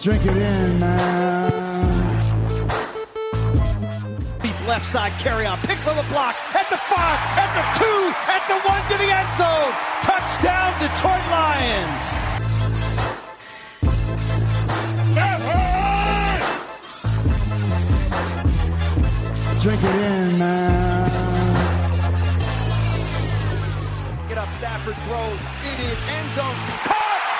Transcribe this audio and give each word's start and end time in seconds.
Drink 0.00 0.24
it 0.24 0.36
in, 0.36 0.78
man. 0.78 1.50
Deep 4.40 4.68
left 4.68 4.86
side 4.86 5.10
carry 5.18 5.44
on. 5.44 5.58
Picks 5.58 5.88
on 5.88 5.96
the 5.96 6.04
block. 6.04 6.36
At 6.54 6.70
the 6.70 6.76
five. 6.76 7.18
At 7.34 7.50
the 7.58 7.64
two. 7.82 8.14
At 8.30 8.46
the 8.46 8.58
one 8.62 8.80
to 8.90 8.96
the 8.96 9.10
end 9.10 9.32
zone. 9.34 9.74
Touchdown 10.02 10.70
Detroit 10.78 11.26
Lions. 11.34 12.22
Drink 19.60 19.82
it 19.82 19.94
in, 19.96 20.38
man. 20.38 21.10
Get 24.28 24.38
up. 24.38 24.48
Stafford 24.52 24.94
throws. 24.94 25.40
It 25.72 25.80
is 25.90 26.00
end 26.08 26.30
zone. 26.36 26.54
Caught. 26.84 27.07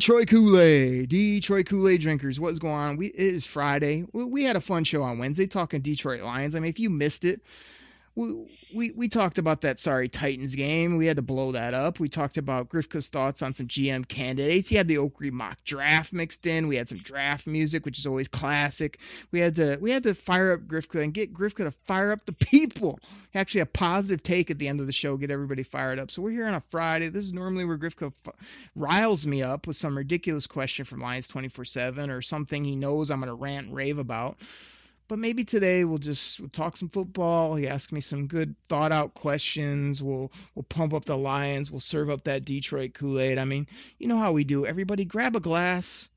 Detroit 0.00 0.28
Kool-Aid, 0.28 1.10
Detroit 1.10 1.66
Kool-Aid 1.66 2.00
drinkers, 2.00 2.40
what's 2.40 2.58
going 2.58 2.72
on? 2.72 2.96
We 2.96 3.08
it 3.08 3.16
is 3.16 3.44
Friday. 3.44 4.06
We, 4.14 4.24
we 4.24 4.44
had 4.44 4.56
a 4.56 4.60
fun 4.62 4.84
show 4.84 5.02
on 5.02 5.18
Wednesday 5.18 5.46
talking 5.46 5.82
Detroit 5.82 6.22
Lions. 6.22 6.54
I 6.54 6.60
mean, 6.60 6.70
if 6.70 6.80
you 6.80 6.88
missed 6.88 7.26
it, 7.26 7.42
we, 8.20 8.46
we 8.74 8.92
we 8.92 9.08
talked 9.08 9.38
about 9.38 9.62
that 9.62 9.78
sorry 9.78 10.08
Titans 10.08 10.54
game. 10.54 10.98
We 10.98 11.06
had 11.06 11.16
to 11.16 11.22
blow 11.22 11.52
that 11.52 11.72
up. 11.72 11.98
We 11.98 12.10
talked 12.10 12.36
about 12.36 12.68
Grifka's 12.68 13.08
thoughts 13.08 13.40
on 13.40 13.54
some 13.54 13.66
GM 13.66 14.06
candidates. 14.06 14.68
He 14.68 14.76
had 14.76 14.88
the 14.88 14.96
Oakrey 14.96 15.32
mock 15.32 15.56
draft 15.64 16.12
mixed 16.12 16.46
in. 16.46 16.68
We 16.68 16.76
had 16.76 16.88
some 16.88 16.98
draft 16.98 17.46
music, 17.46 17.86
which 17.86 17.98
is 17.98 18.06
always 18.06 18.28
classic. 18.28 19.00
We 19.32 19.40
had 19.40 19.56
to 19.56 19.78
we 19.80 19.90
had 19.90 20.02
to 20.02 20.14
fire 20.14 20.52
up 20.52 20.60
Grifka 20.60 21.02
and 21.02 21.14
get 21.14 21.32
Grifka 21.32 21.64
to 21.64 21.70
fire 21.86 22.12
up 22.12 22.24
the 22.26 22.34
people. 22.34 22.98
Actually, 23.34 23.62
a 23.62 23.66
positive 23.66 24.22
take 24.22 24.50
at 24.50 24.58
the 24.58 24.68
end 24.68 24.80
of 24.80 24.86
the 24.86 24.92
show, 24.92 25.16
get 25.16 25.30
everybody 25.30 25.62
fired 25.62 25.98
up. 25.98 26.10
So 26.10 26.20
we're 26.20 26.30
here 26.30 26.46
on 26.46 26.54
a 26.54 26.60
Friday. 26.60 27.08
This 27.08 27.24
is 27.24 27.32
normally 27.32 27.64
where 27.64 27.78
Grifka 27.78 28.12
riles 28.74 29.26
me 29.26 29.42
up 29.42 29.66
with 29.66 29.76
some 29.76 29.96
ridiculous 29.96 30.46
question 30.46 30.84
from 30.84 31.00
Lions 31.00 31.28
24/7 31.28 32.10
or 32.10 32.20
something 32.20 32.64
he 32.64 32.76
knows 32.76 33.10
I'm 33.10 33.20
gonna 33.20 33.34
rant 33.34 33.68
and 33.68 33.76
rave 33.76 33.98
about. 33.98 34.36
But 35.10 35.18
maybe 35.18 35.42
today 35.42 35.84
we'll 35.84 35.98
just 35.98 36.38
we'll 36.38 36.50
talk 36.50 36.76
some 36.76 36.88
football. 36.88 37.56
He 37.56 37.66
asked 37.66 37.90
me 37.90 38.00
some 38.00 38.28
good 38.28 38.54
thought 38.68 38.92
out 38.92 39.12
questions. 39.12 40.00
We'll 40.00 40.30
we'll 40.54 40.62
pump 40.62 40.94
up 40.94 41.04
the 41.04 41.18
Lions. 41.18 41.68
We'll 41.68 41.80
serve 41.80 42.10
up 42.10 42.22
that 42.24 42.44
Detroit 42.44 42.94
Kool-Aid. 42.94 43.36
I 43.36 43.44
mean, 43.44 43.66
you 43.98 44.06
know 44.06 44.18
how 44.18 44.30
we 44.30 44.44
do. 44.44 44.64
Everybody 44.64 45.04
grab 45.04 45.34
a 45.34 45.40
glass, 45.40 46.08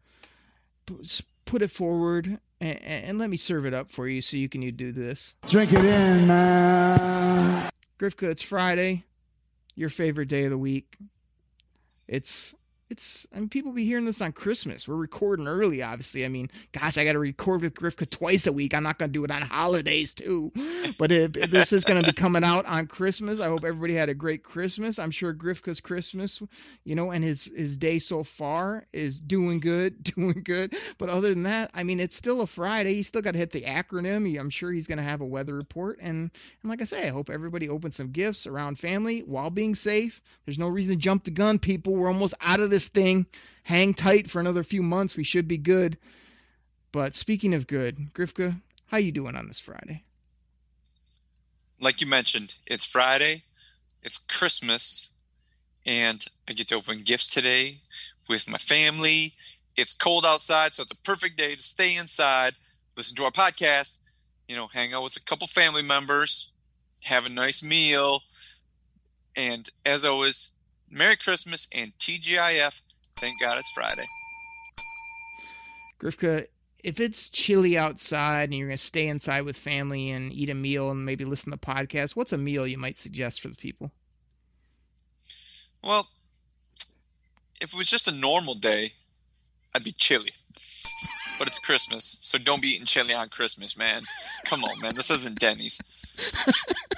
put, 0.86 1.22
put 1.44 1.62
it 1.64 1.72
forward, 1.72 2.38
and, 2.62 2.84
and 2.84 3.18
let 3.18 3.32
me 3.32 3.38
serve 3.38 3.66
it 3.66 3.74
up 3.74 3.90
for 3.90 4.08
you 4.08 4.22
so 4.22 4.38
you 4.38 4.48
can 4.48 4.62
you 4.62 4.72
do 4.72 4.92
this. 4.92 5.34
Drink 5.48 5.74
it 5.74 5.84
in, 5.84 6.28
man. 6.28 7.72
Grifka, 7.98 8.30
it's 8.30 8.44
Friday, 8.44 9.04
your 9.74 9.90
favorite 9.90 10.30
day 10.30 10.44
of 10.44 10.52
the 10.52 10.58
week. 10.60 10.96
It's 12.08 12.54
it's 12.94 13.26
I 13.36 13.40
mean 13.40 13.50
people 13.50 13.74
be 13.74 13.86
hearing 13.86 14.06
this 14.06 14.22
on 14.22 14.32
Christmas. 14.34 14.88
We're 14.88 14.96
recording 14.96 15.48
early, 15.48 15.82
obviously. 15.82 16.26
I 16.26 16.28
mean, 16.28 16.50
gosh, 16.72 17.00
I 17.00 17.06
got 17.06 17.14
to 17.14 17.20
record 17.20 17.62
with 17.62 17.74
Grifka 17.74 18.08
twice 18.08 18.46
a 18.46 18.54
week. 18.54 18.76
I'm 18.76 18.84
not 18.84 19.00
gonna 19.00 19.12
do 19.12 19.24
it 19.24 19.32
on 19.32 19.42
holidays 19.42 20.14
too. 20.14 20.52
But 21.00 21.12
if, 21.12 21.36
if 21.36 21.50
this 21.50 21.74
is 21.74 21.86
gonna 21.86 22.04
be 22.04 22.14
coming 22.14 22.44
out 22.44 22.66
on 22.68 22.86
Christmas, 22.86 23.40
I 23.40 23.48
hope 23.48 23.64
everybody 23.64 23.96
had 23.96 24.10
a 24.10 24.14
great 24.14 24.44
Christmas. 24.44 25.00
I'm 25.00 25.10
sure 25.10 25.34
Grifka's 25.34 25.82
Christmas, 25.82 26.42
you 26.84 26.94
know, 26.94 27.10
and 27.10 27.24
his 27.24 27.46
his 27.46 27.78
day 27.78 27.98
so 27.98 28.24
far 28.24 28.86
is 28.94 29.20
doing 29.20 29.60
good, 29.60 30.04
doing 30.16 30.44
good. 30.44 30.76
But 31.00 31.10
other 31.10 31.34
than 31.34 31.44
that, 31.44 31.72
I 31.74 31.84
mean, 31.84 32.00
it's 32.00 32.16
still 32.16 32.42
a 32.42 32.48
Friday. 32.48 32.94
He's 32.94 33.08
still 33.08 33.24
got 33.24 33.32
to 33.32 33.40
hit 33.40 33.52
the 33.52 33.62
acronym. 33.62 34.40
I'm 34.40 34.52
sure 34.52 34.72
he's 34.72 34.88
gonna 34.88 35.02
have 35.02 35.22
a 35.22 35.26
weather 35.26 35.56
report. 35.56 35.98
And 36.00 36.30
and 36.62 36.70
like 36.70 36.82
I 36.82 36.86
say, 36.86 37.08
I 37.08 37.12
hope 37.12 37.32
everybody 37.32 37.70
opens 37.70 37.96
some 37.96 38.12
gifts 38.12 38.46
around 38.46 38.78
family 38.78 39.22
while 39.22 39.50
being 39.50 39.74
safe. 39.74 40.22
There's 40.46 40.60
no 40.60 40.68
reason 40.68 40.96
to 40.96 41.02
jump 41.02 41.24
the 41.24 41.32
gun, 41.32 41.58
people. 41.58 41.94
We're 41.96 42.10
almost 42.10 42.36
out 42.40 42.60
of 42.60 42.70
this 42.70 42.83
thing. 42.90 43.26
Hang 43.64 43.94
tight 43.94 44.30
for 44.30 44.40
another 44.40 44.64
few 44.64 44.84
months. 44.84 45.16
We 45.16 45.24
should 45.24 45.48
be 45.48 45.58
good. 45.58 45.98
But 46.92 47.16
speaking 47.16 47.54
of 47.54 47.68
good, 47.68 47.98
Grifka, 48.14 48.60
how 48.88 48.98
you 48.98 49.12
doing 49.12 49.36
on 49.36 49.48
this 49.48 49.60
Friday? 49.60 50.04
like 51.84 52.00
you 52.00 52.08
mentioned, 52.08 52.56
it's 52.66 52.86
Friday, 52.86 53.44
it's 54.02 54.18
Christmas, 54.18 55.10
and 55.86 56.26
I 56.48 56.54
get 56.54 56.70
to 56.70 56.76
open 56.76 57.04
gifts 57.04 57.30
today 57.30 57.82
with 58.30 58.50
my 58.50 58.58
family. 58.58 59.34
It's 59.76 59.94
cold 59.94 60.26
outside, 60.26 60.74
so 60.74 60.84
it's 60.84 60.92
a 60.92 60.96
perfect 60.96 61.38
day 61.38 61.56
to 61.56 61.62
stay 61.62 61.96
inside, 61.96 62.56
listen 62.96 63.16
to 63.18 63.26
our 63.26 63.32
podcast, 63.32 63.92
you 64.48 64.56
know, 64.56 64.68
hang 64.68 64.94
out 64.94 65.04
with 65.04 65.18
a 65.18 65.20
couple 65.20 65.46
family 65.48 65.82
members, 65.82 66.50
have 67.02 67.26
a 67.26 67.30
nice 67.30 67.62
meal, 67.62 68.22
and 69.36 69.70
as 69.86 70.06
always, 70.06 70.52
Merry 70.94 71.18
Christmas 71.18 71.68
and 71.72 71.92
TGIF. 71.98 72.74
Thank 73.18 73.42
God 73.42 73.58
it's 73.58 73.72
Friday. 73.72 74.06
Grifka, 76.00 76.46
if 76.84 77.00
it's 77.00 77.30
chilly 77.30 77.78
outside 77.78 78.44
and 78.44 78.54
you're 78.54 78.68
going 78.68 78.78
to 78.78 78.84
stay 78.84 79.08
inside 79.08 79.42
with 79.42 79.58
family 79.58 80.12
and 80.12 80.32
eat 80.32 80.50
a 80.50 80.54
meal 80.54 80.92
and 80.92 81.06
maybe 81.06 81.26
listen 81.26 81.52
to 81.52 81.58
the 81.58 81.66
podcast, 81.66 82.16
what's 82.16 82.34
a 82.34 82.38
meal 82.38 82.68
you 82.68 82.78
might 82.78 82.98
suggest 82.98 83.42
for 83.42 83.48
the 83.48 83.56
people? 83.56 83.92
Well, 85.84 86.08
if 87.60 87.74
it 87.74 87.78
was 87.78 87.90
just 87.90 88.08
a 88.08 88.12
normal 88.12 88.56
day, 88.56 88.94
I'd 89.74 89.84
be 89.84 89.94
chilly. 89.94 90.32
But 91.40 91.48
it's 91.48 91.58
Christmas, 91.58 92.18
so 92.22 92.38
don't 92.38 92.62
be 92.62 92.70
eating 92.70 92.86
chili 92.86 93.14
on 93.14 93.30
Christmas, 93.30 93.76
man. 93.76 94.04
Come 94.46 94.64
on, 94.64 94.80
man. 94.80 94.96
This 94.96 95.10
isn't 95.10 95.40
Denny's. 95.40 95.80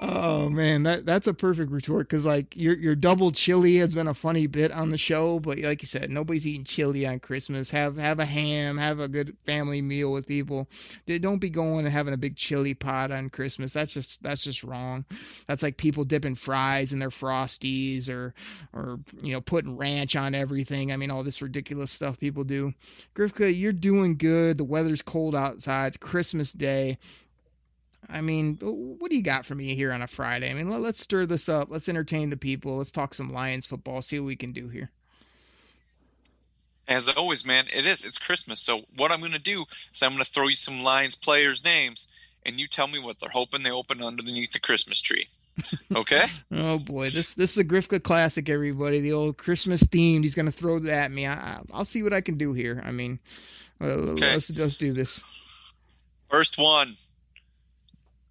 Oh 0.00 0.48
man, 0.48 0.84
that 0.84 1.06
that's 1.06 1.26
a 1.26 1.34
perfect 1.34 1.70
retort 1.72 2.08
because 2.08 2.26
like 2.26 2.56
your 2.56 2.76
your 2.76 2.94
double 2.94 3.32
chili 3.32 3.76
has 3.76 3.94
been 3.94 4.08
a 4.08 4.14
funny 4.14 4.46
bit 4.46 4.72
on 4.72 4.90
the 4.90 4.98
show, 4.98 5.40
but 5.40 5.58
like 5.58 5.82
you 5.82 5.86
said, 5.86 6.10
nobody's 6.10 6.46
eating 6.46 6.64
chili 6.64 7.06
on 7.06 7.20
Christmas. 7.20 7.70
Have 7.70 7.96
have 7.96 8.20
a 8.20 8.24
ham, 8.24 8.76
have 8.76 9.00
a 9.00 9.08
good 9.08 9.36
family 9.44 9.80
meal 9.80 10.12
with 10.12 10.26
people. 10.26 10.68
Don't 11.06 11.38
be 11.38 11.50
going 11.50 11.84
and 11.84 11.92
having 11.92 12.14
a 12.14 12.18
big 12.18 12.36
chili 12.36 12.74
pot 12.74 13.10
on 13.10 13.30
Christmas. 13.30 13.72
That's 13.72 13.92
just 13.92 14.22
that's 14.22 14.42
just 14.42 14.64
wrong. 14.64 15.04
That's 15.46 15.62
like 15.62 15.76
people 15.76 16.04
dipping 16.04 16.34
fries 16.34 16.92
in 16.92 16.98
their 16.98 17.10
frosties 17.10 18.08
or 18.08 18.34
or 18.72 19.00
you 19.22 19.32
know 19.32 19.40
putting 19.40 19.76
ranch 19.76 20.16
on 20.16 20.34
everything. 20.34 20.92
I 20.92 20.96
mean 20.96 21.10
all 21.10 21.24
this 21.24 21.40
ridiculous 21.42 21.90
stuff 21.90 22.18
people 22.18 22.44
do. 22.44 22.72
Grifka, 23.14 23.56
you're 23.56 23.72
doing 23.72 24.16
good. 24.16 24.58
The 24.58 24.64
weather's 24.64 25.02
cold 25.02 25.34
outside. 25.34 25.88
It's 25.88 25.96
Christmas 25.96 26.52
Day. 26.52 26.98
I 28.08 28.22
mean, 28.22 28.56
what 28.56 29.10
do 29.10 29.16
you 29.16 29.22
got 29.22 29.44
for 29.44 29.54
me 29.54 29.74
here 29.74 29.92
on 29.92 30.00
a 30.00 30.06
Friday? 30.06 30.50
I 30.50 30.54
mean, 30.54 30.70
let, 30.70 30.82
us 30.82 30.98
stir 30.98 31.26
this 31.26 31.48
up. 31.48 31.68
Let's 31.70 31.88
entertain 31.88 32.30
the 32.30 32.36
people. 32.36 32.78
Let's 32.78 32.90
talk 32.90 33.12
some 33.12 33.32
Lions 33.32 33.66
football. 33.66 34.00
See 34.00 34.18
what 34.18 34.26
we 34.26 34.36
can 34.36 34.52
do 34.52 34.68
here. 34.68 34.90
As 36.86 37.08
always, 37.10 37.44
man, 37.44 37.66
it 37.70 37.84
is. 37.84 38.06
It's 38.06 38.16
Christmas. 38.16 38.60
So 38.60 38.82
what 38.96 39.12
I'm 39.12 39.20
going 39.20 39.32
to 39.32 39.38
do 39.38 39.66
is 39.94 40.02
I'm 40.02 40.12
going 40.12 40.24
to 40.24 40.30
throw 40.30 40.48
you 40.48 40.56
some 40.56 40.82
Lions 40.82 41.16
players' 41.16 41.62
names, 41.62 42.06
and 42.46 42.58
you 42.58 42.66
tell 42.66 42.88
me 42.88 42.98
what 42.98 43.20
they're 43.20 43.28
hoping 43.28 43.62
they 43.62 43.70
open 43.70 44.02
underneath 44.02 44.52
the 44.52 44.60
Christmas 44.60 45.02
tree. 45.02 45.28
Okay? 45.94 46.24
oh 46.52 46.78
boy, 46.78 47.10
this 47.10 47.34
this 47.34 47.52
is 47.52 47.58
a 47.58 47.64
Grifka 47.64 48.02
classic, 48.02 48.48
everybody. 48.48 49.00
The 49.00 49.12
old 49.12 49.36
Christmas 49.36 49.82
themed. 49.82 50.22
He's 50.22 50.34
going 50.34 50.46
to 50.46 50.52
throw 50.52 50.78
that 50.78 51.04
at 51.04 51.12
me. 51.12 51.26
I, 51.26 51.60
I'll 51.74 51.84
see 51.84 52.02
what 52.02 52.14
I 52.14 52.22
can 52.22 52.38
do 52.38 52.54
here. 52.54 52.80
I 52.82 52.90
mean, 52.92 53.18
uh, 53.80 53.86
Okay. 53.86 54.20
let's 54.32 54.50
let's 54.56 54.76
do 54.78 54.92
this. 54.92 55.24
First 56.30 56.56
one, 56.58 56.96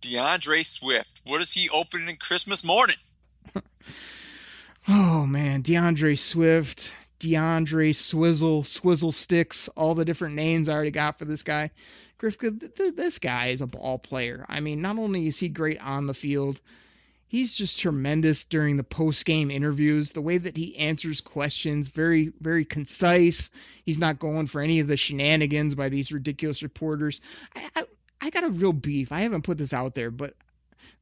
DeAndre 0.02 0.66
Swift. 0.66 1.22
What 1.24 1.42
is 1.42 1.54
he 1.54 1.70
opening 1.70 2.10
in 2.10 2.18
Christmas 2.18 2.64
morning? 2.64 2.98
Oh 4.90 5.26
man, 5.26 5.64
DeAndre 5.64 6.18
Swift, 6.18 6.96
DeAndre 7.20 7.94
Swizzle, 7.94 8.64
Swizzle 8.64 9.12
Sticks, 9.12 9.68
all 9.70 9.96
the 9.96 10.06
different 10.06 10.36
names 10.36 10.70
I 10.70 10.74
already 10.74 10.92
got 10.92 11.20
for 11.20 11.26
this 11.26 11.44
guy. 11.44 11.72
Th- 12.22 12.96
this 12.96 13.20
guy 13.20 13.48
is 13.48 13.60
a 13.60 13.68
ball 13.68 14.00
player. 14.00 14.46
I 14.48 14.62
mean, 14.62 14.82
not 14.82 14.98
only 14.98 15.28
is 15.28 15.38
he 15.38 15.50
great 15.50 15.82
on 15.82 16.08
the 16.08 16.14
field, 16.14 16.62
he's 17.28 17.54
just 17.54 17.80
tremendous 17.80 18.46
during 18.46 18.78
the 18.78 18.84
post 18.84 19.26
game 19.26 19.52
interviews. 19.52 20.14
The 20.14 20.22
way 20.22 20.38
that 20.38 20.56
he 20.56 20.78
answers 20.78 21.20
questions, 21.20 21.90
very, 21.90 22.32
very 22.40 22.64
concise. 22.64 23.50
He's 23.84 24.00
not 24.00 24.20
going 24.20 24.48
for 24.48 24.62
any 24.62 24.80
of 24.80 24.88
the 24.88 24.96
shenanigans 24.96 25.76
by 25.76 25.90
these 25.90 26.14
ridiculous 26.14 26.64
reporters. 26.64 27.20
I, 27.54 27.70
I, 27.76 27.84
I 28.22 28.30
got 28.30 28.44
a 28.44 28.50
real 28.50 28.74
beef. 28.74 29.12
I 29.12 29.22
haven't 29.22 29.44
put 29.44 29.58
this 29.58 29.74
out 29.74 29.96
there, 29.96 30.12
but 30.12 30.34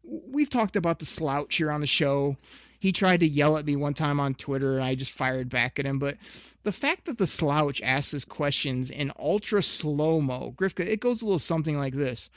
we've 0.04 0.50
talked 0.50 0.76
about 0.76 1.00
the 1.00 1.06
slouch 1.06 1.56
here 1.56 1.72
on 1.72 1.82
the 1.82 1.88
show. 1.88 2.38
He 2.80 2.92
tried 2.92 3.22
to 3.22 3.28
yell 3.28 3.58
at 3.58 3.66
me 3.66 3.76
one 3.76 3.94
time 3.94 4.20
on 4.20 4.36
Twitter, 4.36 4.76
and 4.76 4.84
I 4.84 4.96
just 4.96 5.14
fired 5.14 5.50
back 5.50 5.80
at 5.80 5.86
him. 5.86 5.98
But 5.98 6.18
the 6.64 6.72
fact 6.72 7.06
that 7.06 7.18
the 7.18 7.28
slouch 7.28 7.82
asks 7.82 8.12
his 8.12 8.26
questions 8.26 8.92
in 8.92 9.12
ultra 9.18 9.64
slow 9.64 10.22
mo, 10.22 10.54
Grifka, 10.56 10.86
it 10.86 11.00
goes 11.00 11.22
a 11.22 11.26
little 11.26 11.40
something 11.40 11.78
like 11.78 11.94
this. 11.94 12.30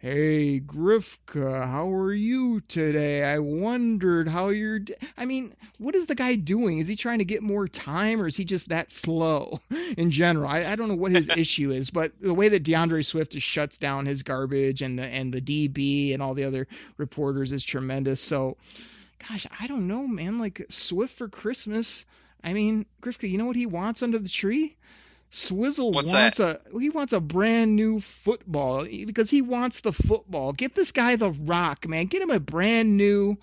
Hey, 0.00 0.60
Grifka, 0.60 1.66
how 1.66 1.92
are 1.92 2.12
you 2.12 2.60
today? 2.60 3.24
I 3.24 3.40
wondered 3.40 4.28
how 4.28 4.50
you're. 4.50 4.78
D-. 4.78 4.94
I 5.16 5.24
mean, 5.24 5.52
what 5.78 5.96
is 5.96 6.06
the 6.06 6.14
guy 6.14 6.36
doing? 6.36 6.78
Is 6.78 6.86
he 6.86 6.94
trying 6.94 7.18
to 7.18 7.24
get 7.24 7.42
more 7.42 7.66
time, 7.66 8.22
or 8.22 8.28
is 8.28 8.36
he 8.36 8.44
just 8.44 8.68
that 8.68 8.92
slow 8.92 9.58
in 9.98 10.12
general? 10.12 10.46
I, 10.46 10.64
I 10.66 10.76
don't 10.76 10.86
know 10.88 10.94
what 10.94 11.10
his 11.10 11.28
issue 11.36 11.72
is, 11.72 11.90
but 11.90 12.12
the 12.20 12.32
way 12.32 12.48
that 12.48 12.62
DeAndre 12.62 13.04
Swift 13.04 13.32
just 13.32 13.44
shuts 13.48 13.78
down 13.78 14.06
his 14.06 14.22
garbage 14.22 14.82
and 14.82 15.00
the 15.00 15.04
and 15.04 15.32
the 15.32 15.40
DB 15.40 16.14
and 16.14 16.22
all 16.22 16.34
the 16.34 16.44
other 16.44 16.68
reporters 16.96 17.50
is 17.50 17.64
tremendous. 17.64 18.20
So, 18.20 18.56
gosh, 19.28 19.48
I 19.58 19.66
don't 19.66 19.88
know, 19.88 20.06
man. 20.06 20.38
Like 20.38 20.64
Swift 20.68 21.18
for 21.18 21.28
Christmas. 21.28 22.06
I 22.44 22.52
mean, 22.52 22.86
Grifka, 23.02 23.28
you 23.28 23.36
know 23.36 23.46
what 23.46 23.56
he 23.56 23.66
wants 23.66 24.04
under 24.04 24.20
the 24.20 24.28
tree? 24.28 24.76
Swizzle 25.30 25.92
What's 25.92 26.08
wants 26.08 26.40
a 26.40 26.60
he 26.80 26.88
wants 26.88 27.12
a 27.12 27.20
brand 27.20 27.76
new 27.76 28.00
football 28.00 28.84
because 28.84 29.28
he 29.28 29.42
wants 29.42 29.82
the 29.82 29.92
football. 29.92 30.52
Get 30.52 30.74
this 30.74 30.92
guy 30.92 31.16
the 31.16 31.30
rock, 31.30 31.86
man. 31.86 32.06
Get 32.06 32.22
him 32.22 32.30
a 32.30 32.40
brand 32.40 32.96
new, 32.96 33.36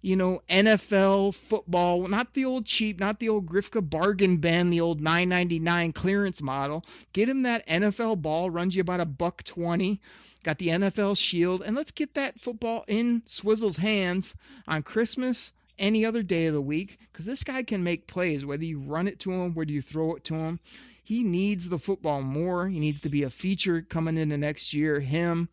you 0.00 0.16
know, 0.16 0.40
NFL 0.48 1.34
football, 1.34 2.08
not 2.08 2.32
the 2.32 2.46
old 2.46 2.64
cheap, 2.64 2.98
not 2.98 3.18
the 3.18 3.28
old 3.28 3.46
Grifka 3.46 3.86
bargain 3.88 4.38
bin, 4.38 4.70
the 4.70 4.80
old 4.80 5.02
9.99 5.02 5.94
clearance 5.94 6.40
model. 6.40 6.84
Get 7.12 7.28
him 7.28 7.42
that 7.42 7.66
NFL 7.66 8.22
ball, 8.22 8.48
runs 8.48 8.74
you 8.74 8.80
about 8.80 9.00
a 9.00 9.06
buck 9.06 9.42
20. 9.42 10.00
Got 10.42 10.56
the 10.56 10.68
NFL 10.68 11.18
shield, 11.18 11.60
and 11.60 11.76
let's 11.76 11.90
get 11.90 12.14
that 12.14 12.40
football 12.40 12.82
in 12.88 13.22
Swizzle's 13.26 13.76
hands 13.76 14.34
on 14.66 14.82
Christmas 14.82 15.52
any 15.78 16.06
other 16.06 16.22
day 16.22 16.46
of 16.46 16.54
the 16.54 16.62
week 16.62 16.98
because 17.10 17.26
this 17.26 17.44
guy 17.44 17.62
can 17.62 17.82
make 17.82 18.06
plays 18.06 18.44
whether 18.44 18.64
you 18.64 18.80
run 18.80 19.08
it 19.08 19.18
to 19.18 19.32
him 19.32 19.54
whether 19.54 19.72
you 19.72 19.80
throw 19.80 20.14
it 20.14 20.22
to 20.22 20.34
him 20.34 20.60
he 21.10 21.24
needs 21.24 21.68
the 21.68 21.80
football 21.80 22.22
more. 22.22 22.68
He 22.68 22.78
needs 22.78 23.00
to 23.00 23.08
be 23.08 23.24
a 23.24 23.30
feature 23.30 23.82
coming 23.82 24.16
into 24.16 24.38
next 24.38 24.72
year. 24.72 25.00
Him, 25.00 25.48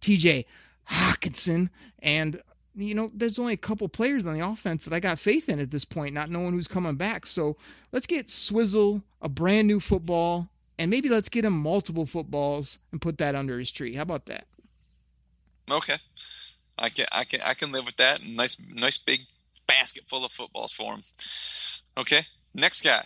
TJ 0.00 0.44
Hockenson, 0.88 1.70
and 2.00 2.40
you 2.76 2.94
know, 2.94 3.10
there's 3.12 3.40
only 3.40 3.54
a 3.54 3.56
couple 3.56 3.88
players 3.88 4.26
on 4.26 4.38
the 4.38 4.46
offense 4.46 4.84
that 4.84 4.94
I 4.94 5.00
got 5.00 5.18
faith 5.18 5.48
in 5.48 5.58
at 5.58 5.72
this 5.72 5.84
point, 5.84 6.14
not 6.14 6.30
knowing 6.30 6.52
who's 6.52 6.68
coming 6.68 6.94
back. 6.94 7.26
So 7.26 7.56
let's 7.90 8.06
get 8.06 8.30
Swizzle 8.30 9.02
a 9.20 9.28
brand 9.28 9.66
new 9.66 9.80
football, 9.80 10.48
and 10.78 10.88
maybe 10.88 11.08
let's 11.08 11.30
get 11.30 11.44
him 11.44 11.54
multiple 11.54 12.06
footballs 12.06 12.78
and 12.92 13.00
put 13.00 13.18
that 13.18 13.34
under 13.34 13.58
his 13.58 13.72
tree. 13.72 13.96
How 13.96 14.02
about 14.02 14.26
that? 14.26 14.46
Okay, 15.68 15.98
I 16.78 16.90
can 16.90 17.06
I 17.10 17.24
can 17.24 17.40
I 17.40 17.54
can 17.54 17.72
live 17.72 17.86
with 17.86 17.96
that. 17.96 18.24
Nice 18.24 18.56
nice 18.72 18.98
big 18.98 19.22
basket 19.66 20.04
full 20.08 20.24
of 20.24 20.30
footballs 20.30 20.70
for 20.70 20.94
him. 20.94 21.02
Okay, 21.98 22.24
next 22.54 22.84
guy. 22.84 23.04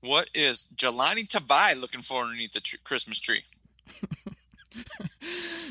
What 0.00 0.28
is 0.34 0.66
Jahlani 0.76 1.28
Tavai 1.28 1.78
looking 1.80 2.02
for 2.02 2.22
underneath 2.22 2.52
the 2.52 2.60
tr- 2.60 2.76
Christmas 2.84 3.18
tree? 3.18 3.42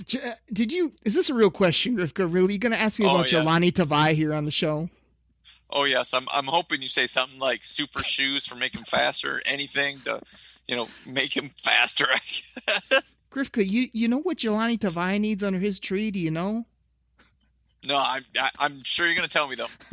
Did 0.51 0.71
you? 0.71 0.91
Is 1.05 1.13
this 1.13 1.29
a 1.29 1.33
real 1.33 1.49
question, 1.51 1.97
Grifka? 1.97 2.31
Really, 2.31 2.53
you 2.53 2.59
going 2.59 2.73
to 2.73 2.79
ask 2.79 2.99
me 2.99 3.05
Oh, 3.05 3.11
about 3.11 3.31
yeah. 3.31 3.39
Jahlani 3.43 3.71
Tavai 3.71 4.13
here 4.13 4.33
on 4.33 4.45
the 4.45 4.51
show? 4.51 4.89
Oh 5.69 5.83
yes, 5.83 6.13
I'm 6.13 6.27
I'm 6.31 6.45
hoping 6.45 6.81
you 6.81 6.87
say 6.87 7.07
something 7.07 7.39
like 7.39 7.65
super 7.65 8.03
shoes 8.03 8.45
for 8.45 8.55
making 8.55 8.83
faster, 8.85 9.41
anything 9.45 9.99
to, 10.05 10.21
you 10.67 10.77
know, 10.77 10.87
make 11.05 11.35
him 11.35 11.51
faster. 11.61 12.07
Grifka, 13.31 13.65
you 13.67 13.89
you 13.91 14.07
know 14.07 14.19
what 14.19 14.37
Jahlani 14.37 14.77
Tavai 14.77 15.19
needs 15.19 15.43
under 15.43 15.59
his 15.59 15.79
tree? 15.79 16.11
Do 16.11 16.19
you 16.19 16.31
know? 16.31 16.65
no, 17.85 17.97
I'm 17.97 18.23
I, 18.39 18.49
I'm 18.59 18.83
sure 18.83 19.05
you're 19.05 19.15
gonna 19.15 19.27
tell 19.27 19.47
me 19.49 19.55
though. 19.55 19.67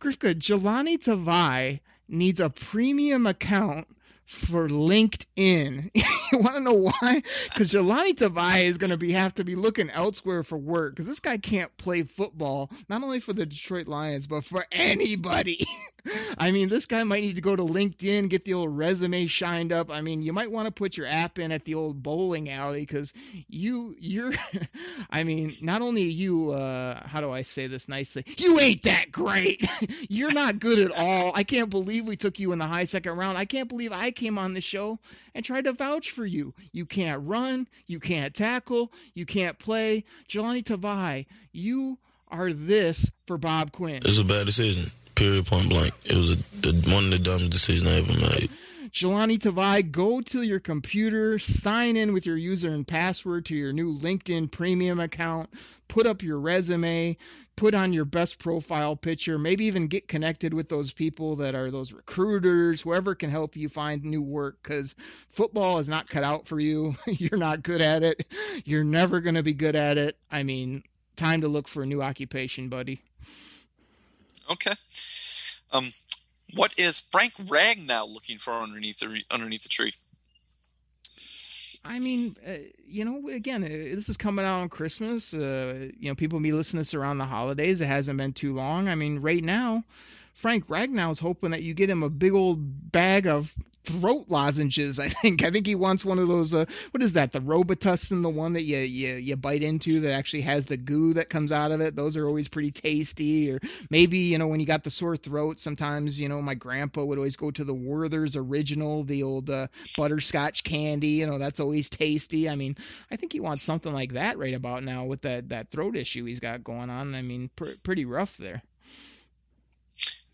Grifka, 0.00 0.34
Jahlani 0.34 0.98
Tavai 0.98 1.78
needs 2.12 2.40
a 2.40 2.50
premium 2.50 3.26
account 3.26 3.88
for 4.26 4.68
LinkedIn. 4.68 5.90
you 6.32 6.38
want 6.38 6.54
to 6.54 6.60
know 6.60 6.74
why? 6.74 7.22
Because 7.44 7.72
Jahlani 7.72 8.14
Tavai 8.14 8.64
is 8.64 8.78
going 8.78 8.90
to 8.90 8.96
be 8.96 9.12
have 9.12 9.34
to 9.34 9.44
be 9.44 9.54
looking 9.54 9.90
elsewhere 9.90 10.42
for 10.42 10.56
work 10.56 10.94
because 10.94 11.06
this 11.06 11.20
guy 11.20 11.38
can't 11.38 11.74
play 11.76 12.02
football 12.02 12.70
not 12.88 13.02
only 13.02 13.20
for 13.20 13.32
the 13.32 13.46
Detroit 13.46 13.86
Lions 13.86 14.26
but 14.26 14.44
for 14.44 14.64
anybody. 14.72 15.66
I 16.38 16.50
mean, 16.50 16.68
this 16.68 16.86
guy 16.86 17.04
might 17.04 17.22
need 17.22 17.36
to 17.36 17.42
go 17.42 17.54
to 17.54 17.62
LinkedIn, 17.62 18.28
get 18.28 18.44
the 18.44 18.54
old 18.54 18.76
resume 18.76 19.26
shined 19.26 19.72
up. 19.72 19.90
I 19.90 20.00
mean, 20.00 20.22
you 20.22 20.32
might 20.32 20.50
want 20.50 20.66
to 20.66 20.72
put 20.72 20.96
your 20.96 21.06
app 21.06 21.38
in 21.38 21.52
at 21.52 21.64
the 21.64 21.74
old 21.74 22.02
bowling 22.02 22.50
alley 22.50 22.80
because 22.80 23.14
you, 23.48 23.94
you're, 24.00 24.32
I 25.10 25.22
mean, 25.22 25.52
not 25.60 25.82
only 25.82 26.02
you, 26.02 26.52
uh, 26.52 27.06
how 27.06 27.20
do 27.20 27.30
I 27.30 27.42
say 27.42 27.68
this 27.68 27.88
nicely? 27.88 28.24
You 28.36 28.58
ain't 28.58 28.82
that 28.82 29.12
great. 29.12 29.64
you're 30.08 30.32
not 30.32 30.58
good 30.58 30.78
at 30.80 30.90
all. 30.96 31.32
I 31.34 31.44
can't 31.44 31.70
believe 31.70 32.06
we 32.06 32.16
took 32.16 32.38
you 32.40 32.52
in 32.52 32.58
the 32.58 32.66
high 32.66 32.86
second 32.86 33.16
round. 33.16 33.38
I 33.38 33.44
can't 33.44 33.68
believe 33.68 33.92
I 33.92 34.10
came 34.12 34.38
on 34.38 34.54
the 34.54 34.60
show 34.60 34.98
and 35.34 35.44
tried 35.44 35.64
to 35.64 35.72
vouch 35.72 36.10
for 36.10 36.24
you. 36.24 36.54
You 36.72 36.86
can't 36.86 37.26
run. 37.26 37.66
You 37.86 38.00
can't 38.00 38.34
tackle. 38.34 38.92
You 39.14 39.26
can't 39.26 39.58
play. 39.58 40.04
Jahlani 40.28 40.62
Tavai, 40.62 41.26
you 41.52 41.98
are 42.28 42.52
this 42.52 43.10
for 43.26 43.38
Bob 43.38 43.72
Quinn. 43.72 43.96
It 43.96 44.06
was 44.06 44.18
a 44.18 44.24
bad 44.24 44.46
decision. 44.46 44.90
Period. 45.14 45.46
Point 45.46 45.68
blank. 45.68 45.94
It 46.04 46.16
was 46.16 46.30
a, 46.30 46.36
the, 46.60 46.90
one 46.90 47.04
of 47.04 47.10
the 47.10 47.18
dumbest 47.18 47.50
decisions 47.50 47.86
I 47.86 47.98
ever 47.98 48.12
made. 48.12 48.50
Jahlani 48.92 49.38
Tavai, 49.38 49.90
go 49.90 50.20
to 50.20 50.42
your 50.42 50.60
computer, 50.60 51.38
sign 51.38 51.96
in 51.96 52.12
with 52.12 52.26
your 52.26 52.36
user 52.36 52.68
and 52.68 52.86
password 52.86 53.46
to 53.46 53.56
your 53.56 53.72
new 53.72 53.96
LinkedIn 53.98 54.50
premium 54.50 55.00
account, 55.00 55.48
put 55.88 56.06
up 56.06 56.22
your 56.22 56.38
resume, 56.38 57.16
put 57.56 57.74
on 57.74 57.94
your 57.94 58.04
best 58.04 58.38
profile 58.38 58.94
picture, 58.94 59.38
maybe 59.38 59.64
even 59.64 59.86
get 59.86 60.08
connected 60.08 60.52
with 60.52 60.68
those 60.68 60.92
people 60.92 61.36
that 61.36 61.54
are 61.54 61.70
those 61.70 61.90
recruiters, 61.90 62.82
whoever 62.82 63.14
can 63.14 63.30
help 63.30 63.56
you 63.56 63.70
find 63.70 64.04
new 64.04 64.20
work 64.20 64.58
because 64.62 64.94
football 65.28 65.78
is 65.78 65.88
not 65.88 66.06
cut 66.06 66.22
out 66.22 66.46
for 66.46 66.60
you. 66.60 66.94
You're 67.06 67.40
not 67.40 67.62
good 67.62 67.80
at 67.80 68.02
it. 68.02 68.26
You're 68.66 68.84
never 68.84 69.20
going 69.20 69.36
to 69.36 69.42
be 69.42 69.54
good 69.54 69.74
at 69.74 69.96
it. 69.96 70.18
I 70.30 70.42
mean, 70.42 70.82
time 71.16 71.40
to 71.40 71.48
look 71.48 71.66
for 71.66 71.82
a 71.82 71.86
new 71.86 72.02
occupation, 72.02 72.68
buddy. 72.68 73.00
Okay. 74.50 74.74
Um, 75.70 75.90
what 76.54 76.78
is 76.78 77.00
Frank 77.10 77.34
Ragnow 77.34 78.08
looking 78.08 78.38
for 78.38 78.52
underneath 78.52 78.98
the 78.98 79.22
underneath 79.30 79.62
the 79.62 79.68
tree? 79.68 79.94
I 81.84 81.98
mean, 81.98 82.36
uh, 82.46 82.52
you 82.86 83.04
know, 83.04 83.28
again, 83.28 83.64
uh, 83.64 83.68
this 83.68 84.08
is 84.08 84.16
coming 84.16 84.44
out 84.44 84.60
on 84.60 84.68
Christmas. 84.68 85.34
Uh, 85.34 85.88
you 85.98 86.08
know, 86.08 86.14
people 86.14 86.38
be 86.38 86.52
listening 86.52 86.78
to 86.78 86.86
this 86.86 86.94
around 86.94 87.18
the 87.18 87.24
holidays. 87.24 87.80
It 87.80 87.86
hasn't 87.86 88.18
been 88.18 88.32
too 88.32 88.54
long. 88.54 88.88
I 88.88 88.94
mean, 88.94 89.18
right 89.18 89.42
now, 89.42 89.82
Frank 90.34 90.68
Ragnow's 90.68 91.18
hoping 91.18 91.50
that 91.50 91.62
you 91.62 91.74
get 91.74 91.90
him 91.90 92.04
a 92.04 92.08
big 92.08 92.32
old 92.32 92.92
bag 92.92 93.26
of 93.26 93.52
throat 93.84 94.26
lozenges. 94.28 94.98
I 94.98 95.08
think. 95.08 95.42
I 95.44 95.50
think 95.50 95.66
he 95.66 95.74
wants 95.74 96.04
one 96.04 96.18
of 96.18 96.28
those. 96.28 96.54
Uh, 96.54 96.64
what 96.90 97.02
is 97.02 97.14
that? 97.14 97.32
The 97.32 97.40
Robitussin, 97.40 98.22
the 98.22 98.28
one 98.28 98.54
that 98.54 98.64
you, 98.64 98.78
you 98.78 99.14
you 99.14 99.36
bite 99.36 99.62
into 99.62 100.00
that 100.00 100.12
actually 100.12 100.42
has 100.42 100.66
the 100.66 100.76
goo 100.76 101.14
that 101.14 101.28
comes 101.28 101.52
out 101.52 101.72
of 101.72 101.80
it. 101.80 101.96
Those 101.96 102.16
are 102.16 102.26
always 102.26 102.48
pretty 102.48 102.70
tasty. 102.70 103.50
Or 103.52 103.60
maybe 103.90 104.18
you 104.18 104.38
know 104.38 104.46
when 104.46 104.60
you 104.60 104.66
got 104.66 104.84
the 104.84 104.90
sore 104.90 105.16
throat, 105.16 105.60
sometimes 105.60 106.20
you 106.20 106.28
know 106.28 106.40
my 106.42 106.54
grandpa 106.54 107.04
would 107.04 107.18
always 107.18 107.36
go 107.36 107.50
to 107.50 107.64
the 107.64 107.74
Werther's 107.74 108.36
Original, 108.36 109.04
the 109.04 109.22
old 109.22 109.50
uh, 109.50 109.68
butterscotch 109.96 110.64
candy. 110.64 111.08
You 111.08 111.26
know 111.26 111.38
that's 111.38 111.60
always 111.60 111.90
tasty. 111.90 112.48
I 112.48 112.54
mean, 112.54 112.76
I 113.10 113.16
think 113.16 113.32
he 113.32 113.40
wants 113.40 113.62
something 113.62 113.92
like 113.92 114.12
that 114.14 114.38
right 114.38 114.54
about 114.54 114.84
now 114.84 115.04
with 115.04 115.22
that 115.22 115.48
that 115.50 115.70
throat 115.70 115.96
issue 115.96 116.24
he's 116.24 116.40
got 116.40 116.64
going 116.64 116.90
on. 116.90 117.14
I 117.14 117.22
mean, 117.22 117.50
pr- 117.56 117.78
pretty 117.82 118.04
rough 118.04 118.36
there. 118.36 118.62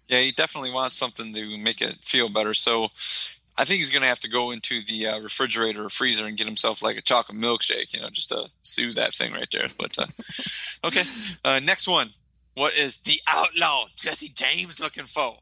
Yeah, 0.09 0.21
he 0.21 0.33
definitely 0.33 0.71
wants 0.71 0.97
something 0.97 1.35
to 1.35 1.59
make 1.59 1.83
it 1.83 2.01
feel 2.01 2.31
better. 2.31 2.55
So 2.55 2.89
I 3.59 3.65
think 3.65 3.81
he's 3.81 3.91
going 3.91 4.03
to 4.03 4.09
have 4.09 4.21
to 4.21 4.29
go 4.29 4.53
into 4.53 4.83
the 4.85 5.09
uh, 5.09 5.19
refrigerator 5.19 5.85
or 5.85 5.91
freezer 5.91 6.25
and 6.25 6.37
get 6.37 6.47
himself 6.47 6.81
like 6.81 6.97
a 6.97 7.03
chocolate 7.03 7.37
milkshake, 7.37 7.93
you 7.93 8.01
know, 8.01 8.09
just 8.09 8.29
to 8.29 8.47
soothe 8.63 8.95
that 8.95 9.15
thing 9.15 9.33
right 9.33 9.49
there. 9.51 9.67
But 9.77 9.99
uh, 9.99 10.07
okay, 10.85 11.05
uh, 11.45 11.59
next 11.59 11.89
one. 11.89 12.11
What 12.55 12.75
is 12.75 12.99
the 12.99 13.21
outlaw 13.27 13.87
Jesse 13.97 14.31
James 14.31 14.81
looking 14.81 15.07
for? 15.07 15.39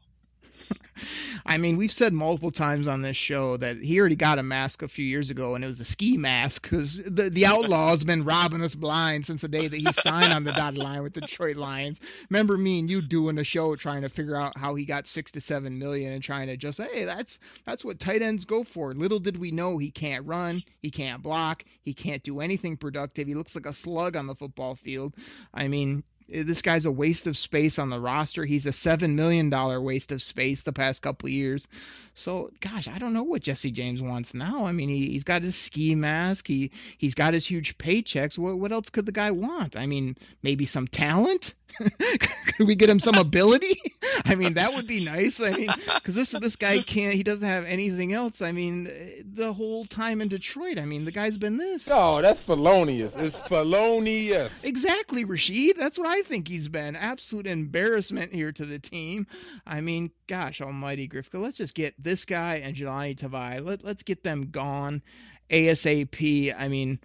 I 1.45 1.57
mean, 1.57 1.77
we've 1.77 1.91
said 1.91 2.13
multiple 2.13 2.51
times 2.51 2.87
on 2.87 3.01
this 3.01 3.17
show 3.17 3.57
that 3.57 3.77
he 3.77 3.99
already 3.99 4.15
got 4.15 4.39
a 4.39 4.43
mask 4.43 4.81
a 4.81 4.87
few 4.87 5.05
years 5.05 5.29
ago, 5.29 5.55
and 5.55 5.63
it 5.63 5.67
was 5.67 5.79
a 5.79 5.85
ski 5.85 6.17
mask 6.17 6.63
because 6.63 6.97
the 6.97 7.29
the 7.29 7.45
outlaw 7.45 7.89
has 7.89 8.03
been 8.03 8.23
robbing 8.23 8.61
us 8.61 8.75
blind 8.75 9.25
since 9.25 9.41
the 9.41 9.47
day 9.47 9.67
that 9.67 9.77
he 9.77 9.91
signed 9.91 10.33
on 10.33 10.43
the 10.43 10.51
dotted 10.51 10.77
line 10.77 11.03
with 11.03 11.13
the 11.13 11.21
Detroit 11.21 11.55
Lions. 11.55 12.01
Remember 12.29 12.57
me 12.57 12.79
and 12.79 12.89
you 12.89 13.01
doing 13.01 13.37
a 13.37 13.43
show 13.43 13.75
trying 13.75 14.01
to 14.01 14.09
figure 14.09 14.35
out 14.35 14.57
how 14.57 14.75
he 14.75 14.85
got 14.85 15.07
six 15.07 15.31
to 15.31 15.41
seven 15.41 15.79
million 15.79 16.13
and 16.13 16.23
trying 16.23 16.47
to 16.47 16.57
just 16.57 16.79
hey, 16.79 17.05
that's 17.05 17.39
that's 17.65 17.85
what 17.85 17.99
tight 17.99 18.21
ends 18.21 18.45
go 18.45 18.63
for. 18.63 18.93
Little 18.93 19.19
did 19.19 19.37
we 19.37 19.51
know 19.51 19.77
he 19.77 19.91
can't 19.91 20.25
run, 20.25 20.63
he 20.81 20.91
can't 20.91 21.21
block, 21.21 21.63
he 21.83 21.93
can't 21.93 22.23
do 22.23 22.39
anything 22.39 22.77
productive. 22.77 23.27
He 23.27 23.35
looks 23.35 23.55
like 23.55 23.65
a 23.65 23.73
slug 23.73 24.15
on 24.15 24.27
the 24.27 24.35
football 24.35 24.75
field. 24.75 25.15
I 25.53 25.67
mean, 25.67 26.03
This 26.29 26.61
guy's 26.61 26.85
a 26.85 26.91
waste 26.91 27.27
of 27.27 27.37
space 27.37 27.79
on 27.79 27.89
the 27.89 27.99
roster. 27.99 28.43
He's 28.43 28.65
a 28.65 28.73
seven 28.73 29.15
million 29.15 29.49
dollar 29.49 29.81
waste 29.81 30.11
of 30.11 30.21
space 30.21 30.61
the 30.61 30.73
past 30.73 31.01
couple 31.01 31.29
years. 31.29 31.67
So, 32.13 32.49
gosh, 32.59 32.87
I 32.87 32.97
don't 32.97 33.13
know 33.13 33.23
what 33.23 33.43
Jesse 33.43 33.69
James 33.69 34.01
wants 34.01 34.33
now. 34.33 34.65
I 34.65 34.71
mean, 34.71 34.89
he, 34.89 35.05
he's 35.07 35.23
got 35.23 35.43
his 35.43 35.55
ski 35.55 35.93
mask. 35.93 36.47
He 36.47 36.71
he's 36.97 37.13
got 37.13 37.33
his 37.33 37.45
huge 37.45 37.77
paychecks. 37.77 38.37
What 38.37 38.59
what 38.59 38.71
else 38.71 38.89
could 38.89 39.05
the 39.05 39.11
guy 39.11 39.31
want? 39.31 39.77
I 39.77 39.85
mean, 39.85 40.17
maybe 40.41 40.65
some 40.65 40.87
talent. 40.87 41.53
could 41.77 42.67
we 42.67 42.75
get 42.75 42.89
him 42.89 42.99
some 42.99 43.15
ability? 43.15 43.75
I 44.25 44.35
mean, 44.35 44.55
that 44.55 44.73
would 44.73 44.87
be 44.87 45.05
nice. 45.05 45.41
I 45.41 45.51
mean, 45.51 45.69
because 45.95 46.15
this 46.15 46.31
this 46.31 46.55
guy 46.55 46.79
can't. 46.81 47.13
He 47.13 47.23
doesn't 47.23 47.47
have 47.47 47.65
anything 47.65 48.13
else. 48.13 48.41
I 48.41 48.51
mean, 48.51 48.87
eh, 48.87 49.21
the 49.23 49.53
whole 49.53 49.85
time 49.85 50.21
in 50.21 50.27
Detroit. 50.27 50.79
I 50.79 50.85
mean, 50.85 51.05
the 51.05 51.11
guy's 51.11 51.37
been 51.37 51.57
this. 51.57 51.87
No, 51.87 52.21
that's 52.21 52.39
felonious. 52.39 53.13
It's 53.15 53.37
felonious. 53.37 54.63
Exactly, 54.63 55.23
Rashid. 55.23 55.77
That's 55.77 55.99
what 55.99 56.07
I 56.07 56.16
think 56.23 56.47
he's 56.47 56.67
been. 56.67 56.95
Absolute 56.95 57.47
embarrassment 57.47 58.33
here 58.33 58.51
to 58.51 58.65
the 58.65 58.79
team. 58.79 59.27
I 59.65 59.81
mean, 59.81 60.11
gosh 60.27 60.61
almighty, 60.61 61.07
Grifka. 61.07 61.41
Let's 61.41 61.57
just 61.57 61.73
get 61.73 61.93
this 61.97 62.25
guy 62.25 62.61
and 62.63 62.75
Jahlani 62.75 63.15
Tavai. 63.15 63.65
Let, 63.65 63.83
let's 63.83 64.03
get 64.03 64.23
them 64.23 64.49
gone 64.51 65.01
ASAP. 65.49 66.53
I 66.57 66.67
mean, 66.67 66.99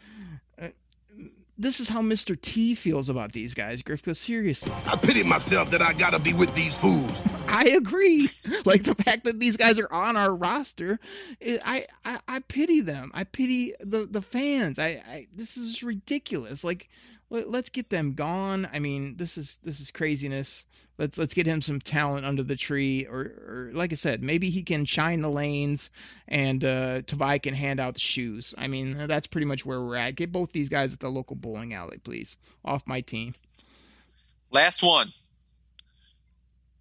uh, 0.61 0.69
this 1.59 1.81
is 1.81 1.89
how 1.89 2.03
Mr. 2.03 2.41
T 2.41 2.75
feels 2.75 3.09
about 3.09 3.33
these 3.33 3.55
guys, 3.55 3.83
Grifka. 3.83 4.17
Seriously. 4.17 4.73
I 4.87 4.97
pity 4.97 5.23
myself 5.23 5.71
that 5.71 5.83
I 5.83 5.93
gotta 5.93 6.19
be 6.19 6.33
with 6.33 6.55
these 6.55 6.77
fools. 6.77 7.13
I 7.49 7.71
agree. 7.77 8.29
Like 8.65 8.85
the 8.85 8.95
fact 8.95 9.25
that 9.25 9.41
these 9.41 9.57
guys 9.57 9.81
are 9.81 9.93
on 9.93 10.17
our 10.17 10.33
roster, 10.33 11.01
I, 11.43 11.85
I 12.05 12.21
I 12.29 12.39
pity 12.41 12.81
them. 12.81 13.11
I 13.13 13.25
pity 13.25 13.75
the 13.81 14.07
the 14.09 14.23
fans. 14.23 14.79
I, 14.79 15.03
I 15.07 15.27
this 15.35 15.57
is 15.57 15.83
ridiculous. 15.83 16.63
Like 16.63 16.89
let's 17.33 17.71
get 17.71 17.89
them 17.89 18.15
gone. 18.15 18.69
I 18.73 18.79
mean, 18.79 19.17
this 19.17 19.39
is 19.39 19.59
this 19.63 19.81
is 19.81 19.91
craziness. 19.91 20.67
Let's 20.99 21.17
let's 21.17 21.35
get 21.35 21.47
him 21.47 21.63
some 21.63 21.81
talent 21.81 22.27
under 22.27 22.43
the 22.43 22.57
tree, 22.57 23.07
or, 23.07 23.21
or 23.21 23.71
like 23.73 23.93
I 23.93 23.97
said, 23.97 24.23
maybe 24.23 24.51
he 24.51 24.63
can 24.63 24.85
shine 24.85 25.23
the 25.23 25.31
lanes, 25.31 25.91
and 26.29 26.63
uh, 26.63 27.01
Tavai 27.03 27.43
can 27.43 27.55
hand 27.55 27.81
out 27.81 27.95
the 27.95 28.01
shoes. 28.01 28.55
I 28.59 28.69
mean, 28.69 29.07
that's 29.07 29.27
pretty 29.27 29.47
much 29.47 29.65
where 29.65 29.81
we're 29.81 29.97
at. 29.97 30.15
Get 30.17 30.31
both 30.31 30.53
these 30.53 30.69
guys 30.69 30.93
at 30.93 31.01
the 31.01 31.09
local 31.09 31.35
bowling 31.35 31.73
alley, 31.73 31.99
please, 31.99 32.37
off 32.65 32.87
my 32.87 33.01
team. 33.01 33.35
Last 34.51 34.83
one. 34.83 35.13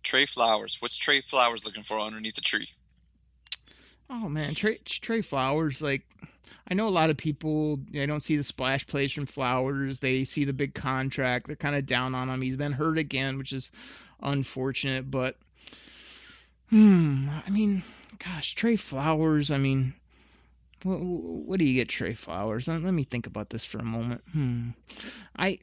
Trey 0.03 0.25
Flowers. 0.25 0.77
What's 0.81 0.97
Trey 0.97 1.21
Flowers 1.21 1.63
looking 1.63 1.83
for 1.83 1.99
underneath 1.99 2.35
the 2.35 2.41
tree? 2.41 2.67
Oh 4.09 4.27
man, 4.27 4.55
Trey 4.55 4.77
Trey 4.83 5.21
Flowers, 5.21 5.81
like 5.81 6.05
I 6.71 6.73
know 6.73 6.87
a 6.87 6.89
lot 6.89 7.09
of 7.09 7.17
people 7.17 7.81
they 7.91 8.05
don't 8.05 8.23
see 8.23 8.37
the 8.37 8.43
splash 8.43 8.87
plays 8.87 9.11
from 9.11 9.25
Flowers. 9.25 9.99
They 9.99 10.23
see 10.23 10.45
the 10.45 10.53
big 10.53 10.73
contract. 10.73 11.47
They're 11.47 11.57
kind 11.57 11.75
of 11.75 11.85
down 11.85 12.15
on 12.15 12.29
him. 12.29 12.41
He's 12.41 12.55
been 12.55 12.71
hurt 12.71 12.97
again, 12.97 13.37
which 13.37 13.51
is 13.51 13.73
unfortunate. 14.21 15.11
But 15.11 15.35
hmm, 16.69 17.27
I 17.45 17.49
mean, 17.49 17.83
gosh, 18.19 18.55
Trey 18.55 18.77
Flowers. 18.77 19.51
I 19.51 19.57
mean, 19.57 19.93
what, 20.83 21.01
what 21.01 21.59
do 21.59 21.65
you 21.65 21.73
get, 21.73 21.89
Trey 21.89 22.13
Flowers? 22.13 22.69
Let, 22.69 22.81
let 22.83 22.93
me 22.93 23.03
think 23.03 23.27
about 23.27 23.49
this 23.49 23.65
for 23.65 23.79
a 23.79 23.83
moment. 23.83 24.21
Hmm, 24.31 24.69
I. 25.35 25.59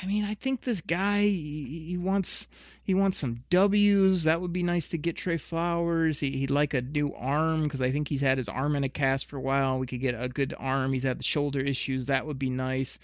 I 0.00 0.06
mean, 0.06 0.24
I 0.24 0.34
think 0.34 0.60
this 0.60 0.82
guy 0.82 1.22
he, 1.22 1.86
he 1.88 1.96
wants 1.96 2.48
he 2.84 2.94
wants 2.94 3.18
some 3.18 3.42
W's. 3.48 4.24
That 4.24 4.40
would 4.40 4.52
be 4.52 4.62
nice 4.62 4.88
to 4.88 4.98
get 4.98 5.16
Trey 5.16 5.38
Flowers. 5.38 6.20
He, 6.20 6.30
he'd 6.32 6.50
like 6.50 6.74
a 6.74 6.82
new 6.82 7.14
arm 7.14 7.62
because 7.62 7.80
I 7.80 7.90
think 7.90 8.08
he's 8.08 8.20
had 8.20 8.36
his 8.36 8.48
arm 8.48 8.76
in 8.76 8.84
a 8.84 8.88
cast 8.88 9.26
for 9.26 9.36
a 9.36 9.40
while. 9.40 9.78
We 9.78 9.86
could 9.86 10.00
get 10.00 10.14
a 10.18 10.28
good 10.28 10.54
arm. 10.58 10.92
He's 10.92 11.04
had 11.04 11.18
the 11.18 11.24
shoulder 11.24 11.60
issues. 11.60 12.06
That 12.06 12.26
would 12.26 12.38
be 12.38 12.50
nice. 12.50 12.98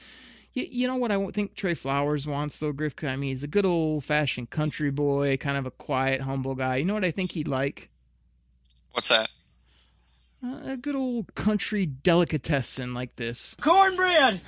You, 0.53 0.67
you 0.69 0.87
know 0.87 0.97
what 0.97 1.11
I 1.11 1.27
think 1.29 1.55
Trey 1.55 1.75
Flowers 1.75 2.27
wants 2.27 2.59
though, 2.59 2.73
Griff? 2.73 2.95
I 3.03 3.17
mean, 3.17 3.31
he's 3.31 3.43
a 3.43 3.49
good 3.49 3.65
old 3.65 4.05
fashioned 4.05 4.51
country 4.51 4.91
boy, 4.91 5.39
kind 5.39 5.57
of 5.57 5.65
a 5.65 5.71
quiet, 5.71 6.21
humble 6.21 6.55
guy. 6.55 6.77
You 6.77 6.85
know 6.85 6.95
what 6.95 7.07
I 7.07 7.11
think 7.11 7.33
he'd 7.33 7.49
like? 7.49 7.89
What's 8.93 9.09
that? 9.09 9.31
Uh, 10.45 10.73
a 10.73 10.77
good 10.77 10.97
old 10.97 11.33
country 11.37 11.87
delicatessen 11.87 12.95
like 12.95 13.15
this. 13.15 13.55
Cornbread! 13.61 14.41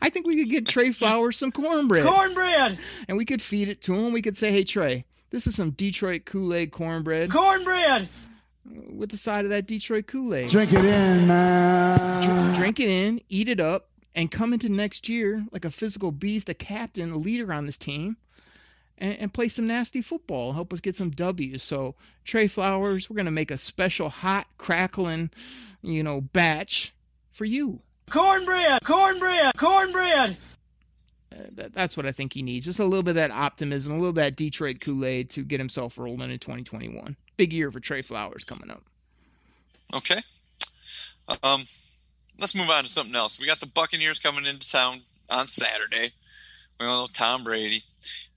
I 0.00 0.10
think 0.10 0.28
we 0.28 0.38
could 0.38 0.50
get 0.50 0.68
Trey 0.68 0.92
Flowers 0.92 1.36
some 1.36 1.50
cornbread. 1.50 2.06
Cornbread! 2.06 2.78
and 3.08 3.16
we 3.18 3.24
could 3.24 3.42
feed 3.42 3.68
it 3.68 3.80
to 3.82 3.94
him. 3.94 4.12
We 4.12 4.22
could 4.22 4.36
say, 4.36 4.52
"Hey 4.52 4.62
Trey, 4.62 5.04
this 5.30 5.48
is 5.48 5.56
some 5.56 5.70
Detroit 5.72 6.24
Kool-Aid 6.24 6.70
cornbread 6.70 7.32
Cornbread! 7.32 8.08
with 8.64 9.10
the 9.10 9.16
side 9.16 9.44
of 9.44 9.50
that 9.50 9.66
Detroit 9.66 10.06
Kool-Aid. 10.06 10.50
Drink 10.50 10.72
it 10.72 10.84
in, 10.84 11.26
man. 11.26 12.24
Dr- 12.24 12.56
drink 12.56 12.78
it 12.78 12.88
in, 12.88 13.20
eat 13.28 13.48
it 13.48 13.58
up, 13.58 13.88
and 14.14 14.30
come 14.30 14.52
into 14.52 14.68
next 14.68 15.08
year 15.08 15.44
like 15.50 15.64
a 15.64 15.70
physical 15.70 16.12
beast, 16.12 16.48
a 16.48 16.54
captain, 16.54 17.10
a 17.10 17.16
leader 17.18 17.52
on 17.52 17.66
this 17.66 17.76
team, 17.78 18.16
and, 18.98 19.18
and 19.18 19.32
play 19.32 19.48
some 19.48 19.66
nasty 19.66 20.02
football. 20.02 20.52
Help 20.52 20.72
us 20.72 20.80
get 20.80 20.96
some 20.96 21.10
W's. 21.10 21.62
So 21.62 21.94
Trey 22.24 22.48
Flowers, 22.48 23.08
we're 23.08 23.16
gonna 23.16 23.30
make 23.30 23.50
a 23.50 23.58
special 23.58 24.08
hot, 24.08 24.46
crackling, 24.58 25.30
you 25.82 26.02
know, 26.02 26.20
batch 26.20 26.94
for 27.32 27.44
you. 27.44 27.80
Cornbread! 28.10 28.82
Cornbread! 28.84 29.56
Cornbread! 29.56 30.36
Uh, 31.32 31.36
that, 31.52 31.72
that's 31.72 31.96
what 31.96 32.06
I 32.06 32.12
think 32.12 32.32
he 32.32 32.42
needs. 32.42 32.66
Just 32.66 32.80
a 32.80 32.84
little 32.84 33.02
bit 33.02 33.12
of 33.12 33.16
that 33.16 33.30
optimism, 33.30 33.92
a 33.92 33.96
little 33.96 34.10
of 34.10 34.14
that 34.16 34.36
Detroit 34.36 34.80
Kool-Aid 34.80 35.30
to 35.30 35.42
get 35.42 35.58
himself 35.58 35.98
rolling 35.98 36.30
in 36.30 36.38
2021. 36.38 37.16
Big 37.36 37.52
year 37.52 37.70
for 37.70 37.80
Trey 37.80 38.02
Flowers 38.02 38.44
coming 38.44 38.70
up. 38.70 38.82
Okay. 39.92 40.22
Um, 41.42 41.64
let's 42.38 42.54
move 42.54 42.70
on 42.70 42.84
to 42.84 42.90
something 42.90 43.14
else. 43.14 43.38
We 43.38 43.46
got 43.46 43.60
the 43.60 43.66
Buccaneers 43.66 44.18
coming 44.18 44.46
into 44.46 44.68
town 44.68 45.00
on 45.30 45.46
Saturday. 45.46 46.12
We 46.78 46.86
all 46.86 47.02
know 47.02 47.08
Tom 47.12 47.44
Brady, 47.44 47.84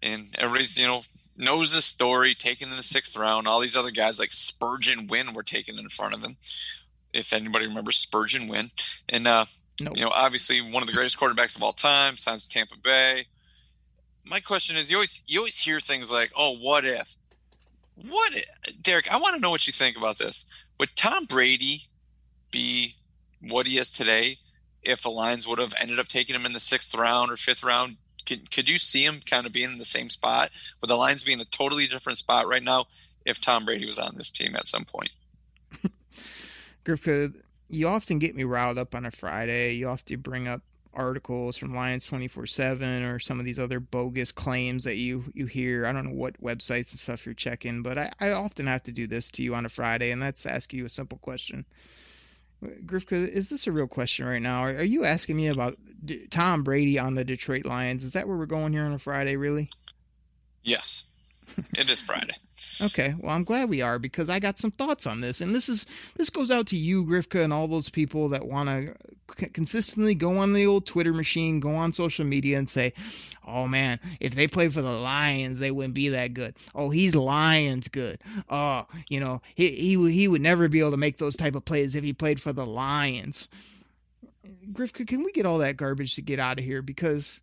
and 0.02 0.36
everybody's 0.38 0.78
you 0.78 0.88
know 0.88 1.04
knows 1.36 1.74
the 1.74 1.82
story. 1.82 2.36
Taken 2.36 2.70
in 2.70 2.78
the 2.78 2.84
sixth 2.84 3.16
round. 3.16 3.48
All 3.48 3.60
these 3.60 3.76
other 3.76 3.92
guys 3.92 4.20
like 4.20 4.32
Spergon 4.32 5.10
Wynn 5.10 5.34
were 5.34 5.44
taken 5.44 5.78
in 5.80 5.90
front 5.90 6.14
of 6.14 6.22
him. 6.22 6.38
If 7.14 7.34
anybody 7.34 7.68
remembers 7.68 8.06
Spergon 8.06 8.50
Wynn, 8.50 8.72
and 9.10 9.28
uh, 9.28 9.46
Nope. 9.82 9.98
you 9.98 10.04
know 10.04 10.12
obviously 10.14 10.62
one 10.62 10.84
of 10.84 10.88
the 10.88 10.94
greatest 10.94 11.20
quarterbacks 11.20 11.56
of 11.56 11.64
all 11.64 11.74
time, 11.74 12.18
signs 12.18 12.46
with 12.46 12.54
Tampa 12.54 12.76
Bay. 12.84 13.28
My 14.26 14.40
question 14.40 14.76
is, 14.76 14.92
you 14.92 14.98
always 14.98 15.22
you 15.26 15.40
always 15.40 15.58
hear 15.58 15.80
things 15.80 16.12
like, 16.12 16.32
"Oh, 16.36 16.58
what 16.58 16.86
if?" 16.86 17.16
What, 17.96 18.36
if, 18.36 18.84
Derek? 18.84 19.12
I 19.12 19.18
want 19.18 19.36
to 19.36 19.42
know 19.42 19.50
what 19.50 19.66
you 19.66 19.74
think 19.74 19.98
about 19.98 20.20
this. 20.20 20.46
Would 20.80 20.96
Tom 20.96 21.26
Brady 21.26 21.88
be 22.52 22.96
what 23.42 23.66
he 23.66 23.80
is 23.80 23.90
today 23.90 24.38
if 24.84 25.02
the 25.02 25.10
Lions 25.10 25.48
would 25.48 25.58
have 25.60 25.74
ended 25.80 26.00
up 26.00 26.08
taking 26.08 26.36
him 26.36 26.46
in 26.46 26.54
the 26.54 26.60
sixth 26.60 26.94
round 26.94 27.32
or 27.32 27.38
fifth 27.38 27.64
round? 27.64 27.98
Could, 28.28 28.52
could 28.52 28.70
you 28.70 28.78
see 28.78 29.04
him 29.04 29.22
kind 29.26 29.48
of 29.48 29.54
being 29.54 29.72
in 29.72 29.78
the 29.78 29.86
same 29.86 30.10
spot? 30.10 30.52
Would 30.82 30.90
the 30.90 30.96
Lions 30.96 31.24
being 31.24 31.40
in 31.40 31.46
a 31.46 31.50
totally 31.50 31.88
different 31.88 32.18
spot 32.18 32.48
right 32.48 32.64
now 32.64 32.86
if 33.26 33.42
Tom 33.42 33.66
Brady 33.66 33.86
was 33.86 34.00
on 34.00 34.16
this 34.18 34.30
team 34.30 34.56
at 34.56 34.68
some 34.68 34.86
point? 34.86 35.10
Grifka, 36.86 37.34
you 37.70 37.88
often 37.88 38.20
get 38.20 38.36
me 38.36 38.44
riled 38.44 38.78
up 38.78 38.96
on 38.96 39.06
a 39.06 39.12
Friday. 39.12 39.74
You 39.74 39.90
often 39.90 40.20
bring 40.22 40.48
up 40.48 40.62
articles 40.94 41.58
from 41.58 41.76
Lions 41.76 42.06
24/7 42.08 43.14
or 43.14 43.20
some 43.20 43.40
of 43.40 43.46
these 43.46 43.60
other 43.60 43.80
bogus 43.80 44.32
claims 44.32 44.84
that 44.86 44.96
you 44.96 45.26
you 45.34 45.46
hear. 45.46 45.86
I 45.86 45.92
don't 45.92 46.06
know 46.06 46.16
what 46.16 46.42
websites 46.42 46.92
and 46.92 47.00
stuff 47.00 47.26
you're 47.26 47.36
checking, 47.36 47.84
but 47.84 47.98
I, 47.98 48.12
I 48.20 48.32
often 48.32 48.68
have 48.68 48.84
to 48.84 48.92
do 48.92 49.08
this 49.08 49.30
to 49.32 49.44
you 49.44 49.56
on 49.56 49.66
a 49.66 49.70
Friday, 49.70 50.12
and 50.12 50.22
that's 50.22 50.46
ask 50.46 50.74
you 50.74 50.86
a 50.86 50.90
simple 50.90 51.20
question. 51.20 51.66
Grifka, 52.64 53.14
is 53.14 53.50
this 53.50 53.68
a 53.68 53.72
real 53.72 53.88
question 53.88 54.26
right 54.26 54.42
now? 54.42 54.62
Are, 54.62 54.76
are 54.78 54.84
you 54.84 55.06
asking 55.06 55.38
me 55.38 55.48
about 55.48 55.78
D- 56.04 56.28
Tom 56.28 56.64
Brady 56.64 56.98
on 56.98 57.14
the 57.14 57.24
Detroit 57.24 57.66
Lions? 57.66 58.04
Is 58.04 58.14
that 58.14 58.28
where 58.28 58.38
we're 58.38 58.48
going 58.48 58.74
here 58.74 58.84
on 58.84 58.94
a 58.94 59.00
Friday, 59.00 59.36
really? 59.36 59.70
Yes, 60.64 61.04
it 61.78 61.90
is 61.90 62.02
Friday. 62.02 62.36
Okay, 62.80 63.14
well 63.18 63.32
I'm 63.32 63.44
glad 63.44 63.70
we 63.70 63.82
are 63.82 64.00
because 64.00 64.30
I 64.30 64.40
got 64.40 64.58
some 64.58 64.72
thoughts 64.72 65.08
on 65.08 65.22
this, 65.22 65.42
and 65.42 65.54
this 65.54 65.70
is 65.70 65.86
this 66.16 66.30
goes 66.30 66.52
out 66.52 66.68
to 66.68 66.78
you, 66.78 67.06
Grifka, 67.06 67.44
and 67.44 67.52
all 67.52 67.68
those 67.68 67.90
people 67.90 68.30
that 68.30 68.46
want 68.46 68.70
to 68.70 68.96
c- 69.38 69.50
consistently 69.50 70.16
go 70.16 70.38
on 70.38 70.54
the 70.54 70.68
old 70.68 70.86
Twitter 70.86 71.14
machine, 71.14 71.60
go 71.60 71.72
on 71.72 71.94
social 71.94 72.26
media, 72.26 72.58
and 72.58 72.70
say, 72.70 72.94
"Oh 73.46 73.68
man, 73.68 74.00
if 74.20 74.36
they 74.36 74.48
played 74.48 74.74
for 74.74 74.82
the 74.82 74.92
Lions, 74.92 75.60
they 75.60 75.72
wouldn't 75.72 75.96
be 75.96 76.10
that 76.10 76.34
good. 76.34 76.56
Oh, 76.76 76.90
he's 76.90 77.16
Lions 77.16 77.88
good. 77.88 78.20
Oh, 78.50 78.86
you 79.10 79.20
know, 79.20 79.42
he 79.56 79.70
he 79.70 80.12
he 80.12 80.28
would 80.28 80.42
never 80.42 80.68
be 80.68 80.80
able 80.80 80.92
to 80.92 80.98
make 80.98 81.18
those 81.18 81.38
type 81.38 81.56
of 81.56 81.66
plays 81.66 81.96
if 81.96 82.04
he 82.04 82.14
played 82.14 82.42
for 82.42 82.54
the 82.54 82.66
Lions." 82.66 83.48
Grifka, 84.72 85.08
can 85.08 85.24
we 85.24 85.32
get 85.32 85.46
all 85.46 85.60
that 85.60 85.78
garbage 85.78 86.16
to 86.16 86.22
get 86.22 86.40
out 86.40 86.60
of 86.60 86.66
here 86.66 86.82
because 86.82 87.42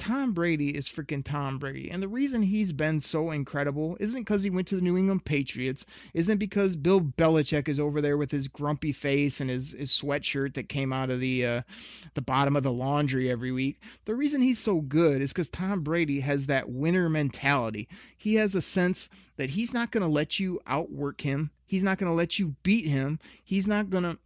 Tom 0.00 0.32
Brady 0.32 0.70
is 0.70 0.88
freaking 0.88 1.22
Tom 1.22 1.58
Brady. 1.58 1.90
And 1.90 2.02
the 2.02 2.08
reason 2.08 2.42
he's 2.42 2.72
been 2.72 3.00
so 3.00 3.30
incredible 3.30 3.98
isn't 4.00 4.22
because 4.22 4.42
he 4.42 4.48
went 4.48 4.68
to 4.68 4.76
the 4.76 4.80
New 4.80 4.96
England 4.96 5.26
Patriots, 5.26 5.84
isn't 6.14 6.38
because 6.38 6.74
Bill 6.74 7.02
Belichick 7.02 7.68
is 7.68 7.78
over 7.78 8.00
there 8.00 8.16
with 8.16 8.30
his 8.30 8.48
grumpy 8.48 8.92
face 8.92 9.42
and 9.42 9.50
his, 9.50 9.72
his 9.72 9.90
sweatshirt 9.90 10.54
that 10.54 10.70
came 10.70 10.94
out 10.94 11.10
of 11.10 11.20
the 11.20 11.44
uh, 11.44 11.62
the 12.14 12.22
bottom 12.22 12.56
of 12.56 12.62
the 12.62 12.72
laundry 12.72 13.30
every 13.30 13.52
week. 13.52 13.82
The 14.06 14.14
reason 14.14 14.40
he's 14.40 14.58
so 14.58 14.80
good 14.80 15.20
is 15.20 15.34
because 15.34 15.50
Tom 15.50 15.82
Brady 15.82 16.20
has 16.20 16.46
that 16.46 16.70
winner 16.70 17.10
mentality. 17.10 17.88
He 18.16 18.36
has 18.36 18.54
a 18.54 18.62
sense 18.62 19.10
that 19.36 19.50
he's 19.50 19.74
not 19.74 19.90
going 19.90 20.02
to 20.02 20.10
let 20.10 20.40
you 20.40 20.60
outwork 20.66 21.20
him. 21.20 21.50
He's 21.66 21.84
not 21.84 21.98
going 21.98 22.10
to 22.10 22.16
let 22.16 22.38
you 22.38 22.56
beat 22.62 22.86
him. 22.86 23.18
He's 23.44 23.68
not 23.68 23.90
going 23.90 24.04
to 24.04 24.18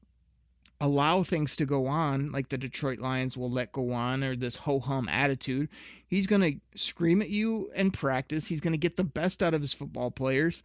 allow 0.84 1.22
things 1.22 1.56
to 1.56 1.66
go 1.66 1.86
on 1.86 2.30
like 2.30 2.48
the 2.48 2.58
Detroit 2.58 2.98
Lions 2.98 3.36
will 3.36 3.50
let 3.50 3.72
go 3.72 3.92
on 3.92 4.22
or 4.22 4.36
this 4.36 4.54
ho 4.54 4.80
hum 4.80 5.08
attitude. 5.08 5.70
He's 6.06 6.26
going 6.26 6.42
to 6.42 6.78
scream 6.78 7.22
at 7.22 7.30
you 7.30 7.70
in 7.74 7.90
practice. 7.90 8.46
He's 8.46 8.60
going 8.60 8.74
to 8.74 8.78
get 8.78 8.96
the 8.96 9.04
best 9.04 9.42
out 9.42 9.54
of 9.54 9.62
his 9.62 9.72
football 9.72 10.10
players 10.10 10.62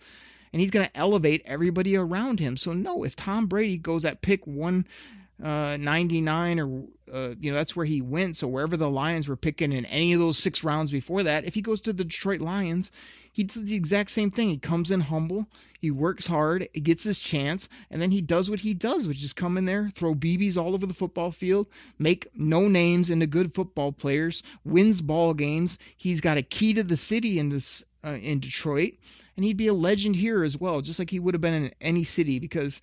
and 0.51 0.61
he's 0.61 0.71
going 0.71 0.85
to 0.85 0.97
elevate 0.97 1.43
everybody 1.45 1.95
around 1.95 2.39
him. 2.39 2.57
So 2.57 2.73
no, 2.73 3.03
if 3.03 3.15
Tom 3.15 3.47
Brady 3.47 3.77
goes 3.77 4.03
at 4.03 4.21
pick 4.21 4.45
199 4.45 6.59
uh, 6.59 6.65
or 6.65 6.83
uh, 7.13 7.33
you 7.39 7.51
know 7.51 7.57
that's 7.57 7.75
where 7.75 7.85
he 7.85 8.01
went. 8.01 8.35
So 8.35 8.47
wherever 8.47 8.77
the 8.77 8.89
Lions 8.89 9.27
were 9.27 9.35
picking 9.35 9.71
in 9.71 9.85
any 9.85 10.13
of 10.13 10.19
those 10.19 10.37
six 10.37 10.63
rounds 10.63 10.91
before 10.91 11.23
that, 11.23 11.45
if 11.45 11.53
he 11.53 11.61
goes 11.61 11.81
to 11.81 11.93
the 11.93 12.03
Detroit 12.03 12.41
Lions, 12.41 12.91
he 13.39 13.45
does 13.45 13.63
the 13.63 13.75
exact 13.75 14.11
same 14.11 14.31
thing. 14.31 14.49
He 14.49 14.57
comes 14.57 14.91
in 14.91 14.99
humble, 14.99 15.47
he 15.79 15.91
works 15.91 16.27
hard, 16.27 16.67
he 16.73 16.81
gets 16.81 17.05
his 17.05 17.17
chance, 17.17 17.69
and 17.89 18.01
then 18.01 18.11
he 18.11 18.19
does 18.19 18.49
what 18.49 18.59
he 18.59 18.73
does, 18.73 19.07
which 19.07 19.23
is 19.23 19.31
come 19.31 19.57
in 19.57 19.63
there, 19.63 19.87
throw 19.87 20.13
BBs 20.13 20.57
all 20.57 20.73
over 20.73 20.85
the 20.85 20.93
football 20.93 21.31
field, 21.31 21.67
make 21.97 22.27
no 22.35 22.67
names 22.67 23.09
into 23.09 23.27
good 23.27 23.53
football 23.53 23.93
players, 23.93 24.43
wins 24.65 24.99
ball 24.99 25.33
games. 25.33 25.79
He's 25.95 26.19
got 26.19 26.37
a 26.37 26.41
key 26.41 26.73
to 26.73 26.83
the 26.83 26.97
city 26.97 27.39
in 27.39 27.47
this 27.47 27.85
uh, 28.05 28.17
in 28.21 28.41
Detroit, 28.41 28.95
and 29.37 29.45
he'd 29.45 29.55
be 29.55 29.67
a 29.67 29.73
legend 29.73 30.17
here 30.17 30.43
as 30.43 30.57
well, 30.57 30.81
just 30.81 30.99
like 30.99 31.09
he 31.09 31.19
would 31.19 31.33
have 31.33 31.39
been 31.39 31.63
in 31.63 31.71
any 31.79 32.03
city. 32.03 32.39
Because, 32.39 32.81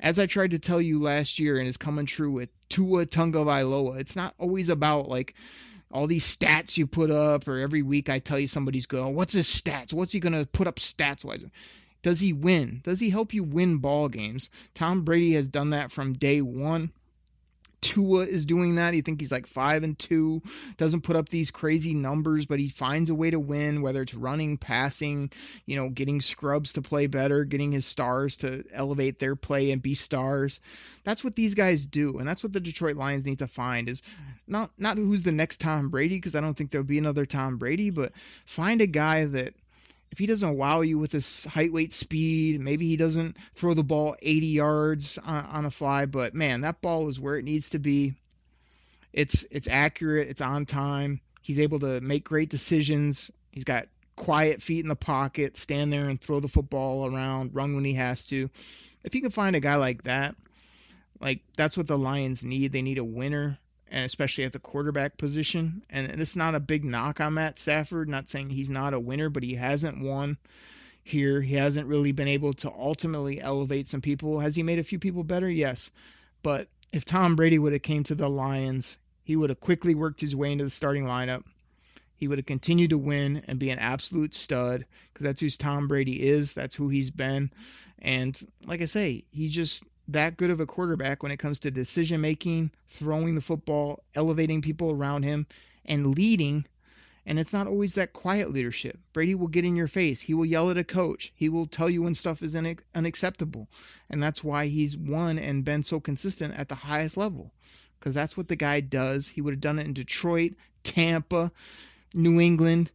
as 0.00 0.18
I 0.18 0.24
tried 0.24 0.52
to 0.52 0.58
tell 0.58 0.80
you 0.80 1.02
last 1.02 1.38
year, 1.38 1.58
and 1.58 1.68
is 1.68 1.76
coming 1.76 2.06
true 2.06 2.32
with 2.32 2.48
Tua 2.70 3.04
Tagovailoa, 3.04 4.00
it's 4.00 4.16
not 4.16 4.32
always 4.38 4.70
about 4.70 5.06
like 5.06 5.34
all 5.90 6.06
these 6.06 6.24
stats 6.24 6.76
you 6.76 6.86
put 6.86 7.10
up, 7.10 7.48
or 7.48 7.58
every 7.58 7.82
week 7.82 8.10
I 8.10 8.18
tell 8.18 8.38
you 8.38 8.46
somebody's 8.46 8.86
good. 8.86 9.00
Oh, 9.00 9.08
what's 9.08 9.32
his 9.32 9.46
stats? 9.46 9.92
What's 9.92 10.12
he 10.12 10.20
gonna 10.20 10.46
put 10.46 10.66
up 10.66 10.76
stats 10.76 11.24
wise? 11.24 11.44
Does 12.02 12.20
he 12.20 12.32
win? 12.32 12.80
Does 12.84 13.00
he 13.00 13.10
help 13.10 13.34
you 13.34 13.42
win 13.42 13.78
ball 13.78 14.08
games? 14.08 14.50
Tom 14.74 15.02
Brady 15.02 15.32
has 15.32 15.48
done 15.48 15.70
that 15.70 15.90
from 15.90 16.12
day 16.12 16.40
one. 16.40 16.92
Tua 17.80 18.24
is 18.24 18.46
doing 18.46 18.76
that. 18.76 18.94
You 18.94 19.02
think 19.02 19.20
he's 19.20 19.32
like 19.32 19.46
five 19.46 19.82
and 19.82 19.98
two, 19.98 20.42
doesn't 20.76 21.02
put 21.02 21.16
up 21.16 21.28
these 21.28 21.50
crazy 21.50 21.94
numbers, 21.94 22.46
but 22.46 22.58
he 22.58 22.68
finds 22.68 23.10
a 23.10 23.14
way 23.14 23.30
to 23.30 23.40
win, 23.40 23.82
whether 23.82 24.02
it's 24.02 24.14
running, 24.14 24.56
passing, 24.56 25.30
you 25.66 25.76
know, 25.76 25.88
getting 25.88 26.20
scrubs 26.20 26.74
to 26.74 26.82
play 26.82 27.06
better, 27.06 27.44
getting 27.44 27.72
his 27.72 27.86
stars 27.86 28.38
to 28.38 28.64
elevate 28.72 29.18
their 29.18 29.36
play 29.36 29.70
and 29.70 29.82
be 29.82 29.94
stars. 29.94 30.60
That's 31.04 31.22
what 31.22 31.36
these 31.36 31.54
guys 31.54 31.86
do, 31.86 32.18
and 32.18 32.26
that's 32.26 32.42
what 32.42 32.52
the 32.52 32.60
Detroit 32.60 32.96
Lions 32.96 33.24
need 33.24 33.38
to 33.38 33.48
find 33.48 33.88
is 33.88 34.02
not 34.46 34.70
not 34.78 34.96
who's 34.96 35.22
the 35.22 35.32
next 35.32 35.60
Tom 35.60 35.88
Brady, 35.88 36.16
because 36.16 36.34
I 36.34 36.40
don't 36.40 36.54
think 36.54 36.70
there'll 36.70 36.86
be 36.86 36.98
another 36.98 37.26
Tom 37.26 37.58
Brady, 37.58 37.90
but 37.90 38.12
find 38.44 38.80
a 38.80 38.86
guy 38.86 39.24
that 39.24 39.54
if 40.10 40.18
he 40.18 40.26
doesn't 40.26 40.56
wow 40.56 40.80
you 40.80 40.98
with 40.98 41.12
his 41.12 41.44
height, 41.44 41.72
weight, 41.72 41.92
speed, 41.92 42.60
maybe 42.60 42.86
he 42.86 42.96
doesn't 42.96 43.36
throw 43.54 43.74
the 43.74 43.84
ball 43.84 44.16
80 44.20 44.46
yards 44.46 45.18
on, 45.18 45.44
on, 45.44 45.64
a 45.66 45.70
fly, 45.70 46.06
but 46.06 46.34
man, 46.34 46.62
that 46.62 46.80
ball 46.80 47.08
is 47.08 47.20
where 47.20 47.36
it 47.36 47.44
needs 47.44 47.70
to 47.70 47.78
be. 47.78 48.14
It's 49.12 49.44
it's 49.50 49.68
accurate, 49.68 50.28
it's 50.28 50.40
on 50.40 50.66
time. 50.66 51.20
He's 51.42 51.58
able 51.58 51.80
to 51.80 52.00
make 52.00 52.24
great 52.24 52.50
decisions. 52.50 53.30
He's 53.50 53.64
got 53.64 53.86
quiet 54.16 54.60
feet 54.60 54.84
in 54.84 54.88
the 54.88 54.96
pocket, 54.96 55.56
stand 55.56 55.92
there 55.92 56.08
and 56.08 56.20
throw 56.20 56.40
the 56.40 56.48
football 56.48 57.06
around, 57.06 57.54
run 57.54 57.74
when 57.74 57.84
he 57.84 57.94
has 57.94 58.26
to. 58.26 58.50
If 59.04 59.14
you 59.14 59.22
can 59.22 59.30
find 59.30 59.56
a 59.56 59.60
guy 59.60 59.76
like 59.76 60.04
that, 60.04 60.34
like 61.20 61.40
that's 61.56 61.76
what 61.76 61.86
the 61.86 61.98
Lions 61.98 62.44
need. 62.44 62.72
They 62.72 62.82
need 62.82 62.98
a 62.98 63.04
winner 63.04 63.58
and 63.90 64.04
especially 64.04 64.44
at 64.44 64.52
the 64.52 64.58
quarterback 64.58 65.16
position. 65.16 65.82
And 65.90 66.08
it's 66.20 66.36
not 66.36 66.54
a 66.54 66.60
big 66.60 66.84
knock 66.84 67.20
on 67.20 67.34
Matt 67.34 67.58
Stafford. 67.58 68.08
Not 68.08 68.28
saying 68.28 68.50
he's 68.50 68.70
not 68.70 68.94
a 68.94 69.00
winner, 69.00 69.30
but 69.30 69.42
he 69.42 69.54
hasn't 69.54 70.02
won 70.02 70.36
here. 71.04 71.40
He 71.40 71.54
hasn't 71.54 71.88
really 71.88 72.12
been 72.12 72.28
able 72.28 72.52
to 72.54 72.70
ultimately 72.70 73.40
elevate 73.40 73.86
some 73.86 74.00
people. 74.00 74.40
Has 74.40 74.54
he 74.54 74.62
made 74.62 74.78
a 74.78 74.84
few 74.84 74.98
people 74.98 75.24
better? 75.24 75.48
Yes. 75.48 75.90
But 76.42 76.68
if 76.92 77.04
Tom 77.04 77.36
Brady 77.36 77.58
would 77.58 77.72
have 77.72 77.82
came 77.82 78.04
to 78.04 78.14
the 78.14 78.28
Lions, 78.28 78.98
he 79.24 79.36
would 79.36 79.50
have 79.50 79.60
quickly 79.60 79.94
worked 79.94 80.20
his 80.20 80.36
way 80.36 80.52
into 80.52 80.64
the 80.64 80.70
starting 80.70 81.04
lineup. 81.04 81.44
He 82.16 82.28
would 82.28 82.38
have 82.38 82.46
continued 82.46 82.90
to 82.90 82.98
win 82.98 83.44
and 83.46 83.58
be 83.58 83.70
an 83.70 83.78
absolute 83.78 84.34
stud 84.34 84.86
because 85.12 85.24
that's 85.24 85.40
who 85.40 85.48
Tom 85.50 85.86
Brady 85.86 86.28
is. 86.28 86.52
That's 86.52 86.74
who 86.74 86.88
he's 86.88 87.10
been. 87.10 87.50
And 88.00 88.38
like 88.64 88.82
I 88.82 88.86
say, 88.86 89.24
he 89.30 89.48
just 89.48 89.84
that 90.08 90.36
good 90.36 90.50
of 90.50 90.60
a 90.60 90.66
quarterback 90.66 91.22
when 91.22 91.32
it 91.32 91.38
comes 91.38 91.60
to 91.60 91.70
decision 91.70 92.20
making, 92.20 92.70
throwing 92.86 93.34
the 93.34 93.40
football, 93.40 94.02
elevating 94.14 94.62
people 94.62 94.90
around 94.90 95.22
him, 95.22 95.46
and 95.84 96.16
leading. 96.16 96.64
And 97.26 97.38
it's 97.38 97.52
not 97.52 97.66
always 97.66 97.94
that 97.94 98.14
quiet 98.14 98.50
leadership. 98.50 98.98
Brady 99.12 99.34
will 99.34 99.48
get 99.48 99.66
in 99.66 99.76
your 99.76 99.88
face. 99.88 100.20
He 100.20 100.32
will 100.32 100.46
yell 100.46 100.70
at 100.70 100.78
a 100.78 100.84
coach. 100.84 101.30
He 101.34 101.50
will 101.50 101.66
tell 101.66 101.90
you 101.90 102.02
when 102.02 102.14
stuff 102.14 102.42
is 102.42 102.56
unacceptable. 102.94 103.68
And 104.08 104.22
that's 104.22 104.42
why 104.42 104.66
he's 104.66 104.96
won 104.96 105.38
and 105.38 105.64
been 105.64 105.82
so 105.82 106.00
consistent 106.00 106.58
at 106.58 106.68
the 106.68 106.74
highest 106.74 107.18
level. 107.18 107.52
Because 107.98 108.14
that's 108.14 108.36
what 108.36 108.48
the 108.48 108.56
guy 108.56 108.80
does. 108.80 109.28
He 109.28 109.42
would 109.42 109.52
have 109.52 109.60
done 109.60 109.78
it 109.78 109.86
in 109.86 109.92
Detroit, 109.92 110.54
Tampa, 110.84 111.52
New 112.14 112.40
England, 112.40 112.90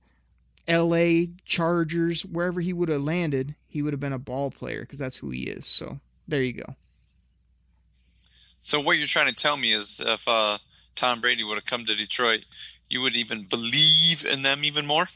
LA, 0.68 1.26
Chargers, 1.46 2.26
wherever 2.26 2.60
he 2.60 2.74
would 2.74 2.90
have 2.90 3.02
landed, 3.02 3.54
he 3.68 3.84
would 3.84 3.94
have 3.94 4.00
been 4.00 4.14
a 4.14 4.20
ball 4.20 4.50
player 4.50 4.82
because 4.82 4.98
that's 4.98 5.18
who 5.18 5.30
he 5.30 5.44
is. 5.44 5.66
So 5.66 6.00
there 6.28 6.42
you 6.42 6.54
go. 6.54 6.76
So 8.66 8.80
what 8.80 8.98
you're 8.98 9.08
trying 9.08 9.28
to 9.28 9.36
tell 9.36 9.58
me 9.58 9.74
is 9.74 10.00
if 10.00 10.26
uh, 10.26 10.58
Tom 10.96 11.20
Brady 11.20 11.44
would 11.44 11.56
have 11.56 11.66
come 11.66 11.84
to 11.86 11.96
Detroit, 11.96 12.46
you 12.90 13.02
would 13.02 13.14
even 13.14 13.44
believe 13.44 14.24
in 14.24 14.42
them 14.42 14.64
even 14.64 14.86
more? 14.86 15.10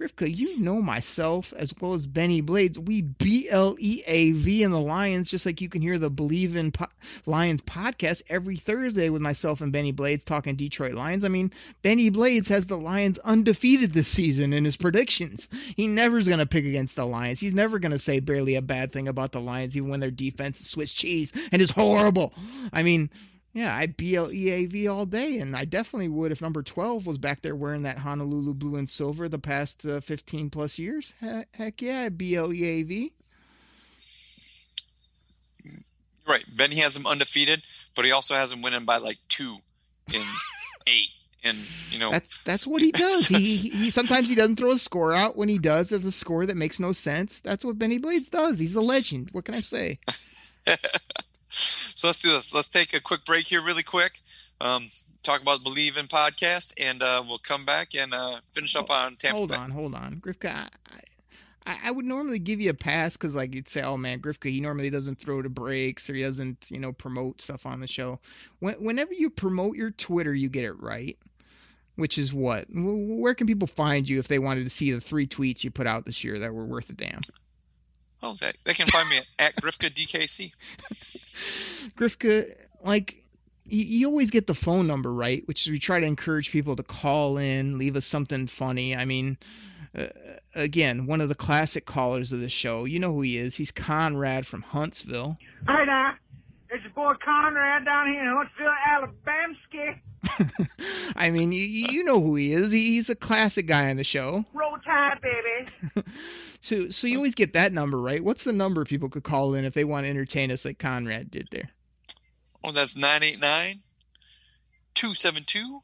Grifka, 0.00 0.34
you 0.34 0.60
know 0.60 0.80
myself 0.80 1.52
as 1.52 1.74
well 1.78 1.92
as 1.92 2.06
Benny 2.06 2.40
Blades. 2.40 2.78
We 2.78 3.02
B 3.02 3.48
L 3.50 3.76
E 3.78 4.00
A 4.06 4.32
V 4.32 4.62
in 4.62 4.70
the 4.70 4.80
Lions, 4.80 5.28
just 5.28 5.44
like 5.44 5.60
you 5.60 5.68
can 5.68 5.82
hear 5.82 5.98
the 5.98 6.08
Believe 6.08 6.56
in 6.56 6.72
po- 6.72 6.86
Lions 7.26 7.60
podcast 7.60 8.22
every 8.30 8.56
Thursday 8.56 9.10
with 9.10 9.20
myself 9.20 9.60
and 9.60 9.72
Benny 9.72 9.92
Blades 9.92 10.24
talking 10.24 10.56
Detroit 10.56 10.94
Lions. 10.94 11.22
I 11.22 11.28
mean, 11.28 11.52
Benny 11.82 12.08
Blades 12.08 12.48
has 12.48 12.66
the 12.66 12.78
Lions 12.78 13.18
undefeated 13.18 13.92
this 13.92 14.08
season 14.08 14.54
in 14.54 14.64
his 14.64 14.78
predictions. 14.78 15.48
He 15.76 15.86
never's 15.86 16.26
going 16.26 16.40
to 16.40 16.46
pick 16.46 16.64
against 16.64 16.96
the 16.96 17.04
Lions. 17.04 17.38
He's 17.38 17.52
never 17.52 17.78
going 17.78 17.92
to 17.92 17.98
say 17.98 18.20
barely 18.20 18.54
a 18.54 18.62
bad 18.62 18.92
thing 18.92 19.06
about 19.06 19.32
the 19.32 19.40
Lions, 19.40 19.76
even 19.76 19.90
when 19.90 20.00
their 20.00 20.10
defense 20.10 20.62
is 20.62 20.70
Swiss 20.70 20.94
cheese 20.94 21.34
and 21.52 21.60
is 21.60 21.70
horrible. 21.70 22.32
I 22.72 22.84
mean, 22.84 23.10
yeah, 23.52 23.74
I 23.74 23.82
I 23.82 23.86
B 23.86 24.14
L 24.14 24.30
E 24.32 24.50
A 24.50 24.66
V 24.66 24.88
all 24.88 25.06
day, 25.06 25.38
and 25.38 25.56
I 25.56 25.64
definitely 25.64 26.08
would 26.08 26.30
if 26.30 26.40
number 26.40 26.62
12 26.62 27.06
was 27.06 27.18
back 27.18 27.42
there 27.42 27.56
wearing 27.56 27.82
that 27.82 27.98
Honolulu 27.98 28.54
blue 28.54 28.76
and 28.76 28.88
silver 28.88 29.28
the 29.28 29.38
past 29.38 29.84
uh, 29.86 30.00
15 30.00 30.50
plus 30.50 30.78
years. 30.78 31.12
Heck, 31.20 31.48
heck 31.54 31.82
yeah, 31.82 32.08
B 32.10 32.36
L 32.36 32.52
E 32.52 32.64
A 32.64 32.82
V. 32.84 33.12
Right, 36.26 36.44
Benny 36.56 36.76
has 36.76 36.96
him 36.96 37.06
undefeated, 37.06 37.62
but 37.96 38.04
he 38.04 38.12
also 38.12 38.34
has 38.34 38.52
him 38.52 38.62
winning 38.62 38.84
by 38.84 38.98
like 38.98 39.18
two 39.28 39.56
in 40.12 40.22
eight. 40.86 41.08
And 41.42 41.56
you 41.90 41.98
know 41.98 42.10
that's 42.10 42.36
that's 42.44 42.66
what 42.66 42.82
he 42.82 42.92
does. 42.92 43.26
he, 43.26 43.56
he 43.56 43.90
sometimes 43.90 44.28
he 44.28 44.34
doesn't 44.34 44.56
throw 44.56 44.72
a 44.72 44.78
score 44.78 45.12
out. 45.12 45.36
When 45.36 45.48
he 45.48 45.58
does, 45.58 45.88
there's 45.88 46.04
a 46.04 46.12
score 46.12 46.44
that 46.44 46.56
makes 46.56 46.78
no 46.78 46.92
sense. 46.92 47.40
That's 47.40 47.64
what 47.64 47.78
Benny 47.78 47.98
Blades 47.98 48.28
does. 48.28 48.58
He's 48.58 48.76
a 48.76 48.82
legend. 48.82 49.30
What 49.32 49.46
can 49.46 49.54
I 49.54 49.60
say? 49.60 49.98
so 51.50 52.08
let's 52.08 52.20
do 52.20 52.32
this. 52.32 52.54
Let's 52.54 52.68
take 52.68 52.94
a 52.94 53.00
quick 53.00 53.24
break 53.24 53.46
here, 53.46 53.62
really 53.62 53.82
quick. 53.82 54.22
Um, 54.60 54.90
talk 55.22 55.42
about 55.42 55.62
Believe 55.62 55.96
in 55.96 56.06
podcast, 56.06 56.72
and 56.78 57.02
uh, 57.02 57.22
we'll 57.26 57.38
come 57.38 57.64
back 57.64 57.94
and 57.94 58.12
uh, 58.14 58.40
finish 58.52 58.76
up 58.76 58.90
on 58.90 59.16
Tampa. 59.16 59.36
Hold 59.36 59.50
Bay. 59.50 59.56
on, 59.56 59.70
hold 59.70 59.94
on, 59.94 60.20
Grifka. 60.20 60.68
I, 61.66 61.78
I 61.84 61.90
would 61.90 62.04
normally 62.04 62.38
give 62.38 62.60
you 62.60 62.70
a 62.70 62.74
pass 62.74 63.16
because, 63.16 63.34
like, 63.34 63.54
you'd 63.54 63.68
say, 63.68 63.82
"Oh 63.82 63.96
man, 63.96 64.20
Grifka, 64.20 64.50
he 64.50 64.60
normally 64.60 64.90
doesn't 64.90 65.18
throw 65.18 65.42
to 65.42 65.48
breaks 65.48 66.08
or 66.08 66.14
he 66.14 66.22
doesn't, 66.22 66.68
you 66.70 66.78
know, 66.78 66.92
promote 66.92 67.40
stuff 67.40 67.66
on 67.66 67.80
the 67.80 67.86
show." 67.86 68.18
When, 68.60 68.74
whenever 68.74 69.12
you 69.12 69.30
promote 69.30 69.76
your 69.76 69.90
Twitter, 69.90 70.34
you 70.34 70.48
get 70.48 70.64
it 70.64 70.80
right. 70.80 71.16
Which 71.96 72.16
is 72.16 72.32
what? 72.32 72.66
Where 72.70 73.34
can 73.34 73.46
people 73.46 73.68
find 73.68 74.08
you 74.08 74.20
if 74.20 74.28
they 74.28 74.38
wanted 74.38 74.64
to 74.64 74.70
see 74.70 74.92
the 74.92 75.02
three 75.02 75.26
tweets 75.26 75.62
you 75.64 75.70
put 75.70 75.86
out 75.86 76.06
this 76.06 76.24
year 76.24 76.38
that 76.38 76.54
were 76.54 76.64
worth 76.64 76.88
a 76.88 76.94
damn? 76.94 77.20
Oh, 78.22 78.34
they, 78.34 78.52
they 78.64 78.74
can 78.74 78.86
find 78.86 79.08
me 79.08 79.22
at 79.38 79.56
Grifka 79.56 79.90
DKC. 79.90 80.52
Grifka, 81.96 82.44
like 82.84 83.14
you, 83.66 83.84
you, 83.84 84.08
always 84.08 84.30
get 84.30 84.46
the 84.46 84.54
phone 84.54 84.86
number 84.86 85.12
right, 85.12 85.46
which 85.46 85.66
is 85.66 85.70
we 85.70 85.78
try 85.78 86.00
to 86.00 86.06
encourage 86.06 86.50
people 86.50 86.76
to 86.76 86.82
call 86.82 87.38
in, 87.38 87.78
leave 87.78 87.96
us 87.96 88.04
something 88.04 88.46
funny. 88.46 88.94
I 88.94 89.06
mean, 89.06 89.38
uh, 89.96 90.06
again, 90.54 91.06
one 91.06 91.20
of 91.20 91.28
the 91.28 91.34
classic 91.34 91.86
callers 91.86 92.32
of 92.32 92.40
the 92.40 92.50
show. 92.50 92.84
You 92.84 92.98
know 92.98 93.12
who 93.12 93.22
he 93.22 93.38
is. 93.38 93.56
He's 93.56 93.72
Conrad 93.72 94.46
from 94.46 94.62
Huntsville. 94.62 95.38
Hi 95.66 95.84
there. 95.86 96.19
It's 96.72 96.84
your 96.84 96.92
boy 96.92 97.14
Conrad 97.24 97.84
down 97.84 98.06
here 98.06 98.20
in 98.20 98.36
Huntsville, 98.36 98.68
Alabama. 98.86 99.40
I 101.16 101.30
mean, 101.30 101.52
you, 101.52 101.62
you 101.62 102.04
know 102.04 102.20
who 102.20 102.36
he 102.36 102.52
is. 102.52 102.70
He, 102.70 102.92
he's 102.92 103.10
a 103.10 103.16
classic 103.16 103.66
guy 103.66 103.90
on 103.90 103.96
the 103.96 104.04
show. 104.04 104.44
Roll 104.52 104.76
Tide, 104.84 105.18
baby. 105.20 106.06
so, 106.60 106.88
so 106.90 107.06
you 107.06 107.16
always 107.16 107.34
get 107.34 107.54
that 107.54 107.72
number 107.72 107.98
right. 107.98 108.22
What's 108.22 108.44
the 108.44 108.52
number 108.52 108.84
people 108.84 109.08
could 109.08 109.24
call 109.24 109.54
in 109.54 109.64
if 109.64 109.74
they 109.74 109.84
want 109.84 110.04
to 110.04 110.10
entertain 110.10 110.50
us 110.50 110.64
like 110.64 110.78
Conrad 110.78 111.30
did 111.30 111.48
there? 111.50 111.70
Oh, 112.62 112.72
that's 112.72 112.94
989 112.94 113.80
272 114.94 115.80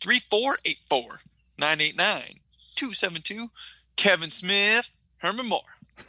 3484. 0.00 1.02
989 1.58 2.40
272 2.74 3.50
Kevin 3.96 4.30
Smith, 4.30 4.88
Herman 5.18 5.46
Moore. 5.46 5.60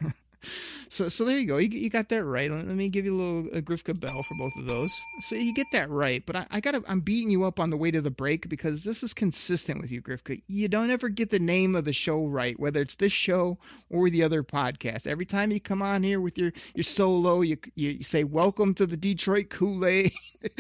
So 0.90 1.10
so 1.10 1.26
there 1.26 1.38
you 1.38 1.46
go. 1.46 1.58
You, 1.58 1.68
you 1.68 1.90
got 1.90 2.08
that 2.10 2.24
right. 2.24 2.50
Let, 2.50 2.66
me 2.66 2.88
give 2.88 3.04
you 3.04 3.14
a 3.14 3.20
little 3.22 3.58
a 3.58 3.62
Grifka 3.62 4.00
bell 4.00 4.24
for 4.24 4.36
both 4.40 4.54
of 4.58 4.70
those. 4.70 4.90
So 5.28 5.36
you 5.36 5.54
get 5.54 5.68
that 5.74 5.90
right. 5.90 6.26
But 6.26 6.38
I, 6.38 6.48
I 6.50 6.60
gotta 6.62 6.82
I'm 6.88 7.02
beating 7.02 7.30
you 7.30 7.44
up 7.44 7.60
on 7.60 7.70
the 7.70 7.76
way 7.78 7.92
to 7.92 8.00
the 8.00 8.10
break 8.10 8.48
because 8.48 8.86
this 8.86 9.04
is 9.04 9.14
consistent 9.14 9.82
with 9.82 9.92
you, 9.92 10.02
Grifka. 10.02 10.42
You 10.48 10.70
don't 10.70 10.90
ever 10.90 11.10
get 11.10 11.30
the 11.30 11.40
name 11.40 11.76
of 11.76 11.84
the 11.84 11.92
show 11.92 12.28
right, 12.28 12.58
whether 12.58 12.82
it's 12.82 12.96
this 12.96 13.12
show 13.12 13.58
or 13.90 14.10
the 14.10 14.24
other 14.24 14.44
podcast. 14.44 15.08
Every 15.08 15.26
time 15.26 15.52
you 15.52 15.60
come 15.60 15.82
on 15.82 16.04
here 16.04 16.22
with 16.22 16.38
your 16.38 16.54
your 16.74 16.84
solo, 16.84 17.42
you 17.42 17.58
you 17.76 18.04
say 18.04 18.24
welcome 18.24 18.74
to 18.76 18.86
the 18.86 18.98
Detroit 18.98 19.50
Kool-Aid, 19.50 20.14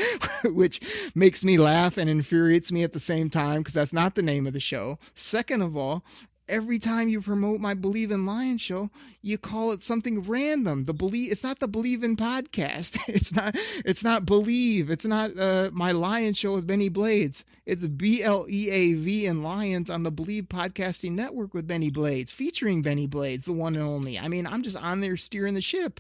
which 0.44 0.82
makes 1.16 1.46
me 1.46 1.58
laugh 1.58 1.98
and 1.98 2.10
infuriates 2.10 2.70
me 2.72 2.84
at 2.84 2.92
the 2.92 3.00
same 3.00 3.30
time 3.30 3.60
because 3.60 3.76
that's 3.76 3.94
not 3.94 4.14
the 4.14 4.24
name 4.24 4.46
of 4.46 4.52
the 4.52 4.60
show. 4.60 5.00
Second 5.14 5.62
of 5.62 5.78
all, 5.78 6.04
every 6.50 6.80
time 6.80 7.10
you 7.10 7.22
promote 7.22 7.60
my 7.60 7.74
Believe 7.74 8.12
in 8.12 8.26
Lions 8.26 8.62
show, 8.62 8.90
you 9.22 9.38
call 9.38 9.72
it 9.72 9.84
something 9.84 10.24
random. 10.24 10.86
The 10.86 10.94
believe 10.94 11.32
it's 11.32 11.44
not 11.44 11.60
the 11.60 11.68
Believe 11.68 12.04
in 12.04 12.16
podcast. 12.16 12.98
It's 13.08 13.34
not 13.34 13.56
it's 13.86 14.04
not 14.04 14.26
Believe. 14.26 14.90
It's 14.90 15.06
not 15.06 15.38
uh, 15.38 15.70
my 15.74 15.92
Lion 15.92 16.34
show 16.34 16.56
with 16.56 16.68
Benny 16.68 16.90
Blades. 16.90 17.46
It's 17.66 17.86
B 17.86 18.24
L 18.24 18.46
E 18.50 18.70
A 18.70 18.94
V 18.94 19.28
and 19.28 19.44
Lions 19.44 19.90
on 19.90 20.04
the 20.04 20.12
Believe 20.12 20.46
Podcasting 20.46 21.12
Network 21.12 21.54
with 21.54 21.68
Benny 21.68 21.90
Blades, 21.90 22.32
featuring 22.32 22.82
Benny 22.82 23.08
Blades, 23.08 23.46
the 23.46 23.54
one 23.54 23.76
and 23.76 23.84
only. 23.84 24.20
I 24.20 24.28
mean, 24.28 24.48
I'm 24.48 24.64
just 24.64 24.78
on 24.78 25.02
there 25.02 25.18
steering 25.18 25.54
the 25.54 25.62
ship. 25.62 26.00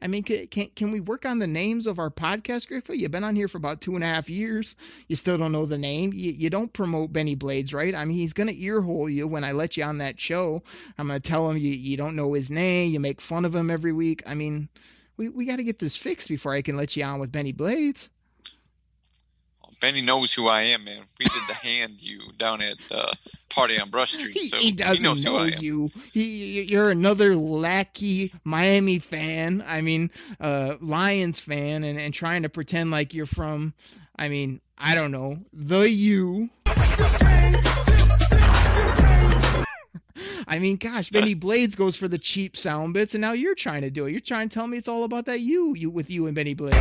I 0.00 0.08
mean, 0.08 0.24
can, 0.24 0.68
can, 0.74 0.90
we 0.90 1.00
work 1.00 1.24
on 1.24 1.38
the 1.38 1.46
names 1.46 1.86
of 1.86 1.98
our 1.98 2.10
podcast, 2.10 2.68
Griffa? 2.68 2.96
You've 2.96 3.10
been 3.10 3.24
on 3.24 3.34
here 3.34 3.48
for 3.48 3.56
about 3.56 3.80
two 3.80 3.94
and 3.94 4.04
a 4.04 4.06
half 4.06 4.28
years. 4.28 4.76
You 5.08 5.16
still 5.16 5.38
don't 5.38 5.52
know 5.52 5.64
the 5.64 5.78
name. 5.78 6.12
You, 6.14 6.32
you 6.32 6.50
don't 6.50 6.70
promote 6.70 7.14
Benny 7.14 7.34
Blades, 7.34 7.72
right? 7.72 7.94
I 7.94 8.04
mean, 8.04 8.16
he's 8.16 8.34
going 8.34 8.48
to 8.48 8.54
earhole 8.54 9.08
you 9.08 9.26
when 9.26 9.42
I 9.42 9.52
let 9.52 9.78
you 9.78 9.84
on 9.84 9.98
that 9.98 10.20
show. 10.20 10.62
I'm 10.98 11.06
going 11.06 11.20
to 11.20 11.28
tell 11.28 11.50
him 11.50 11.56
you, 11.56 11.70
you 11.70 11.96
don't 11.96 12.16
know 12.16 12.34
his 12.34 12.50
name. 12.50 12.92
You 12.92 13.00
make 13.00 13.22
fun 13.22 13.46
of 13.46 13.54
him 13.54 13.70
every 13.70 13.92
week. 13.92 14.24
I 14.26 14.34
mean, 14.34 14.68
we, 15.16 15.30
we 15.30 15.46
got 15.46 15.56
to 15.56 15.64
get 15.64 15.78
this 15.78 15.96
fixed 15.96 16.28
before 16.28 16.52
I 16.52 16.60
can 16.60 16.76
let 16.76 16.94
you 16.94 17.04
on 17.04 17.18
with 17.18 17.32
Benny 17.32 17.52
Blades. 17.52 18.10
Benny 19.80 20.00
knows 20.00 20.32
who 20.32 20.48
I 20.48 20.62
am, 20.62 20.84
man. 20.84 21.02
We 21.18 21.26
did 21.26 21.42
the 21.48 21.54
hand 21.62 21.96
you 22.00 22.20
down 22.38 22.62
at 22.62 22.76
uh, 22.90 23.12
Party 23.48 23.78
on 23.78 23.90
Brush 23.90 24.12
Street, 24.12 24.40
so 24.42 24.56
he 24.56 24.72
doesn't 24.72 24.98
he 24.98 25.02
knows 25.02 25.24
know 25.24 25.38
who 25.38 25.44
I 25.44 25.46
am. 25.48 25.54
you. 25.58 25.90
He, 26.12 26.62
you're 26.62 26.90
another 26.90 27.36
lackey 27.36 28.32
Miami 28.44 28.98
fan. 28.98 29.64
I 29.66 29.80
mean, 29.82 30.10
uh, 30.40 30.76
Lions 30.80 31.40
fan, 31.40 31.84
and, 31.84 31.98
and 31.98 32.12
trying 32.12 32.42
to 32.42 32.48
pretend 32.48 32.90
like 32.90 33.14
you're 33.14 33.26
from. 33.26 33.74
I 34.18 34.28
mean, 34.28 34.60
I 34.78 34.94
don't 34.94 35.10
know 35.10 35.38
the 35.52 35.88
U. 35.88 36.50
I 40.48 40.58
mean, 40.60 40.76
gosh, 40.76 41.10
Benny 41.10 41.34
Blades 41.34 41.74
goes 41.74 41.96
for 41.96 42.08
the 42.08 42.18
cheap 42.18 42.56
sound 42.56 42.94
bits, 42.94 43.14
and 43.14 43.20
now 43.20 43.32
you're 43.32 43.54
trying 43.54 43.82
to 43.82 43.90
do 43.90 44.06
it. 44.06 44.12
You're 44.12 44.20
trying 44.20 44.48
to 44.48 44.54
tell 44.54 44.66
me 44.66 44.78
it's 44.78 44.88
all 44.88 45.04
about 45.04 45.26
that 45.26 45.40
you, 45.40 45.74
you 45.74 45.90
with 45.90 46.08
you 46.08 46.26
and 46.26 46.34
Benny 46.34 46.54
Blades. 46.54 46.76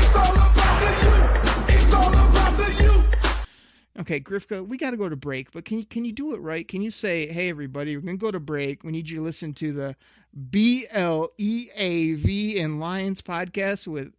Okay, 3.98 4.20
Grifka, 4.20 4.66
we 4.66 4.78
got 4.78 4.92
to 4.92 4.98
go 4.98 5.08
to 5.08 5.16
break, 5.16 5.52
but 5.54 5.64
can 5.64 5.80
you 5.80 5.86
can 5.86 6.04
you 6.04 6.12
do 6.12 6.34
it 6.34 6.42
right? 6.42 6.68
Can 6.68 6.82
you 6.82 6.92
say, 6.92 7.32
"Hey, 7.32 7.50
everybody, 7.50 7.96
we're 7.96 8.02
gonna 8.02 8.18
go 8.18 8.32
to 8.32 8.42
break. 8.42 8.84
We 8.84 8.92
need 8.92 9.10
you 9.10 9.18
to 9.18 9.24
listen 9.24 9.54
to 9.56 9.72
the 9.72 9.96
B 10.50 10.86
L 10.92 11.30
E 11.38 11.68
A 11.78 12.14
V 12.14 12.60
and 12.60 12.82
Lions 12.82 13.22
podcast 13.22 13.88
with 13.88 14.12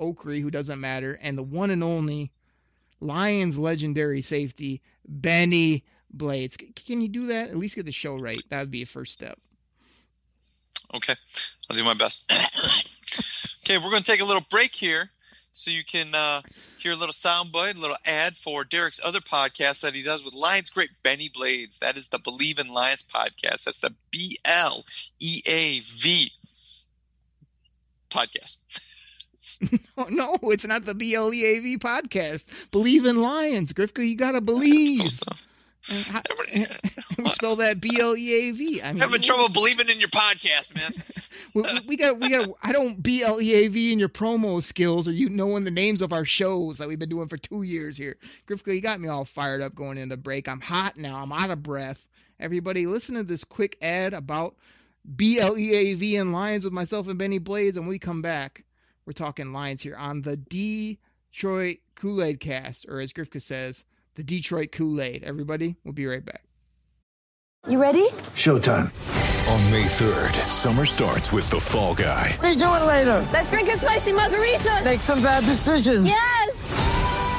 Oakrey, 0.00 0.40
who 0.40 0.50
doesn't 0.50 0.80
matter, 0.80 1.18
and 1.22 1.38
the 1.38 1.42
one 1.44 1.70
and 1.70 1.84
only 1.84 2.32
Lions 3.00 3.58
legendary 3.58 4.22
safety 4.22 4.82
Benny 5.06 5.84
Blades. 6.10 6.56
Can 6.56 7.00
you 7.00 7.08
do 7.08 7.26
that? 7.28 7.50
At 7.50 7.56
least 7.56 7.76
get 7.76 7.86
the 7.86 7.92
show 7.92 8.16
right. 8.16 8.42
That 8.48 8.58
would 8.60 8.70
be 8.72 8.82
a 8.82 8.86
first 8.86 9.12
step. 9.12 9.38
Okay, 10.94 11.14
I'll 11.70 11.76
do 11.76 11.84
my 11.84 11.94
best. 11.94 12.24
okay, 13.64 13.78
we're 13.78 13.96
to 13.96 14.02
take 14.02 14.20
a 14.20 14.24
little 14.24 14.44
break 14.50 14.74
here 14.74 15.10
so 15.52 15.70
you 15.70 15.84
can 15.84 16.14
uh, 16.14 16.42
hear 16.78 16.92
a 16.92 16.96
little 16.96 17.12
soundbite, 17.12 17.76
a 17.76 17.80
little 17.80 17.96
ad 18.06 18.36
for 18.36 18.64
Derek's 18.64 19.00
other 19.04 19.20
podcast 19.20 19.80
that 19.82 19.94
he 19.94 20.02
does 20.02 20.24
with 20.24 20.34
Lions 20.34 20.70
great 20.70 20.90
Benny 21.02 21.28
Blades. 21.28 21.78
That 21.78 21.96
is 21.96 22.08
the 22.08 22.18
Believe 22.18 22.58
in 22.58 22.68
Lions 22.68 23.04
podcast. 23.04 23.64
That's 23.64 23.78
the 23.78 23.94
B 24.10 24.38
L 24.44 24.84
E 25.20 25.42
A 25.46 25.80
V 25.80 26.32
podcast. 28.10 28.56
Oh, 29.98 30.06
no, 30.08 30.38
it's 30.44 30.66
not 30.66 30.84
the 30.84 30.94
B 30.94 31.16
L 31.16 31.34
E 31.34 31.44
A 31.44 31.60
V 31.60 31.76
podcast. 31.76 32.70
Believe 32.70 33.06
in 33.06 33.20
Lions, 33.20 33.72
Grifka. 33.72 34.08
You 34.08 34.16
gotta 34.16 34.40
believe. 34.40 35.20
And 35.88 36.04
how- 36.04 36.22
we 37.18 37.28
spell 37.28 37.56
that 37.56 37.80
B 37.80 37.98
L 38.00 38.16
E 38.16 38.32
A 38.34 38.50
V. 38.52 38.82
I 38.82 38.92
mean, 38.92 39.00
Having 39.00 39.22
trouble 39.22 39.48
believing 39.52 39.88
in 39.88 39.98
your 40.00 40.08
podcast, 40.10 40.74
man. 40.74 40.92
we, 41.54 41.62
we- 41.62 41.80
we 41.88 41.96
got 41.96 42.18
we 42.20 42.28
got 42.30 42.48
I 42.62 42.72
don't 42.72 43.02
B 43.02 43.22
L 43.22 43.40
E 43.40 43.52
A 43.54 43.68
V 43.68 43.92
in 43.92 43.98
your 43.98 44.08
promo 44.08 44.62
skills 44.62 45.08
or 45.08 45.12
you 45.12 45.28
knowing 45.28 45.64
the 45.64 45.70
names 45.70 46.02
of 46.02 46.12
our 46.12 46.24
shows 46.24 46.78
that 46.78 46.88
we've 46.88 46.98
been 46.98 47.08
doing 47.08 47.28
for 47.28 47.36
two 47.36 47.62
years 47.62 47.96
here. 47.96 48.16
Grifka, 48.46 48.74
you 48.74 48.80
got 48.80 49.00
me 49.00 49.08
all 49.08 49.24
fired 49.24 49.60
up 49.60 49.74
going 49.74 49.98
into 49.98 50.16
break. 50.16 50.48
I'm 50.48 50.60
hot 50.60 50.96
now. 50.96 51.16
I'm 51.16 51.32
out 51.32 51.50
of 51.50 51.62
breath. 51.62 52.06
Everybody, 52.40 52.86
listen 52.86 53.14
to 53.16 53.22
this 53.24 53.44
quick 53.44 53.76
ad 53.82 54.14
about 54.14 54.56
B 55.16 55.38
L 55.40 55.58
E 55.58 55.72
A 55.74 55.94
V 55.94 56.16
and 56.16 56.32
Lions 56.32 56.64
with 56.64 56.72
myself 56.72 57.08
and 57.08 57.18
Benny 57.18 57.38
Blades, 57.38 57.76
and 57.76 57.86
when 57.86 57.90
we 57.90 57.98
come 57.98 58.22
back, 58.22 58.64
we're 59.04 59.12
talking 59.12 59.52
Lions 59.52 59.82
here 59.82 59.96
on 59.96 60.22
the 60.22 60.36
Detroit 60.36 61.78
Kool 61.96 62.22
Aid 62.22 62.40
Cast, 62.40 62.86
or 62.88 63.00
as 63.00 63.12
Grifka 63.12 63.40
says, 63.42 63.84
the 64.14 64.22
Detroit 64.22 64.72
Kool 64.72 65.00
Aid. 65.00 65.24
Everybody, 65.24 65.76
we'll 65.84 65.94
be 65.94 66.06
right 66.06 66.24
back. 66.24 66.44
You 67.68 67.80
ready? 67.80 68.08
Showtime. 68.34 68.90
On 69.48 69.70
May 69.70 69.84
3rd, 69.84 70.32
summer 70.48 70.84
starts 70.86 71.32
with 71.32 71.48
The 71.50 71.60
Fall 71.60 71.94
Guy. 71.94 72.36
Let's 72.42 72.56
do 72.56 72.64
it 72.64 72.84
later. 72.86 73.26
Let's 73.32 73.50
drink 73.50 73.68
a 73.68 73.76
spicy 73.76 74.12
margarita. 74.12 74.80
Make 74.84 75.00
some 75.00 75.22
bad 75.22 75.44
decisions. 75.44 76.06
Yes. 76.06 76.71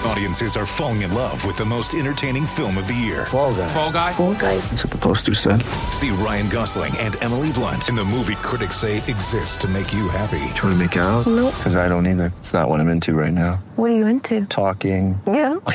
Audiences 0.05 0.57
are 0.57 0.65
falling 0.65 1.01
in 1.03 1.13
love 1.13 1.45
with 1.45 1.55
the 1.55 1.63
most 1.65 1.93
entertaining 1.93 2.45
film 2.45 2.77
of 2.77 2.87
the 2.87 2.93
year. 2.93 3.25
Fall 3.25 3.53
guy. 3.53 3.67
Fall 3.67 3.91
Guy? 3.91 4.11
Fall 4.11 4.33
guy. 4.33 4.57
That's 4.57 4.83
what 4.83 4.91
the 4.91 4.97
poster 4.97 5.33
said. 5.33 5.61
See 5.91 6.09
Ryan 6.09 6.49
Gosling 6.49 6.97
and 6.97 7.21
Emily 7.23 7.53
Blunt 7.53 7.87
in 7.87 7.95
the 7.95 8.03
movie 8.03 8.35
critics 8.35 8.75
say 8.77 8.97
exists 8.97 9.55
to 9.57 9.67
make 9.67 9.93
you 9.93 10.09
happy. 10.09 10.43
Trying 10.55 10.73
to 10.73 10.75
make 10.75 10.95
it 10.97 10.99
out? 10.99 11.25
Nope. 11.25 11.53
Because 11.55 11.77
I 11.77 11.87
don't 11.87 12.05
either. 12.05 12.33
It's 12.39 12.51
not 12.53 12.67
what 12.69 12.81
I'm 12.81 12.89
into 12.89 13.13
right 13.13 13.31
now. 13.33 13.63
What 13.75 13.91
are 13.91 13.95
you 13.95 14.05
into? 14.07 14.45
Talking. 14.45 15.19
Yeah. 15.25 15.55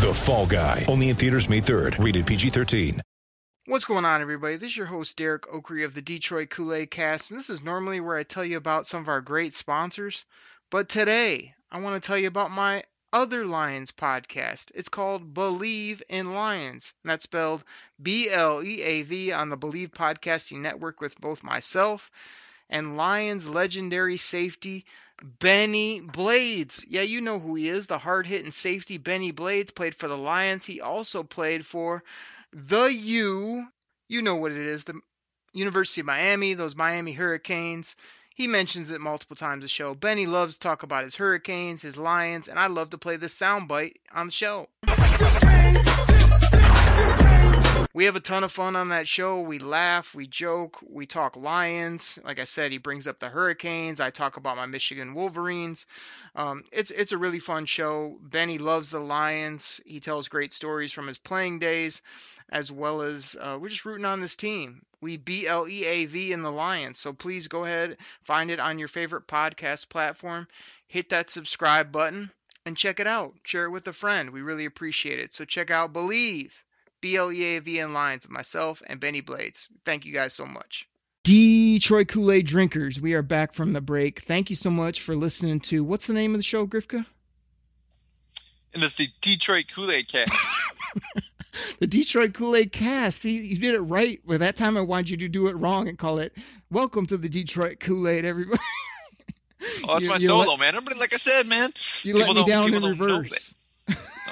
The 0.00 0.14
Fall 0.14 0.46
Guy. 0.46 0.86
Only 0.88 1.10
in 1.10 1.16
theaters 1.16 1.48
May 1.48 1.60
3rd. 1.60 2.02
Rated 2.02 2.26
PG-13. 2.26 3.00
What's 3.66 3.84
going 3.84 4.06
on, 4.06 4.22
everybody? 4.22 4.56
This 4.56 4.70
is 4.70 4.76
your 4.78 4.86
host, 4.86 5.18
Derek 5.18 5.42
Oakrey 5.42 5.84
of 5.84 5.94
the 5.94 6.00
Detroit 6.00 6.48
Kool 6.48 6.72
Aid 6.72 6.90
Cast, 6.90 7.30
and 7.30 7.38
this 7.38 7.50
is 7.50 7.62
normally 7.62 8.00
where 8.00 8.16
I 8.16 8.22
tell 8.22 8.44
you 8.44 8.56
about 8.56 8.86
some 8.86 9.02
of 9.02 9.08
our 9.08 9.20
great 9.20 9.52
sponsors. 9.54 10.24
But 10.70 10.88
today, 10.88 11.54
I 11.72 11.80
want 11.80 12.02
to 12.02 12.06
tell 12.06 12.18
you 12.18 12.26
about 12.26 12.50
my 12.50 12.82
other 13.12 13.46
Lions 13.46 13.92
podcast. 13.92 14.72
It's 14.74 14.88
called 14.88 15.34
Believe 15.34 16.02
in 16.08 16.34
Lions, 16.34 16.94
and 17.02 17.10
that's 17.10 17.24
spelled 17.24 17.62
B 18.02 18.28
L 18.28 18.62
E 18.62 18.82
A 18.82 19.02
V 19.02 19.32
on 19.32 19.50
the 19.50 19.56
Believe 19.56 19.92
Podcasting 19.92 20.58
Network 20.58 21.00
with 21.00 21.20
both 21.20 21.44
myself 21.44 22.10
and 22.68 22.96
Lions 22.96 23.48
legendary 23.48 24.16
safety 24.16 24.84
Benny 25.22 26.00
Blades. 26.00 26.84
Yeah, 26.88 27.02
you 27.02 27.20
know 27.20 27.38
who 27.38 27.54
he 27.54 27.68
is, 27.68 27.86
the 27.86 27.98
hard 27.98 28.26
hitting 28.26 28.50
safety 28.50 28.98
Benny 28.98 29.30
Blades 29.30 29.70
played 29.70 29.94
for 29.94 30.08
the 30.08 30.18
Lions. 30.18 30.64
He 30.64 30.80
also 30.80 31.22
played 31.22 31.64
for 31.64 32.02
the 32.52 32.86
U. 32.86 33.66
You 34.08 34.22
know 34.22 34.36
what 34.36 34.52
it 34.52 34.58
is, 34.58 34.84
the 34.84 35.00
University 35.52 36.00
of 36.00 36.06
Miami, 36.08 36.54
those 36.54 36.74
Miami 36.74 37.12
Hurricanes. 37.12 37.94
He 38.40 38.46
mentions 38.46 38.90
it 38.90 39.02
multiple 39.02 39.36
times 39.36 39.60
the 39.60 39.68
show. 39.68 39.94
Benny 39.94 40.24
loves 40.24 40.54
to 40.54 40.60
talk 40.60 40.82
about 40.82 41.04
his 41.04 41.14
Hurricanes, 41.14 41.82
his 41.82 41.98
Lions, 41.98 42.48
and 42.48 42.58
I 42.58 42.68
love 42.68 42.88
to 42.88 42.96
play 42.96 43.16
this 43.16 43.38
soundbite 43.38 43.96
on 44.14 44.28
the 44.28 44.32
show. 44.32 44.66
We 47.92 48.06
have 48.06 48.16
a 48.16 48.20
ton 48.20 48.42
of 48.42 48.50
fun 48.50 48.76
on 48.76 48.88
that 48.88 49.06
show. 49.06 49.42
We 49.42 49.58
laugh, 49.58 50.14
we 50.14 50.26
joke, 50.26 50.78
we 50.88 51.04
talk 51.04 51.36
Lions. 51.36 52.18
Like 52.24 52.40
I 52.40 52.44
said, 52.44 52.72
he 52.72 52.78
brings 52.78 53.06
up 53.06 53.18
the 53.18 53.28
Hurricanes. 53.28 54.00
I 54.00 54.08
talk 54.08 54.38
about 54.38 54.56
my 54.56 54.64
Michigan 54.64 55.12
Wolverines. 55.12 55.86
Um, 56.34 56.64
it's 56.72 56.90
it's 56.90 57.12
a 57.12 57.18
really 57.18 57.40
fun 57.40 57.66
show. 57.66 58.16
Benny 58.22 58.56
loves 58.56 58.88
the 58.88 59.00
Lions. 59.00 59.82
He 59.84 60.00
tells 60.00 60.28
great 60.28 60.54
stories 60.54 60.94
from 60.94 61.08
his 61.08 61.18
playing 61.18 61.58
days, 61.58 62.00
as 62.48 62.72
well 62.72 63.02
as 63.02 63.36
uh, 63.38 63.58
we're 63.60 63.68
just 63.68 63.84
rooting 63.84 64.06
on 64.06 64.20
this 64.20 64.36
team. 64.36 64.80
We 65.00 65.16
B 65.16 65.46
L 65.46 65.66
E 65.68 65.84
A 65.84 66.06
V 66.06 66.32
in 66.32 66.42
the 66.42 66.52
Lions. 66.52 66.98
So 66.98 67.12
please 67.12 67.48
go 67.48 67.64
ahead, 67.64 67.96
find 68.22 68.50
it 68.50 68.60
on 68.60 68.78
your 68.78 68.88
favorite 68.88 69.26
podcast 69.26 69.88
platform. 69.88 70.46
Hit 70.86 71.10
that 71.10 71.30
subscribe 71.30 71.92
button 71.92 72.30
and 72.66 72.76
check 72.76 73.00
it 73.00 73.06
out. 73.06 73.34
Share 73.44 73.64
it 73.64 73.70
with 73.70 73.86
a 73.88 73.92
friend. 73.92 74.30
We 74.30 74.42
really 74.42 74.66
appreciate 74.66 75.20
it. 75.20 75.32
So 75.32 75.44
check 75.44 75.70
out 75.70 75.92
Believe. 75.92 76.64
B 77.00 77.16
L 77.16 77.32
E 77.32 77.56
A 77.56 77.58
V 77.60 77.78
in 77.78 77.92
Lions 77.92 78.24
with 78.24 78.32
myself 78.32 78.82
and 78.86 79.00
Benny 79.00 79.22
Blades. 79.22 79.68
Thank 79.84 80.04
you 80.04 80.12
guys 80.12 80.34
so 80.34 80.44
much. 80.44 80.86
Detroit 81.22 82.08
Kool 82.08 82.32
Aid 82.32 82.46
drinkers, 82.46 83.00
we 83.00 83.14
are 83.14 83.22
back 83.22 83.52
from 83.52 83.72
the 83.72 83.80
break. 83.80 84.20
Thank 84.22 84.50
you 84.50 84.56
so 84.56 84.70
much 84.70 85.02
for 85.02 85.14
listening 85.14 85.60
to 85.60 85.84
what's 85.84 86.06
the 86.06 86.14
name 86.14 86.32
of 86.32 86.38
the 86.38 86.42
show, 86.42 86.66
Grifka? 86.66 87.04
And 88.72 88.82
it's 88.82 88.94
the 88.94 89.08
Detroit 89.20 89.66
Kool 89.74 89.90
Aid 89.90 90.08
Cast. 90.08 90.32
the 91.78 91.86
Detroit 91.86 92.34
Kool-Aid 92.34 92.72
cast. 92.72 93.22
See, 93.22 93.38
you 93.40 93.58
did 93.58 93.74
it 93.74 93.80
right. 93.80 94.20
But 94.26 94.40
that 94.40 94.56
time 94.56 94.76
I 94.76 94.80
wanted 94.82 95.10
you 95.10 95.16
to 95.18 95.28
do 95.28 95.48
it 95.48 95.56
wrong 95.56 95.88
and 95.88 95.98
call 95.98 96.18
it 96.18 96.32
"Welcome 96.70 97.06
to 97.06 97.16
the 97.16 97.28
Detroit 97.28 97.80
Kool-Aid." 97.80 98.24
Everybody. 98.24 98.60
Oh, 99.84 99.94
that's 99.94 100.04
You- 100.04 100.08
my 100.08 100.18
solo, 100.18 100.52
let- 100.52 100.60
man. 100.60 100.68
Everybody, 100.74 100.98
like 100.98 101.12
I 101.12 101.18
said, 101.18 101.46
man. 101.46 101.72
You 102.02 102.14
let 102.14 102.34
me 102.34 102.44
down 102.44 102.72
in 102.72 102.82
reverse. 102.82 103.54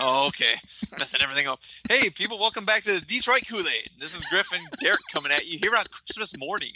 Oh, 0.00 0.28
okay. 0.28 0.54
Messing 0.98 1.20
everything 1.22 1.48
up. 1.48 1.58
Hey, 1.88 2.08
people, 2.10 2.38
welcome 2.38 2.64
back 2.64 2.84
to 2.84 2.92
the 2.92 3.00
Detroit 3.00 3.42
Kool-Aid. 3.48 3.90
This 3.98 4.14
is 4.14 4.24
Griffin 4.26 4.60
Derek 4.80 5.00
coming 5.12 5.32
at 5.32 5.46
you 5.46 5.58
here 5.60 5.74
on 5.74 5.84
Christmas 6.06 6.38
morning. 6.38 6.72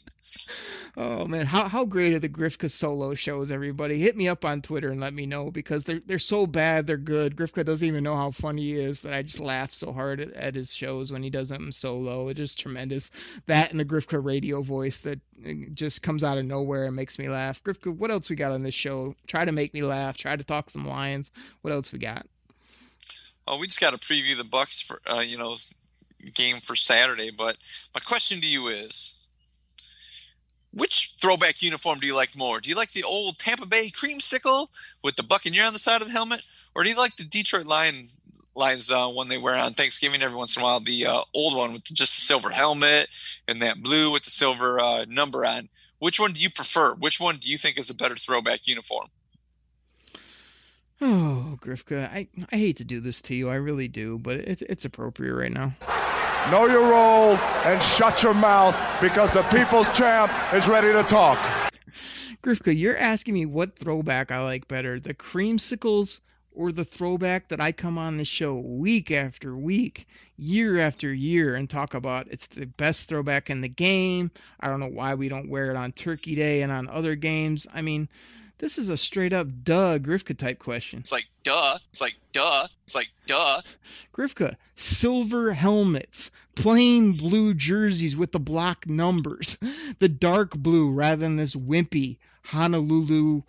Oh 0.96 1.26
man, 1.26 1.46
how 1.46 1.68
how 1.68 1.84
great 1.84 2.14
are 2.14 2.18
the 2.18 2.28
Grifka 2.28 2.70
solo 2.70 3.14
shows? 3.14 3.52
Everybody, 3.52 3.98
hit 3.98 4.16
me 4.16 4.28
up 4.28 4.44
on 4.44 4.60
Twitter 4.60 4.90
and 4.90 5.00
let 5.00 5.14
me 5.14 5.26
know 5.26 5.50
because 5.50 5.84
they're 5.84 6.00
they're 6.04 6.18
so 6.18 6.46
bad 6.46 6.86
they're 6.86 6.96
good. 6.96 7.36
Grifka 7.36 7.64
doesn't 7.64 7.86
even 7.86 8.02
know 8.02 8.16
how 8.16 8.32
funny 8.32 8.62
he 8.62 8.72
is 8.72 9.02
that 9.02 9.12
I 9.12 9.22
just 9.22 9.40
laugh 9.40 9.72
so 9.72 9.92
hard 9.92 10.20
at, 10.20 10.32
at 10.32 10.54
his 10.54 10.72
shows 10.74 11.12
when 11.12 11.22
he 11.22 11.30
does 11.30 11.48
them 11.48 11.70
solo. 11.70 12.28
It's 12.28 12.38
just 12.38 12.58
tremendous. 12.58 13.12
That 13.46 13.70
and 13.70 13.78
the 13.78 13.84
Grifka 13.84 14.22
radio 14.22 14.62
voice 14.62 15.00
that 15.00 15.20
uh, 15.46 15.52
just 15.74 16.02
comes 16.02 16.24
out 16.24 16.38
of 16.38 16.44
nowhere 16.44 16.86
and 16.86 16.96
makes 16.96 17.18
me 17.18 17.28
laugh. 17.28 17.62
Grifka, 17.62 17.94
what 17.94 18.10
else 18.10 18.30
we 18.30 18.36
got 18.36 18.52
on 18.52 18.62
this 18.62 18.74
show? 18.74 19.14
Try 19.26 19.44
to 19.44 19.52
make 19.52 19.74
me 19.74 19.82
laugh. 19.82 20.16
Try 20.16 20.34
to 20.34 20.44
talk 20.44 20.70
some 20.70 20.86
Lions. 20.86 21.30
What 21.60 21.72
else 21.72 21.92
we 21.92 22.00
got? 22.00 22.26
Oh, 23.52 23.58
we 23.58 23.66
just 23.66 23.80
got 23.80 23.90
to 23.90 23.98
preview 23.98 24.34
the 24.34 24.44
Bucks 24.44 24.80
for 24.80 25.02
uh, 25.06 25.20
you 25.20 25.36
know 25.36 25.58
game 26.34 26.56
for 26.60 26.74
Saturday. 26.74 27.30
But 27.30 27.58
my 27.94 28.00
question 28.00 28.40
to 28.40 28.46
you 28.46 28.68
is, 28.68 29.12
which 30.72 31.16
throwback 31.20 31.60
uniform 31.60 32.00
do 32.00 32.06
you 32.06 32.14
like 32.14 32.34
more? 32.34 32.62
Do 32.62 32.70
you 32.70 32.76
like 32.76 32.92
the 32.92 33.04
old 33.04 33.38
Tampa 33.38 33.66
Bay 33.66 33.90
creamsicle 33.90 34.68
with 35.04 35.16
the 35.16 35.22
Buccaneer 35.22 35.66
on 35.66 35.74
the 35.74 35.78
side 35.78 36.00
of 36.00 36.08
the 36.08 36.14
helmet, 36.14 36.40
or 36.74 36.82
do 36.82 36.88
you 36.88 36.96
like 36.96 37.16
the 37.18 37.24
Detroit 37.24 37.66
Lion 37.66 38.08
Lions 38.54 38.90
uh, 38.90 39.08
one 39.08 39.28
they 39.28 39.36
wear 39.36 39.54
on 39.54 39.74
Thanksgiving 39.74 40.22
every 40.22 40.36
once 40.38 40.56
in 40.56 40.62
a 40.62 40.64
while, 40.64 40.80
the 40.80 41.04
uh, 41.04 41.20
old 41.34 41.54
one 41.54 41.74
with 41.74 41.84
just 41.84 42.16
the 42.16 42.22
silver 42.22 42.48
helmet 42.48 43.10
and 43.46 43.60
that 43.60 43.82
blue 43.82 44.10
with 44.10 44.24
the 44.24 44.30
silver 44.30 44.80
uh, 44.80 45.04
number 45.04 45.44
on? 45.44 45.68
Which 45.98 46.18
one 46.18 46.32
do 46.32 46.40
you 46.40 46.48
prefer? 46.48 46.94
Which 46.94 47.20
one 47.20 47.36
do 47.36 47.48
you 47.48 47.58
think 47.58 47.76
is 47.76 47.90
a 47.90 47.94
better 47.94 48.16
throwback 48.16 48.66
uniform? 48.66 49.08
Oh, 51.04 51.58
Grifka, 51.60 52.08
I 52.12 52.28
I 52.52 52.56
hate 52.56 52.76
to 52.76 52.84
do 52.84 53.00
this 53.00 53.22
to 53.22 53.34
you, 53.34 53.48
I 53.48 53.56
really 53.56 53.88
do, 53.88 54.18
but 54.18 54.36
it's 54.36 54.62
it's 54.62 54.84
appropriate 54.84 55.34
right 55.34 55.50
now. 55.50 55.74
Know 56.52 56.66
your 56.66 56.88
role 56.88 57.36
and 57.64 57.82
shut 57.82 58.22
your 58.22 58.34
mouth 58.34 58.76
because 59.00 59.32
the 59.32 59.42
people's 59.42 59.88
champ 59.98 60.30
is 60.54 60.68
ready 60.68 60.92
to 60.92 61.02
talk. 61.02 61.40
Grifka, 62.40 62.72
you're 62.76 62.96
asking 62.96 63.34
me 63.34 63.46
what 63.46 63.76
throwback 63.76 64.30
I 64.30 64.44
like 64.44 64.68
better, 64.68 65.00
the 65.00 65.12
creamsicles 65.12 66.20
or 66.52 66.70
the 66.70 66.84
throwback 66.84 67.48
that 67.48 67.60
I 67.60 67.72
come 67.72 67.98
on 67.98 68.16
the 68.16 68.24
show 68.24 68.54
week 68.54 69.10
after 69.10 69.56
week, 69.56 70.06
year 70.36 70.78
after 70.78 71.12
year, 71.12 71.56
and 71.56 71.68
talk 71.68 71.94
about 71.94 72.28
it's 72.30 72.46
the 72.46 72.66
best 72.66 73.08
throwback 73.08 73.50
in 73.50 73.60
the 73.60 73.68
game. 73.68 74.30
I 74.60 74.68
don't 74.68 74.78
know 74.78 74.86
why 74.86 75.16
we 75.16 75.28
don't 75.28 75.50
wear 75.50 75.72
it 75.72 75.76
on 75.76 75.90
Turkey 75.90 76.36
Day 76.36 76.62
and 76.62 76.70
on 76.70 76.88
other 76.88 77.16
games. 77.16 77.66
I 77.74 77.82
mean, 77.82 78.08
this 78.62 78.78
is 78.78 78.90
a 78.90 78.96
straight 78.96 79.32
up 79.32 79.48
duh 79.64 79.98
Grifka 79.98 80.38
type 80.38 80.60
question. 80.60 81.00
It's 81.00 81.10
like 81.10 81.26
duh. 81.42 81.78
It's 81.90 82.00
like 82.00 82.14
duh. 82.32 82.68
It's 82.86 82.94
like 82.94 83.08
duh. 83.26 83.60
Grifka, 84.14 84.54
silver 84.76 85.52
helmets, 85.52 86.30
plain 86.54 87.12
blue 87.12 87.54
jerseys 87.54 88.16
with 88.16 88.30
the 88.30 88.38
block 88.38 88.88
numbers, 88.88 89.58
the 89.98 90.08
dark 90.08 90.56
blue 90.56 90.92
rather 90.92 91.16
than 91.16 91.36
this 91.36 91.56
wimpy 91.56 92.18
Honolulu, 92.44 93.42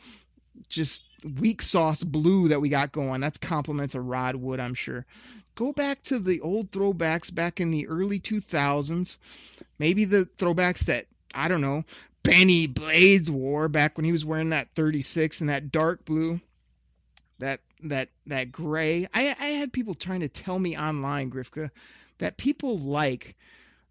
just 0.68 1.04
weak 1.40 1.62
sauce 1.62 2.04
blue 2.04 2.48
that 2.48 2.60
we 2.60 2.70
got 2.70 2.92
going. 2.92 3.22
That's 3.22 3.38
compliments 3.38 3.94
of 3.94 4.06
Rod 4.06 4.36
Wood, 4.36 4.60
I'm 4.60 4.74
sure. 4.74 5.06
Go 5.54 5.74
back 5.74 6.02
to 6.06 6.18
the 6.18 6.42
old 6.42 6.72
throwbacks 6.72 7.34
back 7.34 7.62
in 7.62 7.70
the 7.70 7.88
early 7.88 8.20
2000s, 8.20 9.20
maybe 9.78 10.06
the 10.06 10.28
throwbacks 10.38 10.86
that, 10.86 11.06
I 11.36 11.50
don't 11.50 11.62
know, 11.62 11.84
Benny 12.24 12.68
Blades 12.68 13.30
wore 13.30 13.68
back 13.70 13.98
when 13.98 14.06
he 14.06 14.12
was 14.12 14.26
wearing 14.26 14.50
that 14.50 14.72
36 14.72 15.42
and 15.42 15.50
that 15.50 15.72
dark 15.72 16.06
blue 16.06 16.40
that 17.40 17.60
that 17.84 18.10
that 18.28 18.52
gray. 18.52 19.08
I 19.14 19.36
I 19.38 19.46
had 19.48 19.74
people 19.74 19.94
trying 19.94 20.22
to 20.22 20.30
tell 20.30 20.58
me 20.58 20.78
online, 20.78 21.30
Grifka, 21.30 21.70
that 22.20 22.38
people 22.38 22.78
like 22.78 23.36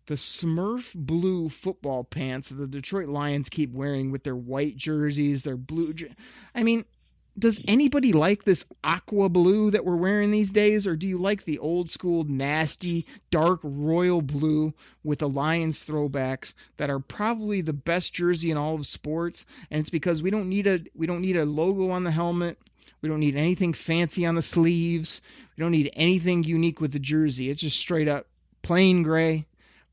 the 0.06 0.14
Smurf 0.14 0.94
blue 0.94 1.48
football 1.48 2.02
pants 2.02 2.48
that 2.48 2.56
the 2.56 2.66
Detroit 2.66 3.08
Lions 3.08 3.48
keep 3.48 3.72
wearing 3.72 4.10
with 4.10 4.24
their 4.24 4.36
white 4.36 4.76
jerseys, 4.76 5.44
their 5.44 5.56
blue. 5.56 5.94
I 6.54 6.62
mean, 6.62 6.84
does 7.38 7.64
anybody 7.66 8.12
like 8.12 8.44
this 8.44 8.66
aqua 8.84 9.28
blue 9.28 9.70
that 9.70 9.84
we're 9.84 9.96
wearing 9.96 10.30
these 10.30 10.52
days, 10.52 10.86
or 10.86 10.96
do 10.96 11.08
you 11.08 11.18
like 11.18 11.44
the 11.44 11.58
old 11.58 11.90
school, 11.90 12.24
nasty, 12.24 13.06
dark 13.30 13.60
royal 13.62 14.20
blue 14.20 14.74
with 15.02 15.20
the 15.20 15.28
Lions 15.28 15.86
throwbacks 15.86 16.54
that 16.76 16.90
are 16.90 16.98
probably 16.98 17.62
the 17.62 17.72
best 17.72 18.12
jersey 18.12 18.50
in 18.50 18.56
all 18.56 18.74
of 18.74 18.86
sports? 18.86 19.46
And 19.70 19.80
it's 19.80 19.90
because 19.90 20.22
we 20.22 20.30
don't 20.30 20.48
need 20.48 20.66
a 20.66 20.80
we 20.94 21.06
don't 21.06 21.22
need 21.22 21.36
a 21.36 21.44
logo 21.44 21.90
on 21.90 22.04
the 22.04 22.10
helmet. 22.10 22.58
We 23.00 23.08
don't 23.08 23.20
need 23.20 23.36
anything 23.36 23.72
fancy 23.72 24.26
on 24.26 24.34
the 24.34 24.42
sleeves. 24.42 25.22
We 25.56 25.62
don't 25.62 25.72
need 25.72 25.90
anything 25.94 26.44
unique 26.44 26.80
with 26.80 26.92
the 26.92 26.98
jersey. 26.98 27.50
It's 27.50 27.60
just 27.60 27.78
straight 27.78 28.08
up 28.08 28.26
plain 28.62 29.02
gray, 29.02 29.46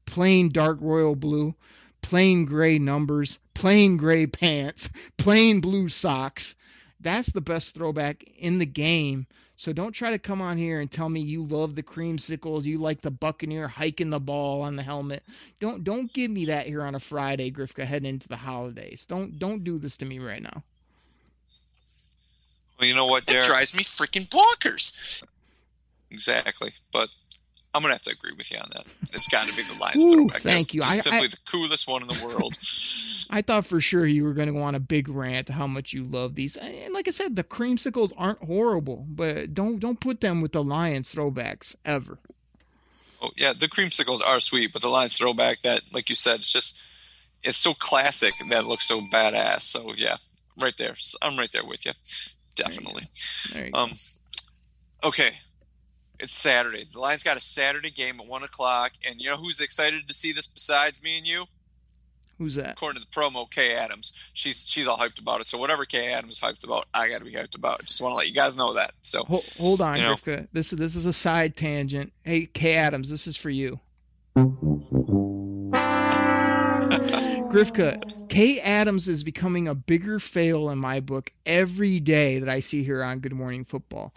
plain 0.06 0.50
dark 0.50 0.78
royal 0.82 1.16
blue, 1.16 1.56
plain 2.02 2.46
gray 2.46 2.80
numbers, 2.80 3.40
plain 3.54 3.98
gray 3.98 4.28
pants, 4.28 4.90
plain 5.18 5.60
blue 5.62 5.90
socks. 5.90 6.56
That's 7.00 7.32
the 7.32 7.42
best 7.42 7.76
throwback 7.76 8.24
in 8.38 8.60
the 8.60 8.66
game. 8.66 9.28
So 9.56 9.74
don't 9.74 9.92
try 9.92 10.12
to 10.12 10.20
come 10.20 10.42
on 10.42 10.58
here 10.58 10.80
and 10.80 10.90
tell 10.92 11.10
me 11.10 11.20
you 11.22 11.44
love 11.44 11.76
the 11.76 11.84
creamsicles, 11.84 12.66
you 12.66 12.78
like 12.80 13.02
the 13.02 13.12
Buccaneer 13.12 13.68
hiking 13.68 14.10
the 14.10 14.20
ball 14.20 14.62
on 14.62 14.76
the 14.76 14.84
helmet. 14.84 15.24
Don't 15.60 15.84
don't 15.84 16.12
give 16.14 16.32
me 16.32 16.46
that 16.46 16.68
here 16.68 16.84
on 16.84 16.96
a 16.96 17.00
Friday, 17.00 17.52
Grifka, 17.52 17.84
heading 17.86 18.10
into 18.10 18.28
the 18.28 18.38
holidays. 18.38 19.06
Don't 19.06 19.38
don't 19.40 19.64
do 19.64 19.78
this 19.78 19.98
to 19.98 20.06
me 20.06 20.20
right 20.20 20.42
now. 20.42 20.64
Well, 22.80 22.88
you 22.88 22.96
know 22.96 23.06
what, 23.06 23.28
That 23.28 23.42
Derek? 23.42 23.46
drives 23.46 23.74
me 23.74 23.84
freaking 23.84 24.28
bonkers. 24.30 24.92
Exactly, 26.12 26.74
but 26.92 27.10
I'm 27.74 27.82
gonna 27.84 27.94
have 27.94 28.02
to 28.04 28.12
agree 28.12 28.34
with 28.38 28.52
you 28.52 28.58
on 28.58 28.70
that. 28.74 28.86
It's 29.14 29.28
got 29.28 29.48
to 29.48 29.56
be 29.56 29.62
the 29.64 29.76
Lions 29.80 30.04
Ooh, 30.04 30.12
throwback. 30.28 30.44
thank 30.44 30.72
That's 30.72 30.74
you. 30.74 30.84
I- 30.84 30.98
simply 30.98 31.26
I- 31.26 31.28
the 31.28 31.38
coolest 31.50 31.88
one 31.88 32.02
in 32.02 32.08
the 32.08 32.26
world. 32.26 32.56
I 33.30 33.44
thought 33.44 33.68
for 33.68 33.80
sure 33.80 34.08
you 34.08 34.24
were 34.24 34.34
going 34.34 34.48
to 34.48 34.54
go 34.54 34.62
on 34.64 34.74
a 34.74 34.80
big 34.80 35.08
rant 35.08 35.50
how 35.50 35.68
much 35.68 35.94
you 35.94 36.04
love 36.04 36.34
these. 36.34 36.58
And 36.58 36.94
like 36.96 37.08
I 37.08 37.12
said, 37.12 37.36
the 37.36 37.44
creamsicles 37.44 38.12
aren't 38.18 38.44
horrible, 38.44 39.06
but 39.08 39.54
don't 39.54 39.80
don't 39.80 40.00
put 40.00 40.20
them 40.20 40.42
with 40.42 40.52
the 40.52 40.64
Lions 40.64 41.14
throwbacks 41.14 41.76
ever. 41.86 42.18
oh 43.22 43.30
yeah, 43.38 43.54
the 43.54 43.68
creamsicles 43.68 44.22
are 44.26 44.40
sweet, 44.40 44.74
but 44.74 44.82
the 44.82 44.88
Lions 44.90 45.16
throwback, 45.16 45.62
that 45.62 45.84
like 45.94 46.10
you 46.10 46.16
said, 46.16 46.40
it's 46.40 46.50
just 46.52 46.76
it's 47.44 47.58
so 47.60 47.76
classic 47.76 48.34
that 48.50 48.64
it 48.64 48.66
looks 48.66 48.88
so 48.88 49.00
badass. 49.14 49.62
So 49.62 49.94
yeah, 49.96 50.18
right 50.60 50.76
there. 50.80 50.96
I'm 51.22 51.38
right 51.38 51.52
there 51.52 51.64
with 51.66 51.86
you, 51.86 51.92
definitely. 52.56 53.04
There 53.54 53.68
you 53.68 53.72
Um, 53.76 53.94
okay, 55.04 55.36
it's 56.20 56.34
Saturday. 56.34 56.88
The 56.92 57.00
Lions 57.00 57.24
got 57.24 57.38
a 57.38 57.42
Saturday 57.42 57.92
game 57.92 58.20
at 58.20 58.28
one 58.28 58.44
o'clock, 58.44 58.92
and 59.08 59.22
you 59.22 59.30
know 59.30 59.38
who's 59.38 59.60
excited 59.60 60.08
to 60.08 60.14
see 60.14 60.32
this 60.32 60.48
besides 60.48 61.02
me 61.02 61.18
and 61.18 61.26
you? 61.26 61.46
Who's 62.38 62.56
that? 62.56 62.72
According 62.72 63.02
to 63.02 63.08
the 63.10 63.20
promo, 63.20 63.50
Kay 63.50 63.76
Adams. 63.76 64.14
She's 64.34 64.66
she's 64.66 64.88
all 64.88 64.98
hyped 64.98 65.20
about 65.20 65.42
it. 65.42 65.48
So 65.48 65.58
whatever 65.58 65.86
Kay 65.86 66.12
Adams 66.14 66.40
hyped 66.40 66.64
about, 66.64 66.86
I 66.94 67.10
got 67.10 67.20
to 67.20 67.26
be 67.26 67.34
hyped 67.34 67.56
about. 67.56 67.86
Just 67.86 68.00
want 68.00 68.14
to 68.14 68.18
let 68.18 68.28
you 68.28 68.34
guys 68.34 68.56
know 68.56 68.76
that. 68.76 68.94
So 69.02 69.24
Hold, 69.26 69.44
hold 69.60 69.82
on, 69.82 69.98
you 69.98 70.04
know. 70.04 70.16
This 70.54 70.72
is 70.72 70.80
this 70.80 70.96
is 70.96 71.06
a 71.06 71.14
side 71.14 71.56
tangent. 71.56 72.14
Hey, 72.24 72.46
Kay 72.46 72.76
Adams, 72.76 73.10
this 73.10 73.28
is 73.28 73.36
for 73.36 73.50
you. 73.50 73.80
Grifka, 77.50 78.30
Kay 78.30 78.60
Adams 78.60 79.08
is 79.08 79.24
becoming 79.24 79.68
a 79.68 79.76
bigger 79.76 80.20
fail 80.20 80.70
in 80.70 80.78
my 80.78 81.00
book 81.00 81.34
every 81.46 82.00
day 82.00 82.40
that 82.40 82.48
I 82.48 82.60
see 82.60 82.84
her 82.84 83.04
on 83.04 83.20
Good 83.20 83.34
Morning 83.34 83.66
Football. 83.66 84.14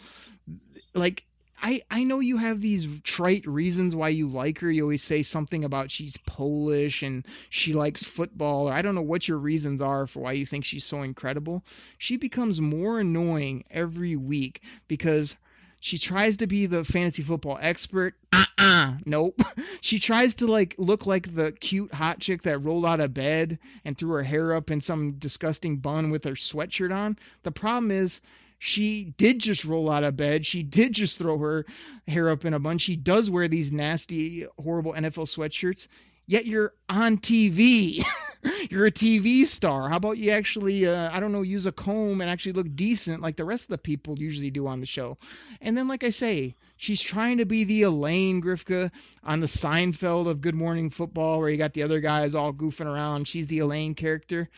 Like, 0.95 1.25
I, 1.65 1.81
I 1.89 2.03
know 2.05 2.19
you 2.19 2.39
have 2.39 2.61
these 2.61 2.89
trite 3.03 3.47
reasons 3.47 3.95
why 3.95 4.09
you 4.09 4.29
like 4.29 4.59
her. 4.59 4.71
You 4.71 4.83
always 4.83 5.03
say 5.03 5.23
something 5.23 5.63
about 5.63 5.93
she's 5.93 6.17
Polish 6.17 7.03
and 7.03 7.25
she 7.51 7.73
likes 7.73 8.03
football. 8.03 8.69
or 8.69 8.73
I 8.73 8.83
don't 8.83 8.97
know 8.97 9.03
what 9.03 9.29
your 9.29 9.39
reasons 9.39 9.81
are 9.81 10.09
for 10.09 10.21
why 10.21 10.33
you 10.33 10.45
think 10.45 10.65
she's 10.65 10.85
so 10.85 11.03
incredible. 11.03 11.65
She 11.99 12.17
becomes 12.17 12.61
more 12.61 12.99
annoying 12.99 13.65
every 13.71 14.17
week 14.17 14.61
because 14.89 15.37
she 15.79 15.99
tries 15.99 16.39
to 16.39 16.49
be 16.49 16.67
the 16.67 16.85
fantasy 16.85 17.23
football 17.23 17.59
expert. 17.61 18.15
Uh-uh. 18.33 18.95
Nope. 19.07 19.41
She 19.81 19.99
tries 19.99 20.37
to 20.37 20.47
like 20.47 20.77
look 20.79 21.07
like 21.07 21.35
the 21.35 21.51
cute 21.51 21.93
hot 21.93 22.21
chick 22.21 22.43
that 22.43 22.59
rolled 22.59 22.87
out 22.87 23.01
of 23.01 23.13
bed 23.13 23.59
and 23.85 23.99
threw 23.99 24.13
her 24.13 24.23
hair 24.23 24.55
up 24.55 24.71
in 24.71 24.81
some 24.81 25.13
disgusting 25.15 25.79
bun 25.79 26.11
with 26.11 26.25
her 26.25 26.33
sweatshirt 26.33 26.95
on. 26.95 27.19
The 27.43 27.51
problem 27.51 27.91
is 27.91 28.21
she 28.65 29.05
did 29.05 29.41
just 29.41 29.65
roll 29.65 29.91
out 29.91 30.05
of 30.05 30.17
bed. 30.17 30.47
She 30.47 30.63
did 30.63 30.93
just 30.93 31.19
throw 31.19 31.37
her 31.39 31.67
hair 32.07 32.31
up 32.31 32.45
in 32.45 32.55
a 32.55 32.61
bun. 32.61 32.79
She 32.79 32.95
does 32.95 33.29
wear 33.29 33.49
these 33.49 33.73
nasty, 33.73 34.47
horrible 34.57 34.93
NFL 34.93 35.27
sweatshirts. 35.27 35.89
Yet 36.29 36.47
you're 36.47 36.73
on 36.89 37.19
TV. 37.19 38.05
You're 38.71 38.87
a 38.87 38.93
TV 38.93 39.45
star. 39.47 39.89
How 39.89 39.97
about 39.97 40.19
you 40.19 40.33
actually, 40.33 40.87
uh, 40.87 41.11
I 41.13 41.21
don't 41.21 41.31
know, 41.31 41.43
use 41.43 41.67
a 41.67 41.73
comb 41.73 42.21
and 42.21 42.29
actually 42.29 42.55
look 42.55 42.67
decent 42.75 43.23
like 43.23 43.37
the 43.37 43.45
rest 43.45 43.65
of 43.65 43.71
the 43.71 43.79
people 43.79 44.19
usually 44.19 44.51
do 44.51 44.67
on 44.67 44.81
the 44.81 44.87
show? 44.87 45.19
And 45.61 45.77
then, 45.77 45.87
like 45.87 46.03
I 46.03 46.11
say, 46.11 46.57
she's 46.77 47.01
trying 47.01 47.39
to 47.39 47.47
be 47.47 47.65
the 47.65 47.83
Elaine 47.83 48.43
Grifka 48.43 48.91
on 49.23 49.39
the 49.39 49.47
Seinfeld 49.47 50.27
of 50.29 50.41
Good 50.41 50.57
Morning 50.57 50.91
Football, 50.91 51.39
where 51.39 51.51
you 51.51 51.57
got 51.57 51.73
the 51.73 51.85
other 51.85 52.01
guys 52.01 52.35
all 52.35 52.53
goofing 52.53 52.93
around. 52.93 53.29
She's 53.29 53.47
the 53.47 53.61
Elaine 53.61 53.95
character. 53.95 54.49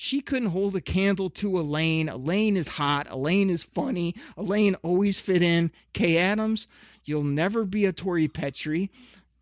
She 0.00 0.20
couldn't 0.20 0.50
hold 0.50 0.76
a 0.76 0.80
candle 0.80 1.28
to 1.30 1.58
Elaine. 1.58 2.08
Elaine 2.08 2.56
is 2.56 2.68
hot. 2.68 3.08
Elaine 3.10 3.50
is 3.50 3.64
funny. 3.64 4.14
Elaine 4.36 4.76
always 4.76 5.18
fit 5.18 5.42
in. 5.42 5.72
Kay 5.92 6.18
Adams, 6.18 6.68
you'll 7.04 7.24
never 7.24 7.64
be 7.64 7.84
a 7.86 7.92
Tori 7.92 8.28
Petrie. 8.28 8.90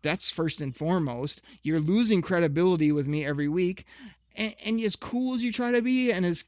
That's 0.01 0.31
first 0.31 0.61
and 0.61 0.75
foremost. 0.75 1.43
You're 1.61 1.79
losing 1.79 2.23
credibility 2.23 2.91
with 2.91 3.07
me 3.07 3.23
every 3.23 3.47
week. 3.47 3.85
And, 4.35 4.55
and 4.65 4.81
as 4.81 4.95
cool 4.95 5.35
as 5.35 5.43
you 5.43 5.51
try 5.51 5.73
to 5.73 5.83
be 5.83 6.11
and 6.11 6.25
as 6.25 6.43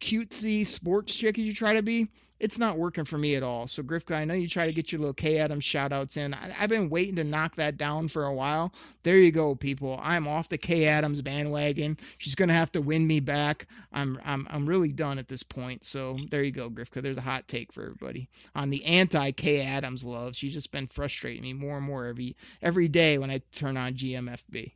cutesy 0.00 0.66
sports 0.66 1.14
chick 1.14 1.38
as 1.38 1.44
you 1.44 1.54
try 1.54 1.74
to 1.74 1.82
be, 1.82 2.08
it's 2.40 2.58
not 2.58 2.78
working 2.78 3.04
for 3.04 3.18
me 3.18 3.34
at 3.34 3.42
all. 3.42 3.66
So 3.66 3.82
Grifka, 3.82 4.14
I 4.14 4.24
know 4.24 4.34
you 4.34 4.48
try 4.48 4.66
to 4.66 4.72
get 4.72 4.92
your 4.92 5.00
little 5.00 5.14
K 5.14 5.38
Adams 5.38 5.64
shout 5.64 5.92
outs 5.92 6.16
in. 6.16 6.34
I, 6.34 6.50
have 6.50 6.70
been 6.70 6.88
waiting 6.88 7.16
to 7.16 7.24
knock 7.24 7.56
that 7.56 7.76
down 7.76 8.08
for 8.08 8.26
a 8.26 8.34
while. 8.34 8.72
There 9.02 9.16
you 9.16 9.32
go, 9.32 9.54
people. 9.54 9.98
I'm 10.00 10.28
off 10.28 10.48
the 10.48 10.58
K 10.58 10.86
Adams 10.86 11.20
bandwagon. 11.20 11.96
She's 12.18 12.36
gonna 12.36 12.54
have 12.54 12.70
to 12.72 12.80
win 12.80 13.06
me 13.06 13.20
back. 13.20 13.66
I'm 13.92 14.20
I'm 14.24 14.46
I'm 14.50 14.66
really 14.66 14.92
done 14.92 15.18
at 15.18 15.26
this 15.26 15.42
point. 15.42 15.84
So 15.84 16.14
there 16.30 16.42
you 16.42 16.52
go, 16.52 16.70
Grifka. 16.70 17.02
There's 17.02 17.16
a 17.16 17.22
hot 17.22 17.48
take 17.48 17.72
for 17.72 17.82
everybody 17.82 18.28
on 18.54 18.70
the 18.70 18.84
anti 18.84 19.32
K 19.32 19.62
Adams 19.62 20.04
love. 20.04 20.36
She's 20.36 20.54
just 20.54 20.70
been 20.70 20.86
frustrating 20.86 21.42
me 21.42 21.54
more 21.54 21.76
and 21.78 21.86
more 21.86 22.06
every 22.06 22.36
every 22.62 22.88
day 22.88 23.18
when 23.18 23.30
I 23.30 23.42
turn 23.52 23.76
on 23.76 23.94
GMFB. 23.94 24.72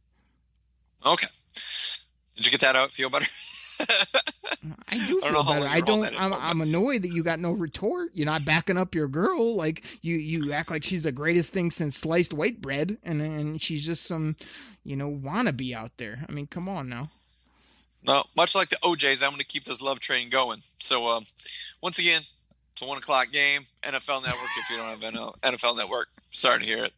Okay. 1.06 1.28
Did 2.36 2.46
you 2.46 2.50
get 2.50 2.60
that 2.60 2.76
out? 2.76 2.92
Feel 2.92 3.10
better? 3.10 3.26
I 4.88 5.06
do 5.06 5.20
I 5.24 5.32
don't 5.32 5.32
feel 5.32 5.44
better. 5.44 5.66
I 5.66 5.80
don't. 5.80 6.04
I'm, 6.16 6.32
I'm 6.32 6.60
annoyed 6.60 7.02
that 7.02 7.08
you 7.08 7.22
got 7.22 7.40
no 7.40 7.52
retort. 7.52 8.10
You're 8.14 8.26
not 8.26 8.44
backing 8.44 8.76
up 8.76 8.94
your 8.94 9.08
girl. 9.08 9.56
Like 9.56 9.84
you, 10.02 10.16
you 10.16 10.52
act 10.52 10.70
like 10.70 10.84
she's 10.84 11.02
the 11.02 11.12
greatest 11.12 11.52
thing 11.52 11.70
since 11.70 11.96
sliced 11.96 12.32
white 12.32 12.60
bread, 12.60 12.96
and 13.02 13.20
and 13.20 13.60
she's 13.60 13.84
just 13.84 14.04
some, 14.04 14.36
you 14.84 14.96
know, 14.96 15.10
wannabe 15.10 15.74
out 15.74 15.90
there. 15.96 16.24
I 16.28 16.32
mean, 16.32 16.46
come 16.46 16.68
on 16.68 16.88
now. 16.88 17.10
No, 18.04 18.24
much 18.36 18.54
like 18.54 18.68
the 18.68 18.76
OJs, 18.82 19.22
I'm 19.22 19.30
going 19.30 19.38
to 19.38 19.44
keep 19.44 19.64
this 19.64 19.80
love 19.80 20.00
train 20.00 20.28
going. 20.28 20.60
So, 20.78 21.08
um, 21.08 21.24
once 21.80 22.00
again, 22.00 22.22
it's 22.72 22.82
a 22.82 22.84
one 22.84 22.98
o'clock 22.98 23.30
game. 23.30 23.64
NFL 23.84 24.22
Network. 24.22 24.50
If 24.58 24.70
you 24.70 24.76
don't 24.76 24.88
have 24.88 25.32
NFL 25.42 25.76
Network, 25.76 26.08
sorry 26.30 26.60
to 26.60 26.64
hear 26.64 26.84
it. 26.84 26.92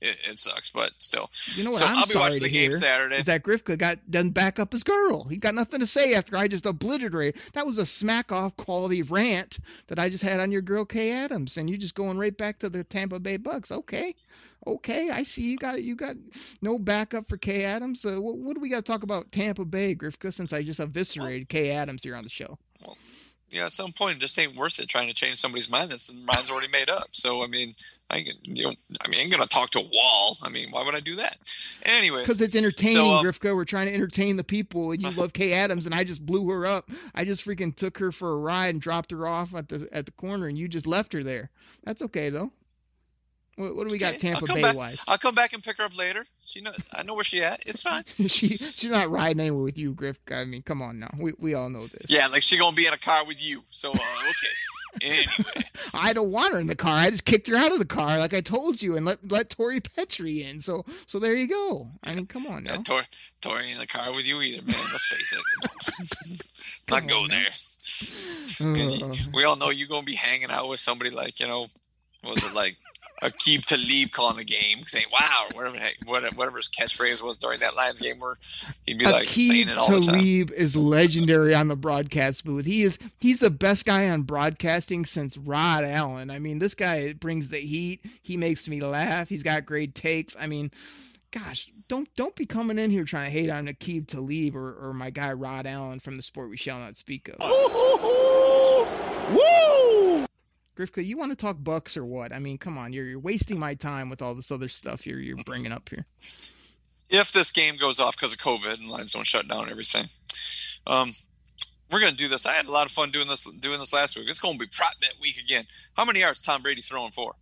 It, 0.00 0.16
it 0.30 0.38
sucks, 0.38 0.70
but 0.70 0.92
still. 0.98 1.28
You 1.54 1.64
know 1.64 1.70
what 1.70 1.80
so 1.80 1.86
I'm 1.86 1.98
I'll 1.98 2.06
be 2.06 2.12
sorry 2.12 2.24
watching 2.24 2.42
the 2.42 2.48
game? 2.50 2.72
Saturday. 2.72 3.22
That 3.22 3.42
Grifka 3.42 3.76
got 3.76 3.98
doesn't 4.08 4.30
back 4.30 4.60
up 4.60 4.72
his 4.72 4.84
girl. 4.84 5.24
He 5.24 5.38
got 5.38 5.54
nothing 5.54 5.80
to 5.80 5.86
say 5.86 6.14
after 6.14 6.36
I 6.36 6.46
just 6.46 6.66
obliterated. 6.66 7.40
That 7.54 7.66
was 7.66 7.78
a 7.78 7.86
smack 7.86 8.30
off 8.30 8.56
quality 8.56 9.02
rant 9.02 9.58
that 9.88 9.98
I 9.98 10.08
just 10.08 10.22
had 10.22 10.38
on 10.38 10.52
your 10.52 10.62
girl 10.62 10.84
Kay 10.84 11.10
Adams, 11.10 11.56
and 11.56 11.68
you 11.68 11.76
just 11.76 11.96
going 11.96 12.16
right 12.16 12.36
back 12.36 12.60
to 12.60 12.68
the 12.68 12.84
Tampa 12.84 13.18
Bay 13.18 13.38
Bucks. 13.38 13.72
Okay, 13.72 14.14
okay, 14.66 15.10
I 15.10 15.24
see 15.24 15.50
you 15.50 15.56
got 15.56 15.82
you 15.82 15.96
got 15.96 16.14
no 16.62 16.78
backup 16.78 17.28
for 17.28 17.36
Kay 17.36 17.64
Adams. 17.64 18.04
Uh, 18.04 18.18
what, 18.20 18.38
what 18.38 18.54
do 18.54 18.60
we 18.60 18.68
got 18.68 18.84
to 18.84 18.92
talk 18.92 19.02
about 19.02 19.32
Tampa 19.32 19.64
Bay, 19.64 19.96
Grifka? 19.96 20.32
Since 20.32 20.52
I 20.52 20.62
just 20.62 20.80
eviscerated 20.80 21.48
Kay 21.48 21.72
Adams 21.72 22.04
here 22.04 22.14
on 22.14 22.22
the 22.22 22.30
show. 22.30 22.56
Well, 22.84 22.96
yeah, 23.50 23.66
at 23.66 23.72
some 23.72 23.92
point, 23.92 24.18
it 24.18 24.20
just 24.20 24.38
ain't 24.38 24.56
worth 24.56 24.78
it 24.78 24.88
trying 24.88 25.08
to 25.08 25.14
change 25.14 25.38
somebody's 25.38 25.70
mind 25.70 25.90
that's 25.90 26.12
mind's 26.12 26.50
already 26.50 26.68
made 26.68 26.90
up. 26.90 27.08
So, 27.12 27.42
I 27.42 27.46
mean, 27.46 27.74
I 28.10 28.22
can, 28.22 28.34
you 28.42 28.64
know, 28.64 28.74
I 29.02 29.08
mean, 29.08 29.20
I'm 29.20 29.28
gonna 29.28 29.46
talk 29.46 29.70
to 29.72 29.80
a 29.80 29.82
wall. 29.82 30.38
I 30.42 30.48
mean, 30.48 30.70
why 30.70 30.82
would 30.82 30.94
I 30.94 31.00
do 31.00 31.16
that? 31.16 31.36
Anyway, 31.82 32.22
Because 32.22 32.40
it's 32.40 32.56
entertaining, 32.56 32.96
so, 32.96 33.18
um. 33.18 33.56
We're 33.56 33.64
trying 33.64 33.86
to 33.88 33.94
entertain 33.94 34.36
the 34.36 34.44
people, 34.44 34.92
and 34.92 35.02
you 35.02 35.10
love 35.16 35.32
Kay 35.32 35.52
Adams, 35.52 35.84
and 35.84 35.94
I 35.94 36.04
just 36.04 36.24
blew 36.24 36.48
her 36.50 36.64
up. 36.66 36.90
I 37.14 37.24
just 37.24 37.44
freaking 37.44 37.74
took 37.74 37.98
her 37.98 38.10
for 38.10 38.32
a 38.32 38.36
ride 38.36 38.68
and 38.68 38.80
dropped 38.80 39.10
her 39.10 39.26
off 39.26 39.54
at 39.54 39.68
the 39.68 39.88
at 39.92 40.06
the 40.06 40.12
corner, 40.12 40.46
and 40.46 40.56
you 40.56 40.68
just 40.68 40.86
left 40.86 41.12
her 41.12 41.22
there. 41.22 41.50
That's 41.84 42.00
okay 42.02 42.30
though. 42.30 42.50
What, 43.56 43.74
what 43.74 43.88
do 43.88 43.92
we 43.92 43.98
got 43.98 44.18
Tampa 44.18 44.46
Bay 44.46 44.62
back, 44.62 44.76
wise? 44.76 45.02
I'll 45.08 45.18
come 45.18 45.34
back 45.34 45.52
and 45.52 45.62
pick 45.62 45.78
her 45.78 45.84
up 45.84 45.96
later. 45.96 46.24
She 46.46 46.60
know, 46.60 46.72
I 46.94 47.02
know 47.02 47.14
where 47.14 47.24
she 47.24 47.42
at. 47.42 47.64
It's 47.66 47.82
fine. 47.82 48.04
she 48.20 48.56
she's 48.56 48.90
not 48.90 49.10
riding 49.10 49.40
anywhere 49.40 49.64
with 49.64 49.76
you, 49.76 49.94
Grifka. 49.94 50.40
I 50.40 50.44
mean, 50.44 50.62
come 50.62 50.80
on 50.80 50.98
now. 50.98 51.10
We 51.18 51.32
we 51.38 51.54
all 51.54 51.68
know 51.68 51.86
this. 51.88 52.08
Yeah, 52.08 52.28
like 52.28 52.42
she 52.42 52.56
gonna 52.56 52.74
be 52.74 52.86
in 52.86 52.94
a 52.94 52.98
car 52.98 53.26
with 53.26 53.42
you. 53.42 53.64
So, 53.70 53.90
uh, 53.90 53.92
okay. 53.92 54.54
Anyway, 55.00 55.26
I 55.94 56.12
don't 56.12 56.30
want 56.30 56.54
her 56.54 56.60
in 56.60 56.66
the 56.66 56.76
car. 56.76 56.96
I 56.96 57.10
just 57.10 57.24
kicked 57.24 57.48
her 57.48 57.56
out 57.56 57.72
of 57.72 57.78
the 57.78 57.86
car, 57.86 58.18
like 58.18 58.34
I 58.34 58.40
told 58.40 58.80
you, 58.80 58.96
and 58.96 59.06
let 59.06 59.30
let 59.30 59.50
Tori 59.50 59.80
Petrie 59.80 60.44
in. 60.44 60.60
So 60.60 60.84
so 61.06 61.18
there 61.18 61.34
you 61.34 61.48
go. 61.48 61.88
I 62.02 62.14
mean, 62.14 62.26
come 62.26 62.46
on 62.46 62.64
now. 62.64 62.74
yeah, 62.74 62.82
Tori, 62.82 63.04
Tori 63.40 63.72
in 63.72 63.78
the 63.78 63.86
car 63.86 64.14
with 64.14 64.24
you 64.24 64.40
either, 64.40 64.62
man. 64.62 64.86
Let's 64.92 65.06
face 65.06 65.34
it. 65.34 66.50
Not 66.90 67.06
go 67.06 67.26
there. 67.28 67.48
Uh, 68.60 69.14
we 69.32 69.44
all 69.44 69.56
know 69.56 69.70
you're 69.70 69.88
gonna 69.88 70.02
be 70.02 70.14
hanging 70.14 70.50
out 70.50 70.68
with 70.68 70.80
somebody 70.80 71.10
like 71.10 71.40
you 71.40 71.46
know, 71.46 71.66
what 72.22 72.34
was 72.34 72.44
it 72.44 72.54
like 72.54 72.76
Aqib 73.22 73.64
Talib 73.64 74.12
calling 74.12 74.36
the 74.36 74.44
game, 74.44 74.84
saying 74.86 75.06
"Wow" 75.12 75.48
or 75.54 75.70
whatever, 76.04 76.28
whatever 76.34 76.56
his 76.56 76.68
catchphrase 76.68 77.22
was 77.22 77.36
during 77.36 77.60
that 77.60 77.74
Lions 77.74 78.00
game, 78.00 78.20
where 78.20 78.38
he'd 78.86 78.98
be 78.98 79.04
like 79.04 79.26
saying 79.26 79.68
it 79.68 79.76
all 79.78 79.88
the 79.88 80.06
time. 80.06 80.20
Talib 80.20 80.50
is 80.52 80.76
legendary 80.76 81.54
on 81.54 81.68
the 81.68 81.76
broadcast 81.76 82.44
booth. 82.44 82.64
He 82.64 82.82
is 82.82 82.98
he's 83.18 83.40
the 83.40 83.50
best 83.50 83.84
guy 83.84 84.10
on 84.10 84.22
broadcasting 84.22 85.04
since 85.04 85.36
Rod 85.36 85.84
Allen. 85.84 86.30
I 86.30 86.38
mean, 86.38 86.58
this 86.58 86.74
guy 86.74 87.12
brings 87.12 87.48
the 87.48 87.58
heat. 87.58 88.00
He 88.22 88.36
makes 88.36 88.68
me 88.68 88.80
laugh. 88.80 89.28
He's 89.28 89.42
got 89.42 89.66
great 89.66 89.94
takes. 89.94 90.36
I 90.38 90.46
mean, 90.46 90.70
gosh, 91.30 91.70
don't 91.88 92.08
don't 92.14 92.36
be 92.36 92.46
coming 92.46 92.78
in 92.78 92.90
here 92.90 93.04
trying 93.04 93.26
to 93.26 93.32
hate 93.32 93.50
on 93.50 93.66
Aqib 93.66 94.06
Talib 94.06 94.54
or, 94.54 94.74
or 94.74 94.94
my 94.94 95.10
guy 95.10 95.32
Rod 95.32 95.66
Allen 95.66 96.00
from 96.00 96.16
the 96.16 96.22
sport 96.22 96.50
we 96.50 96.56
shall 96.56 96.78
not 96.78 96.96
speak 96.96 97.28
of. 97.28 97.38
Woo! 99.30 99.87
Grifka, 100.78 101.04
you 101.04 101.16
want 101.16 101.32
to 101.32 101.36
talk 101.36 101.56
Bucks 101.58 101.96
or 101.96 102.04
what? 102.04 102.32
I 102.32 102.38
mean, 102.38 102.56
come 102.56 102.78
on, 102.78 102.92
you're 102.92 103.06
you're 103.06 103.18
wasting 103.18 103.58
my 103.58 103.74
time 103.74 104.08
with 104.08 104.22
all 104.22 104.34
this 104.34 104.52
other 104.52 104.68
stuff 104.68 105.06
you're 105.06 105.18
you're 105.18 105.42
bringing 105.44 105.72
up 105.72 105.88
here. 105.88 106.06
if 107.10 107.32
this 107.32 107.50
game 107.50 107.76
goes 107.76 107.98
off 107.98 108.16
because 108.16 108.32
of 108.32 108.38
COVID 108.38 108.74
and 108.74 108.88
lines 108.88 109.12
don't 109.12 109.26
shut 109.26 109.48
down 109.48 109.62
and 109.62 109.70
everything, 109.70 110.08
um, 110.86 111.12
we're 111.90 112.00
gonna 112.00 112.12
do 112.12 112.28
this. 112.28 112.46
I 112.46 112.52
had 112.52 112.66
a 112.66 112.70
lot 112.70 112.86
of 112.86 112.92
fun 112.92 113.10
doing 113.10 113.26
this 113.26 113.44
doing 113.44 113.80
this 113.80 113.92
last 113.92 114.16
week. 114.16 114.26
It's 114.28 114.38
gonna 114.38 114.56
be 114.56 114.66
prop 114.66 114.92
bet 115.00 115.14
week 115.20 115.38
again. 115.38 115.66
How 115.94 116.04
many 116.04 116.20
yards 116.20 116.42
Tom 116.42 116.62
Brady 116.62 116.82
throwing 116.82 117.10
for? 117.10 117.34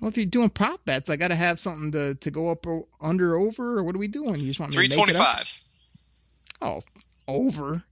Well, 0.00 0.08
if 0.08 0.16
you're 0.16 0.26
doing 0.26 0.48
prop 0.48 0.84
bets, 0.84 1.08
I 1.08 1.16
got 1.16 1.28
to 1.28 1.34
have 1.34 1.58
something 1.58 1.92
to, 1.92 2.14
to 2.16 2.30
go 2.30 2.50
up 2.50 2.66
or 2.66 2.84
under 3.00 3.36
over, 3.36 3.78
or 3.78 3.84
what 3.84 3.94
are 3.94 3.98
we 3.98 4.08
doing? 4.08 4.40
You 4.40 4.48
just 4.48 4.60
want 4.60 4.72
me 4.72 4.76
Three 4.76 4.88
to 4.88 4.96
make 4.96 5.08
it 5.08 5.16
up? 5.16 5.46
Oh, 6.60 6.82
over. 7.26 7.82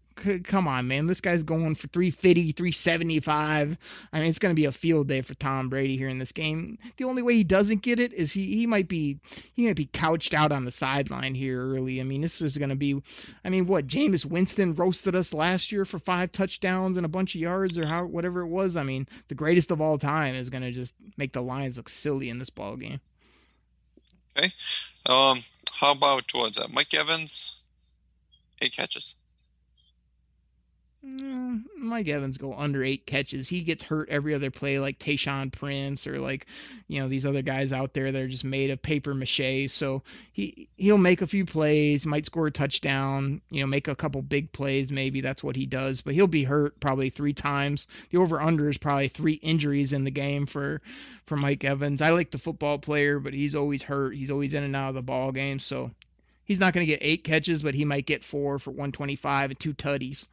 Come 0.44 0.68
on, 0.68 0.88
man. 0.88 1.06
This 1.06 1.20
guy's 1.20 1.42
going 1.42 1.74
for 1.74 1.88
350, 1.88 2.52
375. 2.52 3.78
I 4.12 4.18
mean, 4.18 4.28
it's 4.28 4.38
going 4.38 4.54
to 4.54 4.60
be 4.60 4.66
a 4.66 4.72
field 4.72 5.08
day 5.08 5.22
for 5.22 5.34
Tom 5.34 5.68
Brady 5.68 5.96
here 5.96 6.08
in 6.08 6.18
this 6.18 6.32
game. 6.32 6.78
The 6.96 7.04
only 7.04 7.22
way 7.22 7.34
he 7.34 7.44
doesn't 7.44 7.82
get 7.82 8.00
it 8.00 8.12
is 8.12 8.32
he, 8.32 8.54
he 8.54 8.66
might 8.66 8.88
be 8.88 9.18
he 9.54 9.66
might 9.66 9.76
be 9.76 9.86
couched 9.86 10.34
out 10.34 10.52
on 10.52 10.64
the 10.64 10.70
sideline 10.70 11.34
here 11.34 11.60
early. 11.60 12.00
I 12.00 12.04
mean, 12.04 12.20
this 12.20 12.40
is 12.40 12.58
going 12.58 12.70
to 12.70 12.76
be 12.76 13.02
I 13.44 13.48
mean, 13.48 13.66
what? 13.66 13.86
Jameis 13.86 14.24
Winston 14.24 14.74
roasted 14.74 15.16
us 15.16 15.34
last 15.34 15.72
year 15.72 15.84
for 15.84 15.98
five 15.98 16.32
touchdowns 16.32 16.96
and 16.96 17.06
a 17.06 17.10
bunch 17.10 17.34
of 17.34 17.40
yards 17.40 17.78
or 17.78 17.86
how 17.86 18.04
whatever 18.04 18.42
it 18.42 18.48
was. 18.48 18.76
I 18.76 18.82
mean, 18.82 19.06
the 19.28 19.34
greatest 19.34 19.70
of 19.70 19.80
all 19.80 19.98
time 19.98 20.34
is 20.34 20.50
going 20.50 20.62
to 20.62 20.72
just 20.72 20.94
make 21.16 21.32
the 21.32 21.42
Lions 21.42 21.76
look 21.76 21.88
silly 21.88 22.30
in 22.30 22.38
this 22.38 22.50
ball 22.50 22.76
game. 22.76 23.00
Okay. 24.36 24.52
Um, 25.06 25.42
how 25.74 25.92
about 25.92 26.28
towards 26.28 26.56
that? 26.56 26.72
Mike 26.72 26.94
Evans, 26.94 27.50
eight 28.60 28.72
catches. 28.72 29.14
Mm, 31.04 31.64
Mike 31.76 32.06
Evans 32.06 32.38
go 32.38 32.54
under 32.54 32.84
eight 32.84 33.06
catches. 33.06 33.48
He 33.48 33.64
gets 33.64 33.82
hurt 33.82 34.08
every 34.08 34.34
other 34.34 34.52
play, 34.52 34.78
like 34.78 35.00
Tayshaun 35.00 35.50
Prince 35.50 36.06
or 36.06 36.20
like, 36.20 36.46
you 36.86 37.00
know, 37.00 37.08
these 37.08 37.26
other 37.26 37.42
guys 37.42 37.72
out 37.72 37.92
there 37.92 38.12
that 38.12 38.22
are 38.22 38.28
just 38.28 38.44
made 38.44 38.70
of 38.70 38.80
paper 38.80 39.12
mache. 39.12 39.68
So 39.68 40.04
he 40.32 40.68
he'll 40.76 40.98
make 40.98 41.20
a 41.20 41.26
few 41.26 41.44
plays, 41.44 42.06
might 42.06 42.26
score 42.26 42.46
a 42.46 42.52
touchdown, 42.52 43.40
you 43.50 43.62
know, 43.62 43.66
make 43.66 43.88
a 43.88 43.96
couple 43.96 44.22
big 44.22 44.52
plays. 44.52 44.92
Maybe 44.92 45.22
that's 45.22 45.42
what 45.42 45.56
he 45.56 45.66
does. 45.66 46.02
But 46.02 46.14
he'll 46.14 46.28
be 46.28 46.44
hurt 46.44 46.78
probably 46.78 47.10
three 47.10 47.32
times. 47.32 47.88
The 48.10 48.18
over 48.18 48.40
under 48.40 48.70
is 48.70 48.78
probably 48.78 49.08
three 49.08 49.34
injuries 49.34 49.92
in 49.92 50.04
the 50.04 50.12
game 50.12 50.46
for 50.46 50.80
for 51.24 51.36
Mike 51.36 51.64
Evans. 51.64 52.00
I 52.00 52.10
like 52.10 52.30
the 52.30 52.38
football 52.38 52.78
player, 52.78 53.18
but 53.18 53.34
he's 53.34 53.56
always 53.56 53.82
hurt. 53.82 54.14
He's 54.14 54.30
always 54.30 54.54
in 54.54 54.62
and 54.62 54.76
out 54.76 54.90
of 54.90 54.94
the 54.94 55.02
ball 55.02 55.32
game. 55.32 55.58
So 55.58 55.90
he's 56.44 56.60
not 56.60 56.74
going 56.74 56.86
to 56.86 56.92
get 56.92 57.00
eight 57.02 57.24
catches, 57.24 57.64
but 57.64 57.74
he 57.74 57.84
might 57.84 58.06
get 58.06 58.22
four 58.22 58.60
for 58.60 58.70
125 58.70 59.50
and 59.50 59.58
two 59.58 59.74
tutties. 59.74 60.28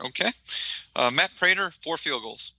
Okay. 0.00 0.32
Uh, 0.96 1.10
Matt 1.10 1.30
Prater, 1.36 1.72
four 1.82 1.96
field 1.96 2.22
goals. 2.22 2.52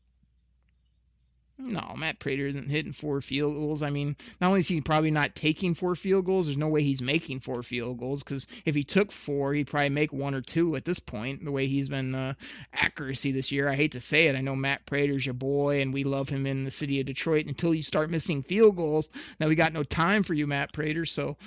No, 1.59 1.93
Matt 1.95 2.17
Prater 2.17 2.47
isn't 2.47 2.67
hitting 2.67 2.93
four 2.93 3.21
field 3.21 3.53
goals. 3.53 3.83
I 3.83 3.91
mean, 3.91 4.17
not 4.41 4.47
only 4.47 4.61
is 4.61 4.67
he 4.67 4.81
probably 4.81 5.11
not 5.11 5.35
taking 5.35 5.75
four 5.75 5.95
field 5.95 6.25
goals, 6.25 6.47
there's 6.47 6.57
no 6.57 6.69
way 6.69 6.81
he's 6.81 7.01
making 7.01 7.41
four 7.41 7.61
field 7.61 7.99
goals 7.99 8.23
because 8.23 8.47
if 8.65 8.73
he 8.73 8.83
took 8.83 9.11
four, 9.11 9.53
he'd 9.53 9.67
probably 9.67 9.89
make 9.89 10.11
one 10.11 10.33
or 10.33 10.41
two 10.41 10.75
at 10.75 10.83
this 10.83 10.99
point, 10.99 11.45
the 11.45 11.51
way 11.51 11.67
he's 11.67 11.89
been 11.89 12.15
uh, 12.15 12.33
accuracy 12.73 13.31
this 13.31 13.51
year. 13.51 13.69
I 13.69 13.75
hate 13.75 13.91
to 13.91 14.01
say 14.01 14.27
it. 14.27 14.35
I 14.35 14.41
know 14.41 14.55
Matt 14.55 14.85
Prater's 14.87 15.25
your 15.25 15.35
boy, 15.35 15.81
and 15.81 15.93
we 15.93 16.03
love 16.03 16.27
him 16.27 16.47
in 16.47 16.63
the 16.63 16.71
city 16.71 16.99
of 16.99 17.05
Detroit 17.05 17.45
until 17.45 17.73
you 17.73 17.83
start 17.83 18.09
missing 18.09 18.41
field 18.41 18.75
goals. 18.75 19.09
Now, 19.39 19.47
we 19.47 19.55
got 19.55 19.73
no 19.73 19.83
time 19.83 20.23
for 20.23 20.33
you, 20.33 20.47
Matt 20.47 20.73
Prater, 20.73 21.05
so 21.05 21.37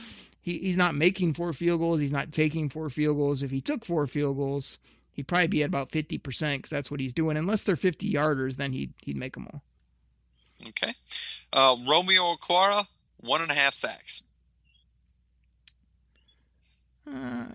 he, 0.40 0.58
he's 0.58 0.76
not 0.76 0.94
making 0.94 1.34
four 1.34 1.52
field 1.52 1.80
goals. 1.80 2.00
He's 2.00 2.12
not 2.12 2.30
taking 2.30 2.68
four 2.68 2.88
field 2.90 3.16
goals. 3.16 3.42
If 3.42 3.50
he 3.50 3.60
took 3.60 3.84
four 3.84 4.06
field 4.06 4.36
goals, 4.36 4.78
he'd 5.16 5.26
probably 5.26 5.48
be 5.48 5.62
at 5.62 5.68
about 5.68 5.90
50% 5.90 6.22
because 6.22 6.70
that's 6.70 6.90
what 6.90 7.00
he's 7.00 7.14
doing. 7.14 7.36
Unless 7.36 7.64
they're 7.64 7.76
50 7.76 8.12
yarders, 8.12 8.56
then 8.56 8.72
he'd, 8.72 8.92
he'd 9.02 9.16
make 9.16 9.34
them 9.34 9.48
all. 9.52 9.62
Okay. 10.68 10.94
Uh, 11.52 11.76
Romeo 11.86 12.36
Okwara, 12.36 12.86
one 13.18 13.42
and 13.42 13.50
a 13.50 13.54
half 13.54 13.74
sacks. 13.74 14.22
Uh, 17.10 17.46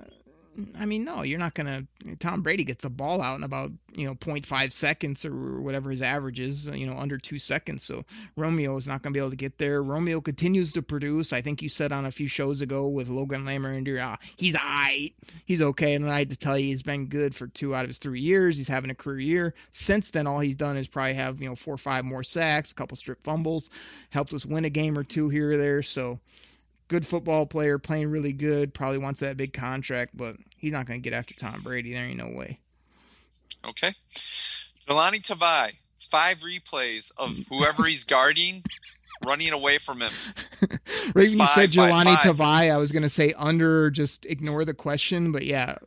I 0.77 0.85
mean, 0.85 1.05
no, 1.05 1.23
you're 1.23 1.39
not 1.39 1.53
gonna. 1.53 1.87
Tom 2.19 2.41
Brady 2.41 2.65
gets 2.65 2.81
the 2.81 2.89
ball 2.89 3.21
out 3.21 3.37
in 3.37 3.43
about 3.43 3.71
you 3.95 4.05
know 4.05 4.15
0.5 4.15 4.73
seconds 4.73 5.23
or 5.23 5.61
whatever 5.61 5.89
his 5.89 6.01
average 6.01 6.39
is, 6.39 6.65
you 6.67 6.87
know, 6.87 6.97
under 6.97 7.17
two 7.17 7.39
seconds. 7.39 7.83
So 7.83 8.03
Romeo 8.35 8.75
is 8.75 8.85
not 8.85 9.01
gonna 9.01 9.13
be 9.13 9.19
able 9.19 9.29
to 9.29 9.37
get 9.37 9.57
there. 9.57 9.81
Romeo 9.81 10.19
continues 10.19 10.73
to 10.73 10.81
produce. 10.81 11.31
I 11.31 11.41
think 11.41 11.61
you 11.61 11.69
said 11.69 11.93
on 11.93 12.05
a 12.05 12.11
few 12.11 12.27
shows 12.27 12.61
ago 12.61 12.89
with 12.89 13.09
Logan 13.09 13.45
Lammer, 13.45 14.01
ah, 14.01 14.17
he's 14.37 14.55
alright, 14.55 15.13
he's 15.45 15.61
okay. 15.61 15.93
And 15.93 16.09
I 16.09 16.19
had 16.19 16.31
to 16.31 16.37
tell 16.37 16.57
you, 16.57 16.67
he's 16.67 16.83
been 16.83 17.07
good 17.07 17.33
for 17.33 17.47
two 17.47 17.73
out 17.73 17.83
of 17.83 17.89
his 17.89 17.99
three 17.99 18.21
years. 18.21 18.57
He's 18.57 18.67
having 18.67 18.89
a 18.91 18.95
career 18.95 19.19
year. 19.19 19.53
Since 19.71 20.11
then, 20.11 20.27
all 20.27 20.39
he's 20.39 20.57
done 20.57 20.75
is 20.75 20.87
probably 20.87 21.13
have 21.13 21.41
you 21.41 21.47
know 21.47 21.55
four 21.55 21.75
or 21.75 21.79
five 21.79 22.03
more 22.03 22.23
sacks, 22.23 22.71
a 22.71 22.75
couple 22.75 22.97
strip 22.97 23.23
fumbles, 23.23 23.69
helped 24.09 24.33
us 24.33 24.45
win 24.45 24.65
a 24.65 24.69
game 24.69 24.97
or 24.97 25.03
two 25.03 25.29
here 25.29 25.51
or 25.51 25.57
there. 25.57 25.81
So 25.81 26.19
good 26.91 27.07
football 27.07 27.45
player, 27.45 27.79
playing 27.79 28.11
really 28.11 28.33
good, 28.33 28.73
probably 28.73 28.97
wants 28.97 29.21
that 29.21 29.37
big 29.37 29.53
contract, 29.53 30.11
but 30.13 30.35
he's 30.57 30.73
not 30.73 30.85
going 30.85 31.01
to 31.01 31.09
get 31.09 31.17
after 31.17 31.33
Tom 31.33 31.61
Brady. 31.61 31.93
There 31.93 32.03
ain't 32.03 32.17
no 32.17 32.37
way. 32.37 32.59
Okay. 33.65 33.95
Jahlani 34.89 35.25
Tavai, 35.25 35.71
five 36.09 36.39
replays 36.39 37.13
of 37.17 37.37
whoever 37.49 37.85
he's 37.85 38.03
guarding 38.03 38.61
running 39.25 39.53
away 39.53 39.77
from 39.77 40.01
him. 40.01 40.11
right 41.15 41.29
when 41.29 41.39
you 41.39 41.47
said 41.47 41.71
Jahlani 41.71 42.15
Tavai, 42.17 42.73
I 42.73 42.77
was 42.77 42.91
going 42.91 43.03
to 43.03 43.09
say 43.09 43.33
under, 43.37 43.89
just 43.89 44.25
ignore 44.25 44.65
the 44.65 44.73
question, 44.73 45.31
but 45.31 45.45
yeah, 45.45 45.77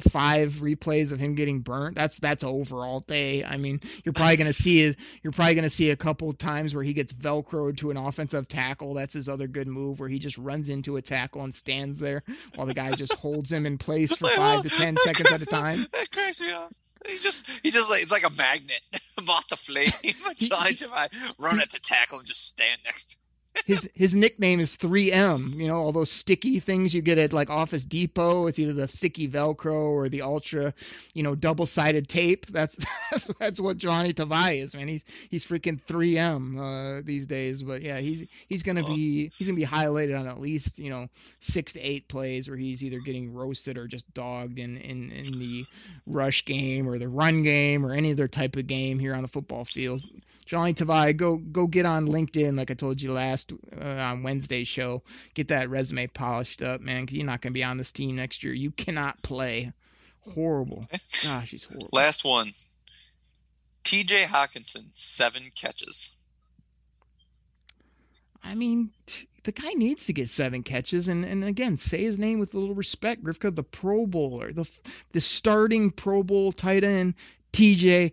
five 0.00 0.54
replays 0.54 1.12
of 1.12 1.20
him 1.20 1.34
getting 1.34 1.60
burnt. 1.60 1.96
That's 1.96 2.18
that's 2.18 2.44
over 2.44 2.84
all 2.84 3.00
day. 3.00 3.44
I 3.44 3.56
mean, 3.56 3.80
you're 4.04 4.12
probably 4.12 4.36
gonna 4.36 4.52
see 4.52 4.94
you're 5.22 5.32
probably 5.32 5.54
gonna 5.54 5.70
see 5.70 5.90
a 5.90 5.96
couple 5.96 6.32
times 6.32 6.74
where 6.74 6.84
he 6.84 6.92
gets 6.92 7.12
velcroed 7.12 7.78
to 7.78 7.90
an 7.90 7.96
offensive 7.96 8.48
tackle. 8.48 8.94
That's 8.94 9.14
his 9.14 9.28
other 9.28 9.46
good 9.46 9.68
move 9.68 10.00
where 10.00 10.08
he 10.08 10.18
just 10.18 10.38
runs 10.38 10.68
into 10.68 10.96
a 10.96 11.02
tackle 11.02 11.42
and 11.42 11.54
stands 11.54 11.98
there 11.98 12.22
while 12.54 12.66
the 12.66 12.74
guy 12.74 12.92
just 12.92 13.14
holds 13.14 13.52
him 13.52 13.66
in 13.66 13.78
place 13.78 14.14
for 14.16 14.28
five 14.28 14.62
to 14.62 14.70
ten 14.70 14.96
seconds 15.04 15.30
at 15.30 15.42
a 15.42 15.46
time. 15.46 15.86
That 15.98 16.10
cracks 16.10 16.40
me 16.40 16.50
up. 16.52 16.72
He 17.06 17.18
just 17.18 17.44
he 17.62 17.70
just 17.70 17.90
like 17.90 18.02
it's 18.02 18.12
like 18.12 18.24
a 18.24 18.30
magnet 18.30 18.80
off 19.28 19.48
the 19.48 19.56
flame. 19.56 19.90
Trying 20.40 20.76
to 20.76 21.08
run 21.38 21.60
at 21.60 21.70
the 21.70 21.78
tackle 21.78 22.18
and 22.18 22.28
just 22.28 22.44
stand 22.44 22.80
next 22.84 23.16
his 23.66 23.90
his 23.94 24.16
nickname 24.16 24.60
is 24.60 24.76
3M. 24.76 25.54
You 25.54 25.68
know, 25.68 25.76
all 25.76 25.92
those 25.92 26.10
sticky 26.10 26.60
things 26.60 26.94
you 26.94 27.02
get 27.02 27.18
at 27.18 27.32
like 27.32 27.50
Office 27.50 27.84
Depot. 27.84 28.46
It's 28.46 28.58
either 28.58 28.72
the 28.72 28.88
sticky 28.88 29.28
Velcro 29.28 29.90
or 29.90 30.08
the 30.08 30.22
ultra, 30.22 30.72
you 31.14 31.22
know, 31.22 31.34
double 31.34 31.66
sided 31.66 32.08
tape. 32.08 32.46
That's, 32.46 32.76
that's 33.10 33.24
that's 33.38 33.60
what 33.60 33.78
Johnny 33.78 34.12
Tavai 34.12 34.62
is, 34.62 34.74
man. 34.74 34.88
He's 34.88 35.04
he's 35.30 35.46
freaking 35.46 35.80
3M 35.82 36.58
uh, 36.98 37.02
these 37.04 37.26
days. 37.26 37.62
But 37.62 37.82
yeah, 37.82 37.98
he's 37.98 38.26
he's 38.48 38.62
gonna 38.62 38.84
be 38.84 39.32
he's 39.36 39.46
gonna 39.46 39.56
be 39.56 39.66
highlighted 39.66 40.18
on 40.18 40.26
at 40.26 40.38
least 40.38 40.78
you 40.78 40.90
know 40.90 41.06
six 41.40 41.74
to 41.74 41.80
eight 41.80 42.08
plays 42.08 42.48
where 42.48 42.58
he's 42.58 42.82
either 42.82 43.00
getting 43.00 43.34
roasted 43.34 43.78
or 43.78 43.86
just 43.86 44.12
dogged 44.14 44.58
in 44.58 44.76
in 44.78 45.10
in 45.12 45.38
the 45.38 45.66
rush 46.06 46.44
game 46.44 46.88
or 46.88 46.98
the 46.98 47.08
run 47.08 47.42
game 47.42 47.84
or 47.84 47.92
any 47.92 48.12
other 48.12 48.28
type 48.28 48.56
of 48.56 48.66
game 48.66 48.98
here 48.98 49.14
on 49.14 49.22
the 49.22 49.28
football 49.28 49.64
field. 49.64 50.02
Johnny 50.48 50.72
Tavai, 50.72 51.14
go 51.14 51.36
go 51.36 51.66
get 51.66 51.84
on 51.84 52.06
LinkedIn 52.06 52.56
like 52.56 52.70
I 52.70 52.74
told 52.74 53.02
you 53.02 53.12
last 53.12 53.52
uh, 53.78 53.84
on 53.84 54.22
Wednesday's 54.22 54.66
show. 54.66 55.02
Get 55.34 55.48
that 55.48 55.68
resume 55.68 56.06
polished 56.06 56.62
up, 56.62 56.80
man, 56.80 57.02
because 57.02 57.18
you're 57.18 57.26
not 57.26 57.42
going 57.42 57.52
to 57.52 57.54
be 57.54 57.64
on 57.64 57.76
this 57.76 57.92
team 57.92 58.16
next 58.16 58.42
year. 58.42 58.54
You 58.54 58.70
cannot 58.70 59.20
play. 59.22 59.74
Horrible. 60.20 60.88
Gosh, 61.22 61.50
he's 61.50 61.64
horrible. 61.64 61.90
Last 61.92 62.24
one. 62.24 62.52
T.J. 63.84 64.24
Hockenson, 64.24 64.86
seven 64.94 65.50
catches. 65.54 66.12
I 68.42 68.54
mean, 68.54 68.90
the 69.44 69.52
guy 69.52 69.74
needs 69.74 70.06
to 70.06 70.14
get 70.14 70.30
seven 70.30 70.62
catches, 70.62 71.08
and, 71.08 71.26
and 71.26 71.44
again, 71.44 71.76
say 71.76 72.02
his 72.02 72.18
name 72.18 72.38
with 72.38 72.54
a 72.54 72.58
little 72.58 72.74
respect. 72.74 73.22
Grifka, 73.22 73.54
the 73.54 73.62
Pro 73.62 74.06
Bowler, 74.06 74.50
the 74.54 74.66
the 75.12 75.20
starting 75.20 75.90
Pro 75.90 76.22
Bowl 76.22 76.52
tight 76.52 76.84
end, 76.84 77.16
T.J. 77.52 78.12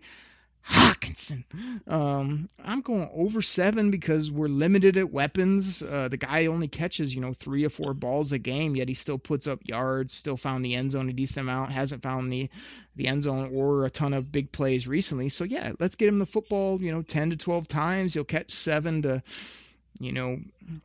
Hockenson. 0.68 1.44
Um, 1.86 2.48
I'm 2.64 2.80
going 2.80 3.08
over 3.14 3.40
seven 3.40 3.90
because 3.90 4.30
we're 4.30 4.48
limited 4.48 4.96
at 4.96 5.10
weapons. 5.10 5.82
Uh, 5.82 6.08
the 6.08 6.16
guy 6.16 6.46
only 6.46 6.68
catches, 6.68 7.14
you 7.14 7.20
know, 7.20 7.32
three 7.32 7.64
or 7.64 7.68
four 7.68 7.94
balls 7.94 8.32
a 8.32 8.38
game, 8.38 8.74
yet 8.74 8.88
he 8.88 8.94
still 8.94 9.18
puts 9.18 9.46
up 9.46 9.60
yards. 9.64 10.12
Still 10.12 10.36
found 10.36 10.64
the 10.64 10.74
end 10.74 10.92
zone 10.92 11.08
a 11.08 11.12
decent 11.12 11.46
amount. 11.46 11.72
Hasn't 11.72 12.02
found 12.02 12.32
the 12.32 12.50
the 12.96 13.06
end 13.06 13.22
zone 13.22 13.52
or 13.54 13.84
a 13.84 13.90
ton 13.90 14.12
of 14.12 14.32
big 14.32 14.50
plays 14.50 14.88
recently. 14.88 15.28
So 15.28 15.44
yeah, 15.44 15.72
let's 15.78 15.96
get 15.96 16.08
him 16.08 16.18
the 16.18 16.26
football. 16.26 16.82
You 16.82 16.92
know, 16.92 17.02
10 17.02 17.30
to 17.30 17.36
12 17.36 17.68
times. 17.68 18.14
He'll 18.14 18.24
catch 18.24 18.50
seven 18.50 19.02
to 19.02 19.22
you 19.98 20.12
know, 20.12 20.38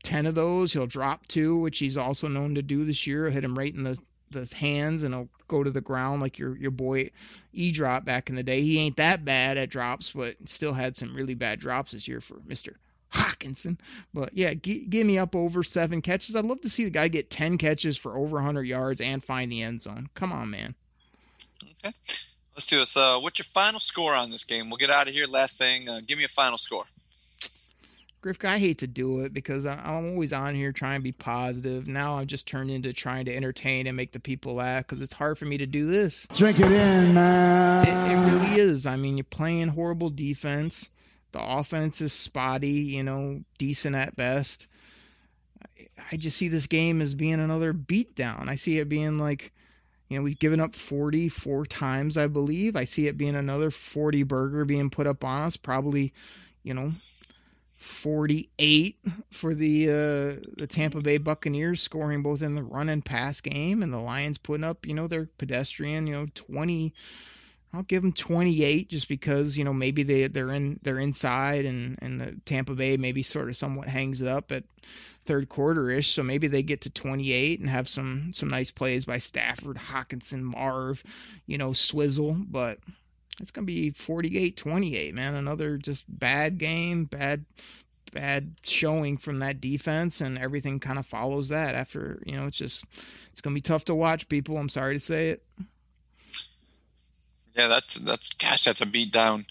10 0.04 0.26
of 0.26 0.36
those. 0.36 0.72
He'll 0.74 0.88
drop 0.88 1.28
two, 1.28 1.58
which 1.60 1.80
he's 1.80 1.98
also 1.98 2.28
known 2.28 2.56
to 2.56 2.62
do 2.62 2.86
this 2.86 3.08
year. 3.08 3.30
Hit 3.30 3.44
him 3.44 3.58
right 3.58 3.74
in 3.74 3.84
the 3.84 3.98
the 4.32 4.50
hands 4.56 5.04
and 5.04 5.14
he'll 5.14 5.30
go 5.48 5.64
to 5.64 5.72
the 5.72 5.82
ground 5.82 6.22
like 6.22 6.40
your 6.40 6.56
your 6.58 6.72
boy 6.72 7.12
E 7.54 7.72
drop 7.72 8.06
back 8.06 8.30
in 8.30 8.36
the 8.36 8.44
day. 8.44 8.62
He 8.62 8.80
ain't 8.80 8.98
that 8.98 9.26
bad 9.26 9.58
at 9.58 9.70
drops, 9.70 10.12
but 10.12 10.36
still 10.46 10.74
had 10.74 10.96
some 10.96 11.16
really 11.16 11.34
bad 11.34 11.60
drops 11.60 11.92
this 11.92 12.08
year 12.08 12.22
for 12.22 12.38
Mister 12.46 12.78
Hockenson. 13.12 13.78
But 14.14 14.34
yeah, 14.34 14.54
g- 14.54 14.86
give 14.86 15.06
me 15.06 15.18
up 15.18 15.36
over 15.36 15.64
seven 15.64 16.02
catches. 16.02 16.36
I'd 16.36 16.46
love 16.46 16.62
to 16.62 16.70
see 16.70 16.86
the 16.86 16.90
guy 16.90 17.08
get 17.10 17.30
ten 17.30 17.58
catches 17.58 17.98
for 17.98 18.18
over 18.18 18.36
100 18.38 18.64
yards 18.64 19.02
and 19.02 19.24
find 19.24 19.52
the 19.52 19.62
end 19.64 19.82
zone. 19.82 20.10
Come 20.16 20.32
on, 20.32 20.50
man. 20.50 20.76
Okay, 21.84 21.94
let's 22.56 22.66
do 22.66 22.80
this. 22.80 22.96
Uh, 22.96 23.20
what's 23.20 23.38
your 23.38 23.46
final 23.54 23.80
score 23.80 24.14
on 24.14 24.32
this 24.32 24.44
game? 24.44 24.70
We'll 24.70 24.78
get 24.78 24.90
out 24.90 25.08
of 25.08 25.14
here. 25.14 25.26
Last 25.26 25.58
thing, 25.58 25.90
uh, 25.90 26.02
give 26.06 26.18
me 26.18 26.24
a 26.24 26.30
final 26.30 26.58
score. 26.58 26.86
Griff, 28.22 28.46
I 28.46 28.60
hate 28.60 28.80
to 28.80 28.88
do 28.88 29.22
it 29.22 29.34
because 29.34 29.66
I'm 29.66 30.12
always 30.12 30.32
on 30.32 30.54
here 30.54 30.72
trying 30.72 31.00
to 31.00 31.04
be 31.04 31.12
positive. 31.12 31.88
Now 31.88 32.16
I've 32.16 32.28
just 32.28 32.48
turned 32.48 32.70
into 32.70 32.94
trying 32.94 33.26
to 33.26 33.36
entertain 33.36 33.88
and 33.88 33.98
make 33.98 34.12
the 34.12 34.20
people 34.20 34.54
laugh 34.54 34.86
because 34.86 35.02
it's 35.02 35.14
hard 35.14 35.40
for 35.40 35.46
me 35.46 35.58
to 35.58 35.66
do 35.66 35.88
this. 35.88 36.28
Drink 36.36 36.60
it 36.60 36.72
in, 36.72 37.16
man. 37.16 37.88
It, 37.88 38.14
it 38.14 38.32
really 38.32 38.62
is. 38.62 38.86
I 38.86 38.96
mean, 38.96 39.18
you're 39.18 39.24
playing 39.24 39.70
horrible 39.70 40.12
defense. 40.12 40.92
The 41.32 41.42
offense 41.42 42.00
is 42.02 42.14
spotty, 42.14 42.68
you 42.70 43.02
know, 43.02 43.42
decent 43.58 43.96
at 43.96 44.16
best. 44.16 44.68
I 46.12 46.18
just 46.18 46.38
see 46.38 46.50
this 46.50 46.68
game 46.68 47.02
as 47.02 47.16
being 47.16 47.40
another 47.40 47.74
beatdown. 47.74 48.50
I 48.50 48.56
see 48.56 48.78
it 48.78 48.88
being 48.88 49.18
like, 49.18 49.52
you 50.10 50.18
know, 50.18 50.24
we've 50.24 50.38
given 50.38 50.60
up 50.60 50.76
40 50.76 51.30
four 51.30 51.66
times, 51.66 52.18
I 52.18 52.28
believe. 52.28 52.76
I 52.76 52.84
see 52.84 53.08
it 53.08 53.18
being 53.18 53.36
another 53.36 53.72
40 53.72 54.24
burger 54.24 54.64
being 54.64 54.92
put 54.92 55.08
up 55.08 55.24
on 55.24 55.44
us, 55.44 55.58
probably, 55.58 56.14
you 56.62 56.76
know, 56.76 56.92
48 57.82 58.98
for 59.32 59.56
the 59.56 59.90
uh, 59.90 60.50
the 60.58 60.68
Tampa 60.68 61.02
Bay 61.02 61.18
Buccaneers 61.18 61.82
scoring 61.82 62.22
both 62.22 62.42
in 62.42 62.56
the 62.56 62.64
run 62.64 62.90
and 62.90 63.04
pass 63.04 63.42
game 63.42 63.82
and 63.82 63.92
the 63.92 63.98
Lions 63.98 64.38
putting 64.38 64.64
up, 64.64 64.86
you 64.86 64.94
know, 64.94 65.08
their 65.08 65.28
pedestrian, 65.38 66.08
you 66.08 66.14
know, 66.14 66.28
20 66.36 66.94
I'll 67.74 67.84
give 67.84 68.02
them 68.02 68.12
28 68.12 68.90
just 68.90 69.08
because, 69.08 69.58
you 69.58 69.64
know, 69.64 69.74
maybe 69.74 70.04
they 70.04 70.28
they're 70.28 70.52
in 70.52 70.80
they're 70.84 71.00
inside 71.00 71.66
and 71.66 71.98
and 72.02 72.20
the 72.20 72.36
Tampa 72.46 72.76
Bay 72.76 72.98
maybe 72.98 73.24
sort 73.24 73.50
of 73.50 73.56
somewhat 73.56 73.88
hangs 73.88 74.22
it 74.22 74.28
up 74.28 74.52
at 74.52 74.64
third 75.24 75.48
quarter-ish, 75.48 76.14
so 76.14 76.24
maybe 76.24 76.48
they 76.48 76.64
get 76.64 76.82
to 76.82 76.90
28 76.90 77.60
and 77.60 77.70
have 77.70 77.88
some 77.88 78.34
some 78.34 78.50
nice 78.50 78.72
plays 78.72 79.06
by 79.06 79.20
Stafford, 79.20 79.78
Hockenson, 79.78 80.42
Marv, 80.42 81.02
you 81.48 81.58
know, 81.58 81.72
Swizzle, 81.72 82.34
but 82.34 82.80
it's 83.42 83.52
going 83.52 83.66
to 83.66 83.74
be 83.74 83.92
48-28, 83.92 85.14
man. 85.14 85.36
Another 85.36 85.78
just 85.78 86.06
bad 86.08 86.58
game, 86.58 87.06
bad 87.06 87.46
bad 88.12 88.54
showing 88.64 89.18
from 89.18 89.40
that 89.40 89.62
defense 89.62 90.20
and 90.22 90.38
everything 90.38 90.80
kind 90.80 91.00
of 91.00 91.06
follows 91.06 91.50
that 91.50 91.76
after, 91.76 92.22
you 92.26 92.36
know, 92.36 92.46
it's 92.48 92.58
just 92.58 92.86
it's 93.32 93.42
going 93.42 93.54
to 93.54 93.58
be 93.58 93.62
tough 93.62 93.86
to 93.86 93.96
watch 93.96 94.28
people. 94.28 94.58
I'm 94.58 94.70
sorry 94.70 94.96
to 94.96 95.00
say 95.00 95.30
it. 95.30 95.44
Yeah, 97.56 97.68
that's 97.68 97.96
that's 97.96 98.34
gosh, 98.34 98.64
that's 98.64 98.82
a 98.82 98.86
beat 98.86 99.12
down. 99.12 99.46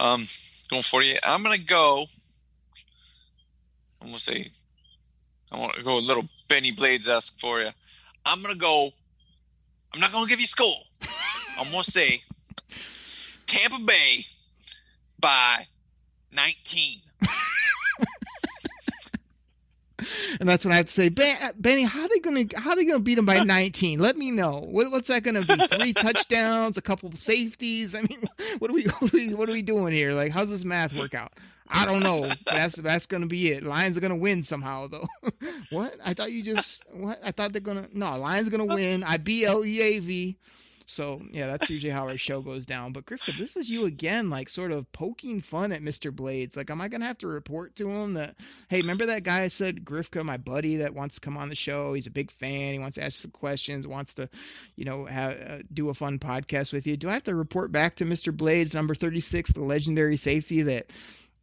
Um 0.00 0.24
going 0.70 0.82
48. 0.82 1.20
I'm 1.24 1.42
going 1.42 1.58
to 1.58 1.64
go 1.64 2.06
I'm 4.00 4.08
going 4.08 4.18
to 4.18 4.24
say 4.24 4.50
I 5.52 5.60
want 5.60 5.74
to 5.74 5.82
go 5.82 5.98
a 5.98 6.00
little 6.00 6.28
Benny 6.48 6.72
Blades 6.72 7.08
esque 7.08 7.38
for 7.38 7.60
you. 7.60 7.70
I'm 8.24 8.42
going 8.42 8.54
to 8.54 8.60
go 8.60 8.90
I'm 9.94 10.00
not 10.00 10.12
going 10.12 10.24
to 10.24 10.30
give 10.30 10.40
you 10.40 10.46
score. 10.46 10.74
I'm 11.58 11.70
going 11.70 11.84
to 11.84 11.90
say 11.90 12.22
Tampa 13.46 13.78
Bay 13.80 14.26
by 15.18 15.66
19. 16.32 17.00
and 20.40 20.48
that's 20.48 20.64
when 20.64 20.72
I 20.72 20.76
have 20.76 20.86
to 20.86 20.92
say, 20.92 21.08
ben, 21.08 21.36
Benny, 21.56 21.84
how 21.84 22.06
they 22.08 22.18
gonna 22.20 22.44
how 22.56 22.70
are 22.70 22.76
they 22.76 22.84
gonna 22.84 23.00
beat 23.00 23.14
them 23.14 23.26
by 23.26 23.42
19? 23.44 23.98
Let 23.98 24.16
me 24.16 24.30
know. 24.30 24.58
What, 24.60 24.90
what's 24.90 25.08
that 25.08 25.22
gonna 25.22 25.42
be? 25.42 25.56
Three 25.68 25.92
touchdowns, 25.94 26.76
a 26.76 26.82
couple 26.82 27.08
of 27.08 27.18
safeties. 27.18 27.94
I 27.94 28.02
mean, 28.02 28.22
what 28.58 28.70
are 28.70 28.74
we 28.74 28.84
what 28.84 29.14
are 29.14 29.16
we 29.16 29.34
what 29.34 29.48
are 29.48 29.52
we 29.52 29.62
doing 29.62 29.92
here? 29.92 30.12
Like, 30.12 30.32
how's 30.32 30.50
this 30.50 30.64
math 30.64 30.92
work 30.92 31.14
out? 31.14 31.32
I 31.68 31.84
don't 31.84 32.02
know. 32.02 32.30
That's 32.46 32.76
that's 32.76 33.06
gonna 33.06 33.26
be 33.26 33.50
it. 33.52 33.64
Lions 33.64 33.96
are 33.96 34.00
gonna 34.00 34.16
win 34.16 34.42
somehow 34.42 34.88
though. 34.88 35.08
what? 35.70 35.94
I 36.04 36.14
thought 36.14 36.30
you 36.30 36.42
just 36.42 36.82
what? 36.92 37.18
I 37.24 37.32
thought 37.32 37.52
they're 37.52 37.60
gonna 37.60 37.88
no. 37.92 38.18
Lions 38.18 38.48
are 38.48 38.50
gonna 38.50 38.66
win. 38.66 39.02
I 39.02 39.16
B 39.16 39.44
L 39.44 39.64
E 39.64 39.80
A 39.80 39.98
V. 39.98 40.36
So 40.86 41.20
yeah, 41.32 41.48
that's 41.48 41.68
usually 41.68 41.92
how 41.92 42.08
our 42.08 42.16
show 42.16 42.40
goes 42.40 42.64
down. 42.64 42.92
But 42.92 43.06
Grifka, 43.06 43.36
this 43.36 43.56
is 43.56 43.68
you 43.68 43.86
again, 43.86 44.30
like 44.30 44.48
sort 44.48 44.70
of 44.70 44.90
poking 44.92 45.40
fun 45.40 45.72
at 45.72 45.82
Mr. 45.82 46.14
Blades. 46.14 46.56
Like, 46.56 46.70
am 46.70 46.80
I 46.80 46.88
gonna 46.88 47.06
have 47.06 47.18
to 47.18 47.26
report 47.26 47.76
to 47.76 47.90
him 47.90 48.14
that, 48.14 48.36
hey, 48.68 48.80
remember 48.80 49.06
that 49.06 49.24
guy 49.24 49.42
I 49.42 49.48
said 49.48 49.84
Grifka, 49.84 50.24
my 50.24 50.36
buddy 50.36 50.76
that 50.76 50.94
wants 50.94 51.16
to 51.16 51.20
come 51.20 51.36
on 51.36 51.48
the 51.48 51.56
show? 51.56 51.92
He's 51.92 52.06
a 52.06 52.10
big 52.10 52.30
fan. 52.30 52.72
He 52.72 52.78
wants 52.78 52.96
to 52.96 53.04
ask 53.04 53.20
some 53.20 53.32
questions. 53.32 53.86
Wants 53.86 54.14
to, 54.14 54.28
you 54.76 54.84
know, 54.84 55.04
have, 55.06 55.40
uh, 55.40 55.58
do 55.72 55.88
a 55.88 55.94
fun 55.94 56.18
podcast 56.18 56.72
with 56.72 56.86
you. 56.86 56.96
Do 56.96 57.08
I 57.08 57.14
have 57.14 57.24
to 57.24 57.34
report 57.34 57.72
back 57.72 57.96
to 57.96 58.04
Mr. 58.04 58.36
Blades, 58.36 58.74
number 58.74 58.94
36, 58.94 59.52
the 59.52 59.64
legendary 59.64 60.16
safety 60.16 60.62
that? 60.62 60.86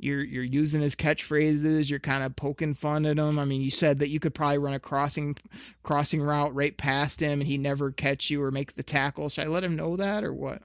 You're 0.03 0.23
you're 0.23 0.43
using 0.43 0.81
his 0.81 0.95
catchphrases 0.95 1.89
you're 1.89 1.99
kind 1.99 2.23
of 2.23 2.35
poking 2.35 2.75
fun 2.75 3.05
at 3.05 3.17
him. 3.17 3.39
I 3.39 3.45
mean 3.45 3.61
you 3.61 3.71
said 3.71 3.99
that 3.99 4.09
you 4.09 4.19
could 4.19 4.33
probably 4.33 4.57
run 4.57 4.73
a 4.73 4.79
crossing 4.79 5.35
crossing 5.81 6.21
route 6.21 6.53
right 6.53 6.75
past 6.75 7.21
him 7.21 7.39
and 7.39 7.47
he 7.47 7.57
never 7.57 7.91
catch 7.91 8.29
you 8.29 8.43
or 8.43 8.51
make 8.51 8.75
the 8.75 8.83
tackle. 8.83 9.29
Should 9.29 9.45
i 9.45 9.47
let 9.47 9.63
him 9.63 9.75
know 9.75 9.97
that 9.97 10.23
or 10.23 10.33
what 10.33 10.61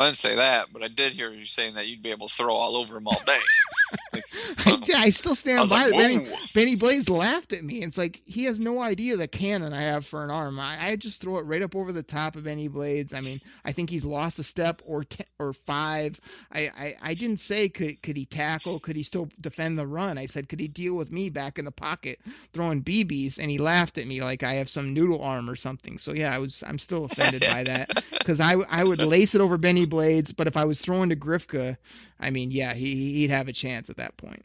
I 0.00 0.06
didn't 0.06 0.16
say 0.16 0.36
that, 0.36 0.72
but 0.72 0.82
I 0.82 0.88
did 0.88 1.12
hear 1.12 1.30
you 1.30 1.44
saying 1.44 1.74
that 1.74 1.86
you'd 1.86 2.02
be 2.02 2.10
able 2.10 2.26
to 2.26 2.34
throw 2.34 2.54
all 2.54 2.74
over 2.74 2.96
him 2.96 3.06
all 3.06 3.20
day. 3.26 3.38
like, 4.14 4.26
so, 4.26 4.78
yeah, 4.86 4.96
I 4.96 5.10
still 5.10 5.34
stand 5.34 5.60
I 5.60 5.66
by 5.66 5.76
like, 5.76 5.92
it. 5.92 5.98
Benny, 5.98 6.36
Benny 6.54 6.76
Blaze 6.76 7.10
laughed 7.10 7.52
at 7.52 7.62
me. 7.62 7.82
It's 7.82 7.98
like 7.98 8.22
he 8.24 8.44
has 8.44 8.58
no 8.58 8.80
idea 8.80 9.18
the 9.18 9.28
cannon 9.28 9.74
I 9.74 9.82
have 9.82 10.06
for 10.06 10.24
an 10.24 10.30
arm. 10.30 10.58
I, 10.58 10.78
I 10.80 10.96
just 10.96 11.20
throw 11.20 11.36
it 11.36 11.44
right 11.44 11.60
up 11.60 11.76
over 11.76 11.92
the 11.92 12.02
top 12.02 12.34
of 12.34 12.44
Benny 12.44 12.68
Blades. 12.68 13.12
I 13.12 13.20
mean, 13.20 13.42
I 13.62 13.72
think 13.72 13.90
he's 13.90 14.06
lost 14.06 14.38
a 14.38 14.42
step 14.42 14.80
or 14.86 15.04
ten, 15.04 15.26
or 15.38 15.52
five. 15.52 16.18
I, 16.50 16.70
I, 16.74 16.96
I 17.02 17.12
didn't 17.12 17.40
say 17.40 17.68
could 17.68 18.00
could 18.02 18.16
he 18.16 18.24
tackle, 18.24 18.78
could 18.78 18.96
he 18.96 19.02
still 19.02 19.28
defend 19.38 19.76
the 19.76 19.86
run. 19.86 20.16
I 20.16 20.24
said 20.24 20.48
could 20.48 20.60
he 20.60 20.68
deal 20.68 20.96
with 20.96 21.12
me 21.12 21.28
back 21.28 21.58
in 21.58 21.66
the 21.66 21.72
pocket 21.72 22.20
throwing 22.54 22.82
BBs, 22.82 23.38
and 23.38 23.50
he 23.50 23.58
laughed 23.58 23.98
at 23.98 24.06
me 24.06 24.22
like 24.22 24.44
I 24.44 24.54
have 24.54 24.70
some 24.70 24.94
noodle 24.94 25.20
arm 25.20 25.50
or 25.50 25.56
something. 25.56 25.98
So 25.98 26.14
yeah, 26.14 26.34
I 26.34 26.38
was 26.38 26.64
I'm 26.66 26.78
still 26.78 27.04
offended 27.04 27.42
by 27.42 27.64
that 27.64 28.02
because 28.18 28.40
I 28.40 28.54
I 28.70 28.82
would 28.82 29.02
lace 29.02 29.34
it 29.34 29.42
over 29.42 29.58
Benny 29.58 29.89
Blades, 29.90 30.32
but 30.32 30.46
if 30.46 30.56
I 30.56 30.64
was 30.64 30.80
throwing 30.80 31.10
to 31.10 31.16
Grifka, 31.16 31.76
I 32.18 32.30
mean, 32.30 32.50
yeah, 32.50 32.72
he 32.72 33.14
he'd 33.16 33.30
have 33.30 33.48
a 33.48 33.52
chance 33.52 33.90
at 33.90 33.98
that 33.98 34.16
point. 34.16 34.44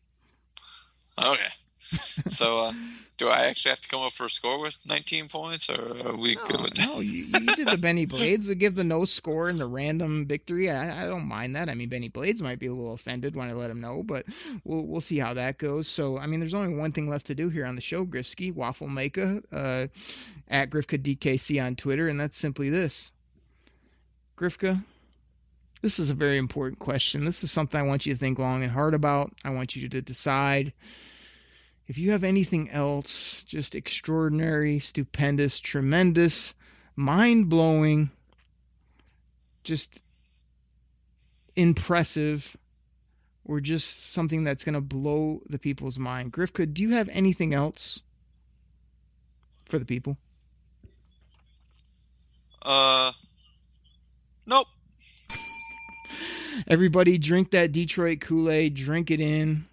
Okay. 1.17 1.47
so, 2.29 2.59
uh, 2.59 2.73
do 3.17 3.27
I 3.27 3.45
actually 3.45 3.69
have 3.69 3.81
to 3.81 3.87
come 3.87 4.01
up 4.01 4.11
for 4.11 4.25
a 4.25 4.29
score 4.29 4.59
with 4.59 4.75
19 4.85 5.29
points, 5.29 5.69
or 5.69 6.07
are 6.07 6.15
we 6.15 6.35
no, 6.35 6.45
good 6.45 6.61
with 6.61 6.73
that? 6.73 6.87
No, 6.87 6.99
you, 6.99 7.25
you 7.25 7.45
did 7.45 7.67
the 7.67 7.77
Benny 7.77 8.05
Blades. 8.05 8.47
We 8.47 8.55
give 8.55 8.75
the 8.75 8.83
no 8.83 9.05
score 9.05 9.49
and 9.49 9.59
the 9.59 9.65
random 9.65 10.25
victory. 10.25 10.69
I, 10.69 11.05
I 11.05 11.07
don't 11.07 11.27
mind 11.27 11.55
that. 11.55 11.69
I 11.69 11.75
mean, 11.75 11.89
Benny 11.89 12.09
Blades 12.09 12.41
might 12.41 12.59
be 12.59 12.67
a 12.67 12.73
little 12.73 12.93
offended 12.93 13.35
when 13.35 13.49
I 13.49 13.53
let 13.53 13.69
him 13.69 13.81
know, 13.81 14.03
but 14.03 14.25
we'll 14.63 14.81
we'll 14.81 15.01
see 15.01 15.17
how 15.17 15.35
that 15.35 15.57
goes. 15.57 15.87
So, 15.87 16.17
I 16.17 16.27
mean, 16.27 16.39
there's 16.39 16.53
only 16.53 16.75
one 16.75 16.91
thing 16.91 17.07
left 17.07 17.27
to 17.27 17.35
do 17.35 17.49
here 17.49 17.65
on 17.65 17.75
the 17.75 17.81
show, 17.81 18.05
Grifsky 18.05 18.53
Waffle 18.53 18.87
Maker, 18.87 19.41
uh, 19.51 19.87
at 20.49 20.69
Grifka 20.69 20.97
DKC 20.97 21.63
on 21.63 21.75
Twitter, 21.75 22.07
and 22.07 22.19
that's 22.19 22.37
simply 22.37 22.69
this. 22.69 23.11
Grifka, 24.37 24.83
this 25.81 25.99
is 25.99 26.09
a 26.09 26.15
very 26.15 26.37
important 26.37 26.79
question. 26.79 27.25
This 27.25 27.43
is 27.43 27.51
something 27.51 27.79
I 27.79 27.87
want 27.87 28.05
you 28.05 28.13
to 28.13 28.19
think 28.19 28.39
long 28.39 28.63
and 28.63 28.71
hard 28.71 28.93
about. 28.93 29.31
I 29.43 29.51
want 29.51 29.75
you 29.75 29.89
to 29.89 30.01
decide 30.01 30.73
if 31.87 31.97
you 31.97 32.11
have 32.11 32.23
anything 32.23 32.69
else 32.71 33.43
just 33.43 33.75
extraordinary, 33.75 34.79
stupendous, 34.79 35.59
tremendous, 35.59 36.55
mind 36.95 37.49
blowing, 37.49 38.09
just 39.63 40.03
impressive, 41.55 42.55
or 43.43 43.59
just 43.59 44.11
something 44.11 44.43
that's 44.43 44.63
going 44.63 44.73
to 44.73 44.81
blow 44.81 45.41
the 45.49 45.59
people's 45.59 45.99
mind. 45.99 46.33
Grifka, 46.33 46.71
do 46.71 46.83
you 46.83 46.93
have 46.93 47.09
anything 47.09 47.53
else 47.53 48.01
for 49.65 49.77
the 49.77 49.85
people? 49.85 50.17
Uh, 52.61 53.11
nope. 54.47 54.67
Everybody 56.67 57.17
drink 57.17 57.51
that 57.51 57.71
Detroit 57.71 58.21
Kool-Aid, 58.21 58.75
drink 58.75 59.11
it 59.11 59.21
in. 59.21 59.65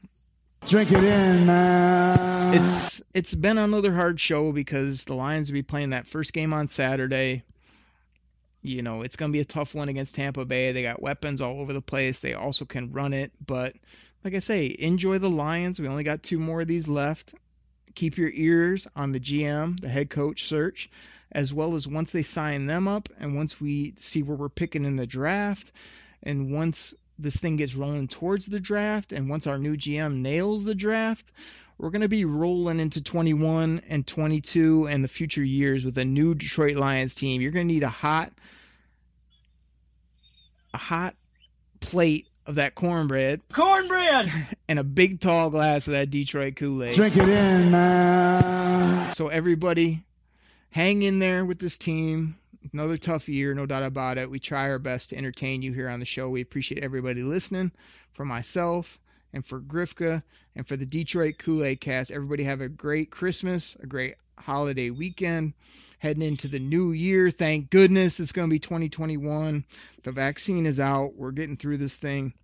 Drink 0.67 0.93
it 0.93 1.03
in, 1.03 1.47
man. 1.47 2.55
It's 2.55 3.03
it's 3.13 3.35
been 3.35 3.59
another 3.59 3.93
hard 3.93 4.21
show 4.21 4.53
because 4.53 5.05
the 5.05 5.15
Lions 5.15 5.51
will 5.51 5.55
be 5.55 5.63
playing 5.63 5.91
that 5.91 6.07
first 6.07 6.33
game 6.33 6.53
on 6.53 6.69
Saturday. 6.69 7.43
You 8.63 8.83
know, 8.83 9.03
it's 9.03 9.17
gonna 9.17 9.33
be 9.33 9.41
a 9.41 9.45
tough 9.45 9.75
one 9.75 9.89
against 9.89 10.15
Tampa 10.15 10.45
Bay. 10.45 10.71
They 10.71 10.83
got 10.83 11.03
weapons 11.03 11.41
all 11.41 11.61
over 11.61 11.73
the 11.73 11.83
place. 11.83 12.21
They 12.21 12.35
also 12.35 12.65
can 12.65 12.93
run 12.93 13.13
it, 13.13 13.33
but 13.45 13.75
like 14.23 14.35
I 14.35 14.39
say, 14.39 14.75
enjoy 14.79 15.19
the 15.19 15.31
Lions. 15.31 15.81
We 15.81 15.89
only 15.89 16.05
got 16.05 16.23
two 16.23 16.39
more 16.39 16.61
of 16.61 16.69
these 16.69 16.87
left. 16.87 17.35
Keep 17.95 18.17
your 18.17 18.31
ears 18.33 18.87
on 18.95 19.13
the 19.13 19.21
GM, 19.21 19.81
the 19.81 19.89
head 19.89 20.11
coach 20.11 20.45
search, 20.45 20.91
as 21.33 21.53
well 21.53 21.75
as 21.75 21.89
once 21.89 22.13
they 22.13 22.23
sign 22.23 22.67
them 22.67 22.87
up 22.87 23.09
and 23.19 23.35
once 23.35 23.61
we 23.61 23.95
see 23.97 24.23
where 24.23 24.37
we're 24.37 24.49
picking 24.49 24.85
in 24.85 24.97
the 24.97 25.07
draft, 25.07 25.73
and 26.23 26.53
once 26.53 26.95
this 27.19 27.37
thing 27.37 27.57
gets 27.57 27.75
rolling 27.75 28.09
towards 28.09 28.47
the 28.47 28.61
draft, 28.61 29.13
and 29.13 29.29
once 29.29 29.47
our 29.47 29.59
new 29.59 29.77
GM 29.77 30.17
nails 30.17 30.65
the 30.65 30.75
draft, 30.75 31.31
we're 31.79 31.91
going 31.91 32.03
to 32.03 32.09
be 32.09 32.25
rolling 32.25 32.81
into 32.81 33.03
21 33.03 33.83
and 33.89 34.07
22 34.07 34.87
and 34.89 35.03
the 35.03 35.09
future 35.09 35.43
years 35.43 35.85
with 35.85 35.99
a 35.99 36.05
new 36.05 36.35
Detroit 36.35 36.77
Lions 36.77 37.15
team. 37.15 37.41
You're 37.41 37.51
going 37.51 37.67
to 37.67 37.73
need 37.73 37.83
a 37.83 37.89
hot, 37.89 38.33
a 40.75 40.79
hot 40.79 41.15
plate 41.81 42.27
of 42.47 42.57
that 42.57 42.75
cornbread, 42.75 43.41
Cornbread! 43.53 44.33
and 44.69 44.79
a 44.79 44.85
big 44.85 45.21
tall 45.21 45.51
glass 45.51 45.87
of 45.87 45.95
that 45.95 46.11
Detroit 46.11 46.57
Kool-Aid. 46.57 46.95
Drink 46.95 47.17
it 47.17 47.29
in, 47.29 47.71
man. 47.71 49.13
So 49.13 49.29
everybody, 49.29 50.05
hang 50.71 51.03
in 51.03 51.19
there 51.19 51.45
with 51.45 51.59
this 51.59 51.79
team. 51.79 52.37
Another 52.73 52.97
tough 52.97 53.29
year, 53.29 53.55
no 53.55 53.67
doubt 53.67 53.83
about 53.83 54.19
it. 54.19 54.31
We 54.31 54.39
try 54.39 54.71
our 54.71 54.79
best 54.79 55.11
to 55.11 55.17
entertain 55.17 55.63
you 55.63 55.73
here 55.73 55.89
on 55.89 56.01
the 56.01 56.07
show. 56.07 56.31
We 56.31 56.41
appreciate 56.41 56.85
everybody 56.85 57.23
listening. 57.23 57.73
For 58.13 58.25
myself 58.25 58.99
and 59.33 59.45
for 59.45 59.61
Grifka 59.61 60.23
and 60.55 60.67
for 60.67 60.77
the 60.77 60.87
Detroit 60.87 61.39
Kool-Aid 61.39 61.81
cast, 61.81 62.11
everybody 62.11 62.45
have 62.45 62.61
a 62.61 62.69
great 62.69 63.11
Christmas, 63.11 63.77
a 63.83 63.87
great 63.87 64.15
holiday 64.39 64.91
weekend. 64.91 65.55
Heading 65.99 66.23
into 66.23 66.49
the 66.49 66.59
new 66.59 66.93
year, 66.93 67.31
thank 67.31 67.71
goodness 67.71 68.21
it's 68.21 68.33
going 68.33 68.49
to 68.49 68.53
be 68.53 68.59
2021. 68.59 69.65
The 70.03 70.13
vaccine 70.13 70.67
is 70.67 70.81
out. 70.81 71.15
We're 71.15 71.31
getting 71.31 71.57
through 71.57 71.77
this 71.77 71.97
thing. 71.97 72.35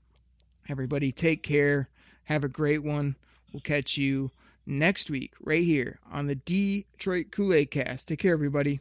Everybody 0.68 1.12
take 1.12 1.42
care. 1.42 1.88
Have 2.24 2.44
a 2.44 2.48
great 2.48 2.82
one. 2.82 3.16
We'll 3.52 3.60
catch 3.60 3.96
you 3.96 4.30
next 4.66 5.10
week 5.10 5.32
right 5.40 5.62
here 5.62 5.98
on 6.12 6.26
the 6.26 6.34
Detroit 6.36 7.30
Kool-Aid 7.30 7.70
cast. 7.70 8.08
Take 8.08 8.20
care, 8.20 8.32
everybody. 8.32 8.80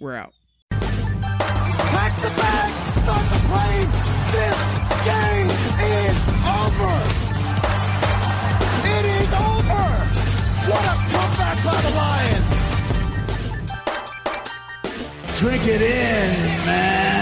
We're 0.00 0.16
out. 0.16 0.32
Pack 0.70 2.16
the 2.20 2.30
bag, 2.30 2.72
start 2.96 3.26
the 3.28 3.36
plane. 3.48 3.90
This 4.32 4.56
game 5.04 5.50
is 5.84 6.16
over. 6.56 6.94
It 8.88 9.04
is 9.20 9.30
over. 9.34 9.84
What 10.70 10.84
a 10.88 10.96
comeback 11.12 11.58
by 11.62 11.76
the 11.84 11.90
Lions. 12.00 12.52
Drink 15.38 15.64
it 15.66 15.82
in, 15.82 17.19